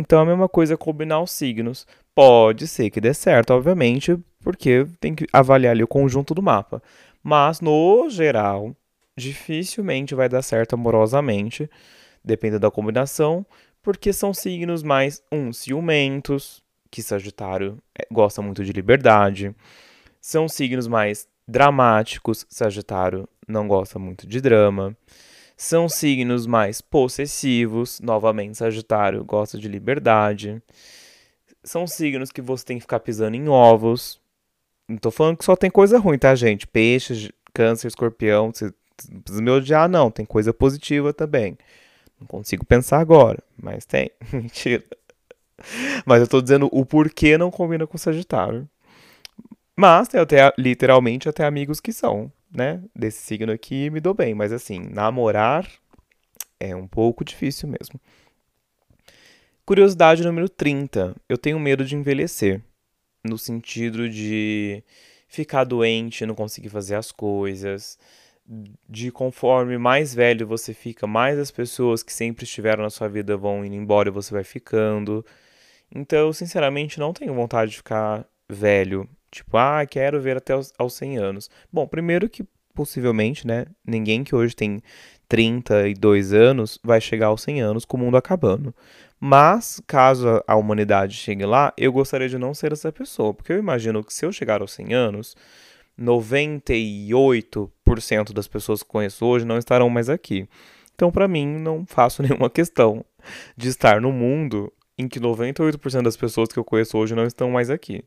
Então, 0.00 0.20
a 0.20 0.24
mesma 0.24 0.48
coisa 0.48 0.76
combinar 0.76 1.20
os 1.20 1.32
signos. 1.32 1.86
Pode 2.14 2.66
ser 2.66 2.90
que 2.90 3.00
dê 3.00 3.12
certo, 3.12 3.52
obviamente, 3.52 4.16
porque 4.40 4.86
tem 5.00 5.14
que 5.14 5.26
avaliar 5.32 5.72
ali 5.72 5.82
o 5.82 5.88
conjunto 5.88 6.34
do 6.34 6.42
mapa. 6.42 6.82
Mas, 7.22 7.60
no 7.60 8.08
geral, 8.08 8.74
dificilmente 9.16 10.14
vai 10.14 10.28
dar 10.28 10.42
certo 10.42 10.74
amorosamente, 10.74 11.68
dependendo 12.24 12.60
da 12.60 12.70
combinação, 12.70 13.44
porque 13.82 14.12
são 14.12 14.32
signos 14.32 14.82
mais, 14.82 15.22
um, 15.32 15.52
ciumentos, 15.52 16.62
que 16.90 17.02
Sagitário 17.02 17.78
é, 17.98 18.06
gosta 18.10 18.40
muito 18.40 18.64
de 18.64 18.72
liberdade. 18.72 19.54
São 20.20 20.48
signos 20.48 20.86
mais 20.86 21.28
dramáticos, 21.46 22.46
Sagitário 22.48 23.28
não 23.46 23.66
gosta 23.66 23.98
muito 23.98 24.26
de 24.26 24.40
drama. 24.40 24.96
São 25.60 25.88
signos 25.88 26.46
mais 26.46 26.80
possessivos, 26.80 27.98
novamente, 27.98 28.56
Sagitário 28.56 29.24
gosta 29.24 29.58
de 29.58 29.66
liberdade. 29.66 30.62
São 31.64 31.84
signos 31.84 32.30
que 32.30 32.40
você 32.40 32.64
tem 32.64 32.76
que 32.76 32.82
ficar 32.82 33.00
pisando 33.00 33.36
em 33.36 33.48
ovos. 33.48 34.20
Não 34.88 34.96
tô 34.96 35.10
falando 35.10 35.36
que 35.36 35.44
só 35.44 35.56
tem 35.56 35.68
coisa 35.68 35.98
ruim, 35.98 36.16
tá, 36.16 36.32
gente? 36.36 36.64
Peixes, 36.64 37.28
câncer, 37.52 37.88
escorpião, 37.88 38.52
você 38.54 38.72
não 39.10 39.20
precisa 39.20 39.42
me 39.42 39.50
odiar, 39.50 39.88
não. 39.88 40.12
Tem 40.12 40.24
coisa 40.24 40.54
positiva 40.54 41.12
também. 41.12 41.58
Não 42.20 42.26
consigo 42.28 42.64
pensar 42.64 43.00
agora, 43.00 43.42
mas 43.60 43.84
tem. 43.84 44.12
Mentira. 44.32 44.84
Mas 46.06 46.20
eu 46.20 46.28
tô 46.28 46.40
dizendo 46.40 46.68
o 46.70 46.86
porquê 46.86 47.36
não 47.36 47.50
combina 47.50 47.84
com 47.84 47.98
Sagitário. 47.98 48.68
Mas 49.74 50.06
tem 50.06 50.20
até, 50.20 50.52
literalmente, 50.56 51.28
até 51.28 51.44
amigos 51.44 51.80
que 51.80 51.92
são, 51.92 52.30
né? 52.50 52.82
Desse 52.94 53.22
signo 53.22 53.52
aqui 53.52 53.90
me 53.90 54.00
dou 54.00 54.14
bem. 54.14 54.34
Mas 54.34 54.52
assim, 54.52 54.80
namorar 54.80 55.68
é 56.60 56.74
um 56.74 56.86
pouco 56.86 57.24
difícil 57.24 57.68
mesmo. 57.68 58.00
Curiosidade 59.64 60.24
número 60.24 60.48
30. 60.48 61.14
Eu 61.28 61.36
tenho 61.36 61.58
medo 61.58 61.84
de 61.84 61.94
envelhecer. 61.94 62.62
No 63.24 63.36
sentido 63.36 64.08
de 64.08 64.82
ficar 65.28 65.64
doente, 65.64 66.24
não 66.24 66.34
conseguir 66.34 66.70
fazer 66.70 66.94
as 66.94 67.12
coisas. 67.12 67.98
De 68.88 69.10
conforme 69.12 69.76
mais 69.76 70.14
velho 70.14 70.46
você 70.46 70.72
fica, 70.72 71.06
mais 71.06 71.38
as 71.38 71.50
pessoas 71.50 72.02
que 72.02 72.12
sempre 72.12 72.44
estiveram 72.44 72.82
na 72.82 72.88
sua 72.88 73.08
vida 73.08 73.36
vão 73.36 73.62
indo 73.62 73.74
embora 73.74 74.08
e 74.08 74.12
você 74.12 74.32
vai 74.32 74.42
ficando. 74.42 75.24
Então, 75.94 76.32
sinceramente 76.32 76.98
não 76.98 77.12
tenho 77.12 77.34
vontade 77.34 77.72
de 77.72 77.76
ficar 77.78 78.26
velho. 78.48 79.08
Tipo, 79.30 79.56
ah, 79.56 79.84
quero 79.86 80.20
ver 80.20 80.36
até 80.36 80.56
os, 80.56 80.72
aos 80.78 80.94
100 80.94 81.18
anos. 81.18 81.50
Bom, 81.72 81.86
primeiro 81.86 82.28
que 82.28 82.44
possivelmente, 82.74 83.46
né, 83.46 83.66
ninguém 83.84 84.22
que 84.22 84.34
hoje 84.34 84.54
tem 84.54 84.80
32 85.28 86.32
anos 86.32 86.78
vai 86.82 87.00
chegar 87.00 87.26
aos 87.26 87.42
100 87.42 87.60
anos 87.60 87.84
com 87.84 87.96
o 87.96 88.00
mundo 88.00 88.16
acabando. 88.16 88.74
Mas, 89.20 89.80
caso 89.86 90.42
a 90.46 90.54
humanidade 90.54 91.14
chegue 91.14 91.44
lá, 91.44 91.72
eu 91.76 91.92
gostaria 91.92 92.28
de 92.28 92.38
não 92.38 92.54
ser 92.54 92.72
essa 92.72 92.92
pessoa. 92.92 93.34
Porque 93.34 93.52
eu 93.52 93.58
imagino 93.58 94.04
que 94.04 94.14
se 94.14 94.24
eu 94.24 94.32
chegar 94.32 94.60
aos 94.60 94.72
100 94.72 94.94
anos, 94.94 95.36
98% 96.00 98.32
das 98.32 98.46
pessoas 98.46 98.80
que 98.82 98.88
conheço 98.88 99.26
hoje 99.26 99.44
não 99.44 99.58
estarão 99.58 99.90
mais 99.90 100.08
aqui. 100.08 100.48
Então, 100.94 101.10
para 101.10 101.26
mim, 101.26 101.58
não 101.58 101.84
faço 101.84 102.22
nenhuma 102.22 102.48
questão 102.48 103.04
de 103.56 103.68
estar 103.68 104.00
no 104.00 104.12
mundo 104.12 104.72
em 104.96 105.08
que 105.08 105.20
98% 105.20 106.02
das 106.02 106.16
pessoas 106.16 106.48
que 106.48 106.58
eu 106.58 106.64
conheço 106.64 106.96
hoje 106.96 107.14
não 107.14 107.24
estão 107.24 107.50
mais 107.50 107.70
aqui. 107.70 108.04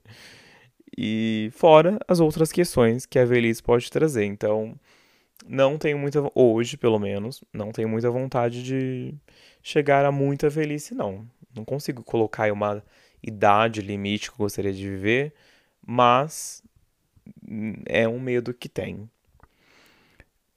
E 0.97 1.49
fora 1.53 1.97
as 2.07 2.19
outras 2.19 2.51
questões 2.51 3.05
que 3.05 3.17
a 3.17 3.25
velhice 3.25 3.61
pode 3.63 3.89
trazer. 3.89 4.25
Então, 4.25 4.75
não 5.47 5.77
tenho 5.77 5.97
muita 5.97 6.29
hoje, 6.35 6.77
pelo 6.77 6.99
menos, 6.99 7.43
não 7.53 7.71
tenho 7.71 7.89
muita 7.89 8.09
vontade 8.09 8.63
de 8.63 9.13
chegar 9.63 10.05
a 10.05 10.11
muita 10.11 10.49
velhice 10.49 10.93
não. 10.93 11.27
Não 11.55 11.65
consigo 11.65 12.03
colocar 12.03 12.51
uma 12.51 12.83
idade 13.23 13.81
limite 13.81 14.29
que 14.29 14.35
eu 14.35 14.45
gostaria 14.45 14.73
de 14.73 14.87
viver, 14.87 15.33
mas 15.85 16.63
é 17.85 18.07
um 18.07 18.19
medo 18.19 18.53
que 18.53 18.69
tem. 18.69 19.09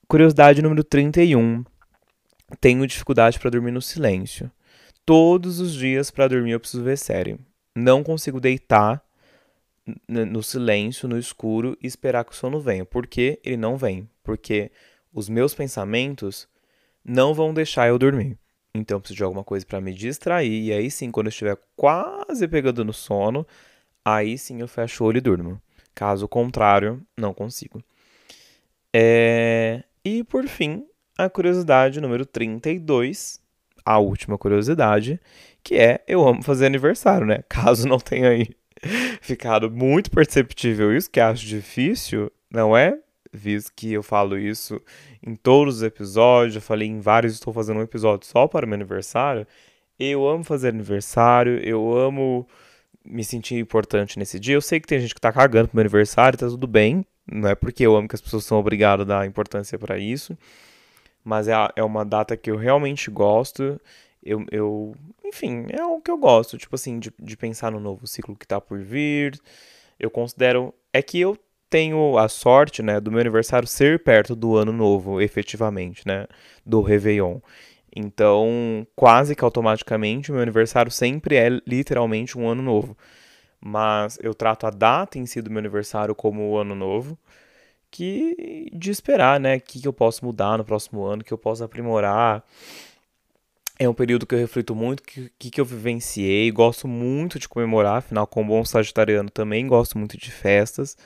Curiosidade 0.07 0.62
número 0.62 0.85
31. 0.85 1.64
Tenho 2.61 2.87
dificuldade 2.87 3.39
para 3.39 3.51
dormir 3.51 3.72
no 3.72 3.82
silêncio 3.82 4.51
todos 5.05 5.61
os 5.61 5.74
dias 5.74 6.11
para 6.11 6.28
dormir 6.28 6.53
eu 6.53 6.61
preciso 6.61 6.82
ver 6.82 6.97
série. 6.97 7.39
Não 7.74 8.03
consigo 8.03 8.41
deitar 8.41 9.03
no 10.09 10.43
silêncio, 10.43 11.09
no 11.09 11.18
escuro 11.18 11.76
e 11.82 11.87
esperar 11.87 12.24
que 12.24 12.32
o 12.32 12.35
sono 12.35 12.61
venha. 12.61 12.85
Por 12.85 13.07
que 13.07 13.39
ele 13.45 13.57
não 13.57 13.76
vem? 13.76 14.09
Porque 14.22 14.70
os 15.12 15.28
meus 15.28 15.55
pensamentos 15.55 16.49
não 17.05 17.35
vão 17.35 17.53
deixar 17.53 17.89
eu 17.89 17.99
dormir. 17.99 18.39
Então 18.74 18.97
eu 18.97 19.01
preciso 19.01 19.18
de 19.18 19.24
alguma 19.24 19.45
coisa 19.45 19.64
para 19.64 19.80
me 19.80 19.93
distrair 19.93 20.64
e 20.64 20.72
aí 20.72 20.91
sim, 20.91 21.11
quando 21.11 21.26
eu 21.26 21.30
estiver 21.30 21.57
quase 21.76 22.49
pegando 22.49 22.85
no 22.85 22.93
sono, 22.93 23.47
aí 24.05 24.37
sim 24.37 24.61
eu 24.61 24.68
fecho 24.68 25.05
o 25.05 25.07
olho 25.07 25.18
e 25.18 25.20
durmo. 25.20 25.61
Caso 25.95 26.26
contrário, 26.26 27.01
não 27.16 27.32
consigo. 27.32 27.82
É... 28.93 29.85
E 30.05 30.24
por 30.24 30.47
fim, 30.49 30.87
a 31.16 31.28
curiosidade 31.28 32.01
número 32.01 32.26
32 32.26 33.41
a 33.85 33.99
última 33.99 34.39
curiosidade, 34.39 35.20
que 35.62 35.74
é 35.76 36.03
eu 36.09 36.26
amo 36.26 36.43
fazer 36.43 36.66
aniversário, 36.66 37.26
né? 37.26 37.45
Caso 37.49 37.87
não 37.87 37.99
tenha 37.99 38.30
aí 38.30 38.49
ficado 39.20 39.70
muito 39.70 40.11
perceptível 40.11 40.97
isso, 40.97 41.11
que 41.11 41.20
acho 41.20 41.47
difícil, 41.47 42.30
não 42.51 42.76
é? 42.76 42.99
Visto 43.32 43.72
que 43.74 43.93
eu 43.93 44.03
falo 44.03 44.39
isso 44.39 44.80
em 45.26 45.35
todos 45.35 45.76
os 45.76 45.82
episódios, 45.82 46.57
eu 46.57 46.62
falei 46.62 46.89
em 46.89 47.01
vários, 47.01 47.35
estou 47.35 47.53
fazendo 47.53 47.78
um 47.80 47.82
episódio 47.82 48.26
só 48.26 48.47
para 48.47 48.66
meu 48.66 48.74
aniversário. 48.74 49.47
Eu 49.99 50.26
amo 50.28 50.45
fazer 50.45 50.68
aniversário, 50.68 51.59
eu 51.64 51.97
amo 51.97 52.47
me 53.05 53.24
sentir 53.24 53.57
importante 53.57 54.18
nesse 54.18 54.39
dia. 54.39 54.55
Eu 54.55 54.61
sei 54.61 54.80
que 54.80 54.87
tem 54.87 55.01
gente 55.01 55.14
que 55.14 55.20
tá 55.20 55.32
cagando 55.32 55.68
pro 55.68 55.76
meu 55.76 55.82
aniversário, 55.82 56.39
tá 56.39 56.47
tudo 56.47 56.66
bem. 56.66 57.05
Não 57.30 57.49
é 57.49 57.55
porque 57.55 57.85
eu 57.85 57.97
amo 57.97 58.09
que 58.09 58.14
as 58.14 58.20
pessoas 58.20 58.45
são 58.45 58.59
obrigadas 58.59 59.05
a 59.05 59.09
dar 59.09 59.26
importância 59.26 59.78
para 59.78 59.99
isso 59.99 60.37
mas 61.24 61.49
é, 61.49 61.55
é 61.74 61.82
uma 61.82 62.05
data 62.05 62.37
que 62.37 62.51
eu 62.51 62.57
realmente 62.57 63.11
gosto. 63.11 63.80
Eu, 64.25 64.45
eu, 64.51 64.95
enfim, 65.25 65.66
é 65.70 65.81
algo 65.81 66.01
que 66.01 66.11
eu 66.11 66.18
gosto, 66.18 66.57
tipo 66.59 66.75
assim, 66.75 66.99
de, 66.99 67.12
de 67.18 67.37
pensar 67.37 67.70
no 67.70 67.81
novo 67.81 68.07
ciclo 68.07 68.37
que 68.37 68.47
tá 68.47 68.61
por 68.61 68.81
vir. 68.81 69.39
Eu 69.99 70.11
considero. 70.11 70.75
É 70.93 71.03
que 71.03 71.20
eu 71.20 71.37
tenho 71.68 72.16
a 72.18 72.29
sorte, 72.29 72.83
né, 72.83 73.01
do 73.01 73.11
meu 73.11 73.20
aniversário 73.20 73.66
ser 73.66 74.03
perto 74.03 74.37
do 74.37 74.57
ano 74.57 74.72
novo, 74.72 75.20
efetivamente, 75.20 76.07
né, 76.07 76.27
do 76.64 76.81
Réveillon. 76.81 77.41
Então, 77.95 78.87
quase 78.97 79.35
que 79.35 79.45
automaticamente, 79.45 80.31
o 80.31 80.35
meu 80.35 80.43
aniversário 80.43 80.91
sempre 80.91 81.37
é 81.37 81.49
literalmente 81.66 82.39
um 82.39 82.49
ano 82.49 82.62
novo. 82.62 82.97
Mas 83.61 84.18
eu 84.22 84.35
trato 84.35 84.66
a 84.66 84.70
data 84.70 85.18
em 85.18 85.27
si 85.27 85.41
do 85.43 85.51
meu 85.51 85.59
aniversário 85.59 86.14
como 86.14 86.49
o 86.51 86.57
ano 86.59 86.75
novo 86.75 87.18
que 87.95 88.70
de 88.75 88.91
esperar, 88.91 89.39
né? 89.39 89.57
O 89.57 89.61
que, 89.61 89.81
que 89.81 89.87
eu 89.87 89.93
posso 89.93 90.25
mudar 90.25 90.59
no 90.59 90.64
próximo 90.64 91.05
ano, 91.05 91.22
que 91.22 91.33
eu 91.33 91.39
posso 91.39 91.62
aprimorar. 91.62 92.43
É 93.79 93.89
um 93.89 93.95
período 93.95 94.27
que 94.27 94.35
eu 94.35 94.39
reflito 94.39 94.75
muito, 94.75 95.03
que, 95.03 95.29
que 95.51 95.61
eu 95.61 95.64
vivenciei, 95.64 96.51
gosto 96.53 96.87
muito 96.87 97.39
de 97.41 97.49
comemorar, 97.49 97.99
afinal, 97.99 98.27
como 98.27 98.51
bom 98.51 98.64
sagitariano 98.64 99.29
também 99.29 99.66
gosto 99.66 99.99
muito 99.99 100.16
de 100.16 100.31
festas, 100.31 100.97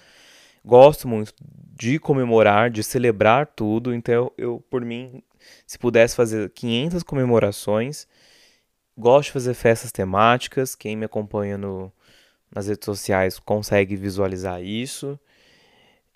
gosto 0.63 1.09
muito 1.09 1.33
de 1.41 1.99
comemorar, 1.99 2.71
de 2.71 2.83
celebrar 2.83 3.47
tudo, 3.47 3.95
então 3.95 4.31
eu, 4.37 4.63
por 4.69 4.85
mim, 4.85 5.23
se 5.67 5.79
pudesse 5.79 6.15
fazer 6.15 6.51
500 6.51 7.03
comemorações, 7.03 8.07
gosto 8.97 9.29
de 9.29 9.33
fazer 9.33 9.55
festas 9.55 9.91
temáticas, 9.91 10.75
quem 10.75 10.95
me 10.95 11.07
acompanha 11.07 11.57
no, 11.57 11.91
nas 12.55 12.69
redes 12.69 12.85
sociais 12.85 13.39
consegue 13.39 13.97
visualizar 13.97 14.63
isso, 14.63 15.19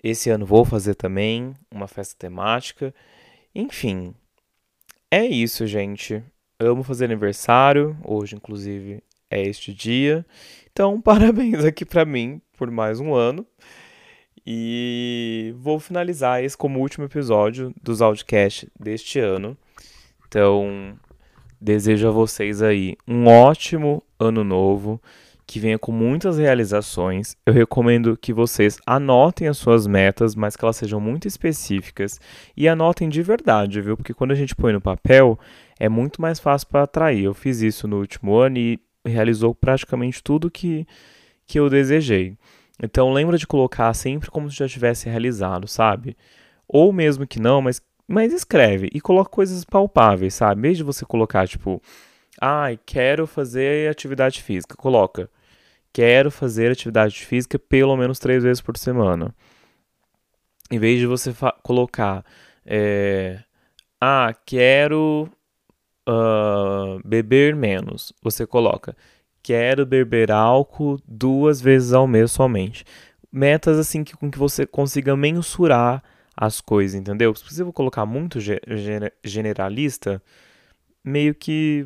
esse 0.03 0.29
ano 0.29 0.45
vou 0.45 0.65
fazer 0.65 0.95
também 0.95 1.55
uma 1.71 1.87
festa 1.87 2.15
temática. 2.19 2.93
Enfim, 3.55 4.13
é 5.09 5.25
isso, 5.25 5.65
gente. 5.65 6.21
Amo 6.63 6.81
fazer 6.81 7.05
aniversário. 7.05 7.97
Hoje, 8.05 8.35
inclusive, 8.35 9.03
é 9.29 9.41
este 9.41 9.73
dia. 9.73 10.25
Então, 10.71 10.99
parabéns 11.01 11.65
aqui 11.65 11.83
para 11.83 12.05
mim 12.05 12.41
por 12.57 12.71
mais 12.71 13.01
um 13.01 13.13
ano. 13.13 13.45
E 14.45 15.53
vou 15.57 15.77
finalizar 15.79 16.41
esse 16.41 16.55
como 16.55 16.79
último 16.79 17.05
episódio 17.05 17.73
dos 17.81 18.01
Audcast 18.01 18.71
deste 18.79 19.19
ano. 19.19 19.57
Então, 20.25 20.97
desejo 21.59 22.07
a 22.07 22.11
vocês 22.11 22.61
aí 22.61 22.95
um 23.05 23.27
ótimo 23.27 24.01
ano 24.17 24.43
novo, 24.43 25.01
que 25.45 25.59
venha 25.59 25.77
com 25.77 25.91
muitas 25.91 26.37
realizações. 26.37 27.35
Eu 27.45 27.53
recomendo 27.53 28.17
que 28.17 28.31
vocês 28.31 28.77
anotem 28.85 29.49
as 29.49 29.57
suas 29.57 29.85
metas, 29.85 30.33
mas 30.33 30.55
que 30.55 30.63
elas 30.63 30.77
sejam 30.77 30.99
muito 30.99 31.27
específicas 31.27 32.19
e 32.55 32.67
anotem 32.67 33.09
de 33.09 33.21
verdade, 33.21 33.81
viu? 33.81 33.97
Porque 33.97 34.13
quando 34.13 34.31
a 34.31 34.35
gente 34.35 34.55
põe 34.55 34.71
no 34.71 34.81
papel, 34.81 35.37
é 35.79 35.89
muito 35.89 36.21
mais 36.21 36.39
fácil 36.39 36.67
para 36.67 36.83
atrair. 36.83 37.23
Eu 37.23 37.33
fiz 37.33 37.61
isso 37.61 37.87
no 37.87 37.99
último 37.99 38.35
ano 38.35 38.57
e 38.57 38.79
realizou 39.05 39.53
praticamente 39.53 40.23
tudo 40.23 40.51
que, 40.51 40.87
que 41.45 41.59
eu 41.59 41.69
desejei. 41.69 42.37
Então 42.81 43.13
lembra 43.13 43.37
de 43.37 43.47
colocar 43.47 43.93
sempre 43.93 44.29
como 44.29 44.49
se 44.49 44.57
já 44.57 44.67
tivesse 44.67 45.09
realizado, 45.09 45.67
sabe? 45.67 46.17
Ou 46.67 46.91
mesmo 46.91 47.27
que 47.27 47.39
não, 47.39 47.61
mas, 47.61 47.81
mas 48.07 48.33
escreve 48.33 48.89
e 48.93 49.01
coloca 49.01 49.29
coisas 49.29 49.63
palpáveis, 49.63 50.33
sabe? 50.33 50.59
Em 50.59 50.63
vez 50.63 50.77
de 50.77 50.83
você 50.83 51.05
colocar, 51.05 51.47
tipo, 51.47 51.81
ai, 52.41 52.75
ah, 52.75 52.79
quero 52.85 53.27
fazer 53.27 53.89
atividade 53.89 54.41
física, 54.41 54.75
coloca. 54.75 55.29
Quero 55.93 56.31
fazer 56.31 56.71
atividade 56.71 57.25
física 57.25 57.59
pelo 57.59 57.95
menos 57.95 58.19
três 58.19 58.43
vezes 58.43 58.61
por 58.61 58.77
semana. 58.77 59.33
Em 60.71 60.79
vez 60.79 60.99
de 60.99 61.05
você 61.05 61.31
colocar, 61.61 62.25
é, 62.65 63.39
ah, 64.01 64.33
quero 64.45 65.29
uh, 66.07 66.99
beber 67.05 67.55
menos, 67.55 68.13
você 68.21 68.45
coloca, 68.45 68.95
quero 69.41 69.85
beber 69.85 70.31
álcool 70.31 70.99
duas 71.07 71.61
vezes 71.61 71.93
ao 71.93 72.07
mês 72.07 72.31
somente. 72.31 72.85
Metas 73.31 73.77
assim 73.79 74.03
que, 74.03 74.15
com 74.15 74.29
que 74.29 74.37
você 74.37 74.65
consiga 74.65 75.15
mensurar 75.15 76.03
as 76.35 76.61
coisas, 76.61 76.99
entendeu? 76.99 77.33
Se 77.35 77.43
você 77.43 77.63
for 77.63 77.73
colocar 77.73 78.05
muito 78.05 78.39
generalista, 79.23 80.21
meio 81.03 81.35
que 81.35 81.85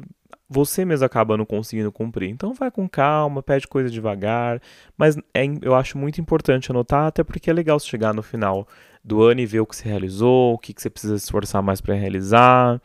você 0.49 0.86
mesmo 0.86 1.05
acaba 1.05 1.36
não 1.36 1.45
conseguindo 1.45 1.91
cumprir. 1.91 2.30
Então 2.30 2.53
vai 2.53 2.72
com 2.72 2.88
calma, 2.88 3.43
pede 3.43 3.68
coisa 3.68 3.89
devagar, 3.89 4.61
mas 4.97 5.18
é, 5.34 5.43
eu 5.61 5.76
acho 5.76 5.97
muito 5.97 6.22
importante 6.22 6.72
anotar, 6.72 7.07
até 7.07 7.24
porque 7.24 7.49
é 7.49 7.53
legal 7.53 7.80
chegar 7.80 8.13
no 8.13 8.24
final 8.24 8.68
do 9.03 9.22
ano 9.24 9.41
e 9.41 9.45
ver 9.45 9.59
o 9.59 9.65
que 9.65 9.76
você 9.76 9.88
realizou, 9.88 10.53
o 10.53 10.57
que, 10.57 10.74
que 10.74 10.82
você 10.82 10.89
precisa 10.89 11.18
se 11.18 11.26
esforçar 11.26 11.61
mais 11.61 11.82
para 11.82 11.95
realizar, 11.95 12.82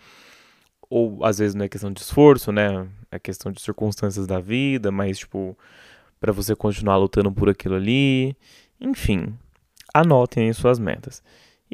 ou 0.92 1.24
às 1.24 1.38
vezes 1.38 1.54
não 1.54 1.64
é 1.64 1.68
questão 1.70 1.90
de 1.90 2.02
esforço, 2.02 2.52
né? 2.52 2.86
É 3.10 3.18
questão 3.18 3.50
de 3.50 3.62
circunstâncias 3.62 4.26
da 4.26 4.38
vida, 4.38 4.92
mas 4.92 5.20
tipo, 5.20 5.56
para 6.20 6.32
você 6.32 6.54
continuar 6.54 6.98
lutando 6.98 7.32
por 7.32 7.48
aquilo 7.48 7.76
ali. 7.76 8.36
Enfim, 8.78 9.34
anotem 9.94 10.48
aí 10.48 10.54
suas 10.54 10.78
metas. 10.78 11.22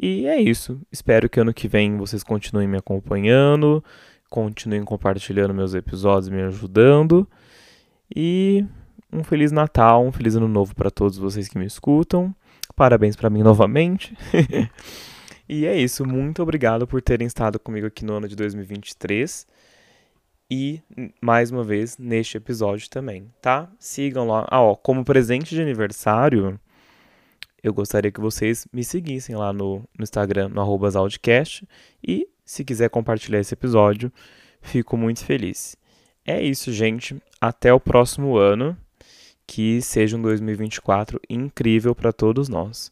E 0.01 0.25
é 0.25 0.39
isso. 0.39 0.79
Espero 0.89 1.29
que 1.29 1.37
ano 1.37 1.53
que 1.53 1.67
vem 1.67 1.97
vocês 1.97 2.23
continuem 2.23 2.65
me 2.65 2.77
acompanhando, 2.77 3.83
continuem 4.29 4.85
compartilhando 4.85 5.53
meus 5.53 5.73
episódios, 5.73 6.29
me 6.29 6.41
ajudando. 6.43 7.27
E 8.15 8.65
um 9.11 9.21
feliz 9.21 9.51
Natal, 9.51 10.01
um 10.01 10.13
feliz 10.13 10.37
ano 10.37 10.47
novo 10.47 10.73
para 10.73 10.89
todos 10.89 11.17
vocês 11.17 11.49
que 11.49 11.59
me 11.59 11.65
escutam. 11.65 12.33
Parabéns 12.73 13.17
para 13.17 13.29
mim 13.29 13.43
novamente. 13.43 14.15
e 15.49 15.65
é 15.65 15.75
isso. 15.75 16.05
Muito 16.05 16.43
obrigado 16.43 16.85
por 16.87 17.01
terem 17.01 17.25
estado 17.25 17.59
comigo 17.59 17.87
aqui 17.87 18.05
no 18.05 18.13
ano 18.13 18.27
de 18.27 18.35
2023 18.35 19.47
e 20.51 20.81
mais 21.21 21.51
uma 21.51 21.63
vez 21.63 21.97
neste 21.97 22.37
episódio 22.37 22.89
também, 22.89 23.31
tá? 23.41 23.69
Sigam 23.79 24.27
lá. 24.27 24.47
Ah, 24.49 24.61
ó, 24.61 24.75
como 24.75 25.03
presente 25.03 25.53
de 25.53 25.61
aniversário, 25.61 26.59
eu 27.63 27.73
gostaria 27.73 28.11
que 28.11 28.21
vocês 28.21 28.67
me 28.71 28.83
seguissem 28.83 29.35
lá 29.35 29.51
no, 29.51 29.83
no 29.97 30.03
Instagram, 30.03 30.49
no 30.49 30.61
arroba 30.61 30.89
e 32.01 32.27
se 32.45 32.63
quiser 32.63 32.89
compartilhar 32.89 33.39
esse 33.39 33.53
episódio, 33.53 34.11
fico 34.61 34.97
muito 34.97 35.23
feliz. 35.23 35.75
É 36.25 36.41
isso, 36.41 36.71
gente. 36.71 37.21
Até 37.39 37.73
o 37.73 37.79
próximo 37.79 38.37
ano. 38.37 38.77
Que 39.45 39.81
seja 39.81 40.15
um 40.15 40.21
2024 40.21 41.19
incrível 41.27 41.95
para 41.95 42.13
todos 42.13 42.47
nós. 42.47 42.91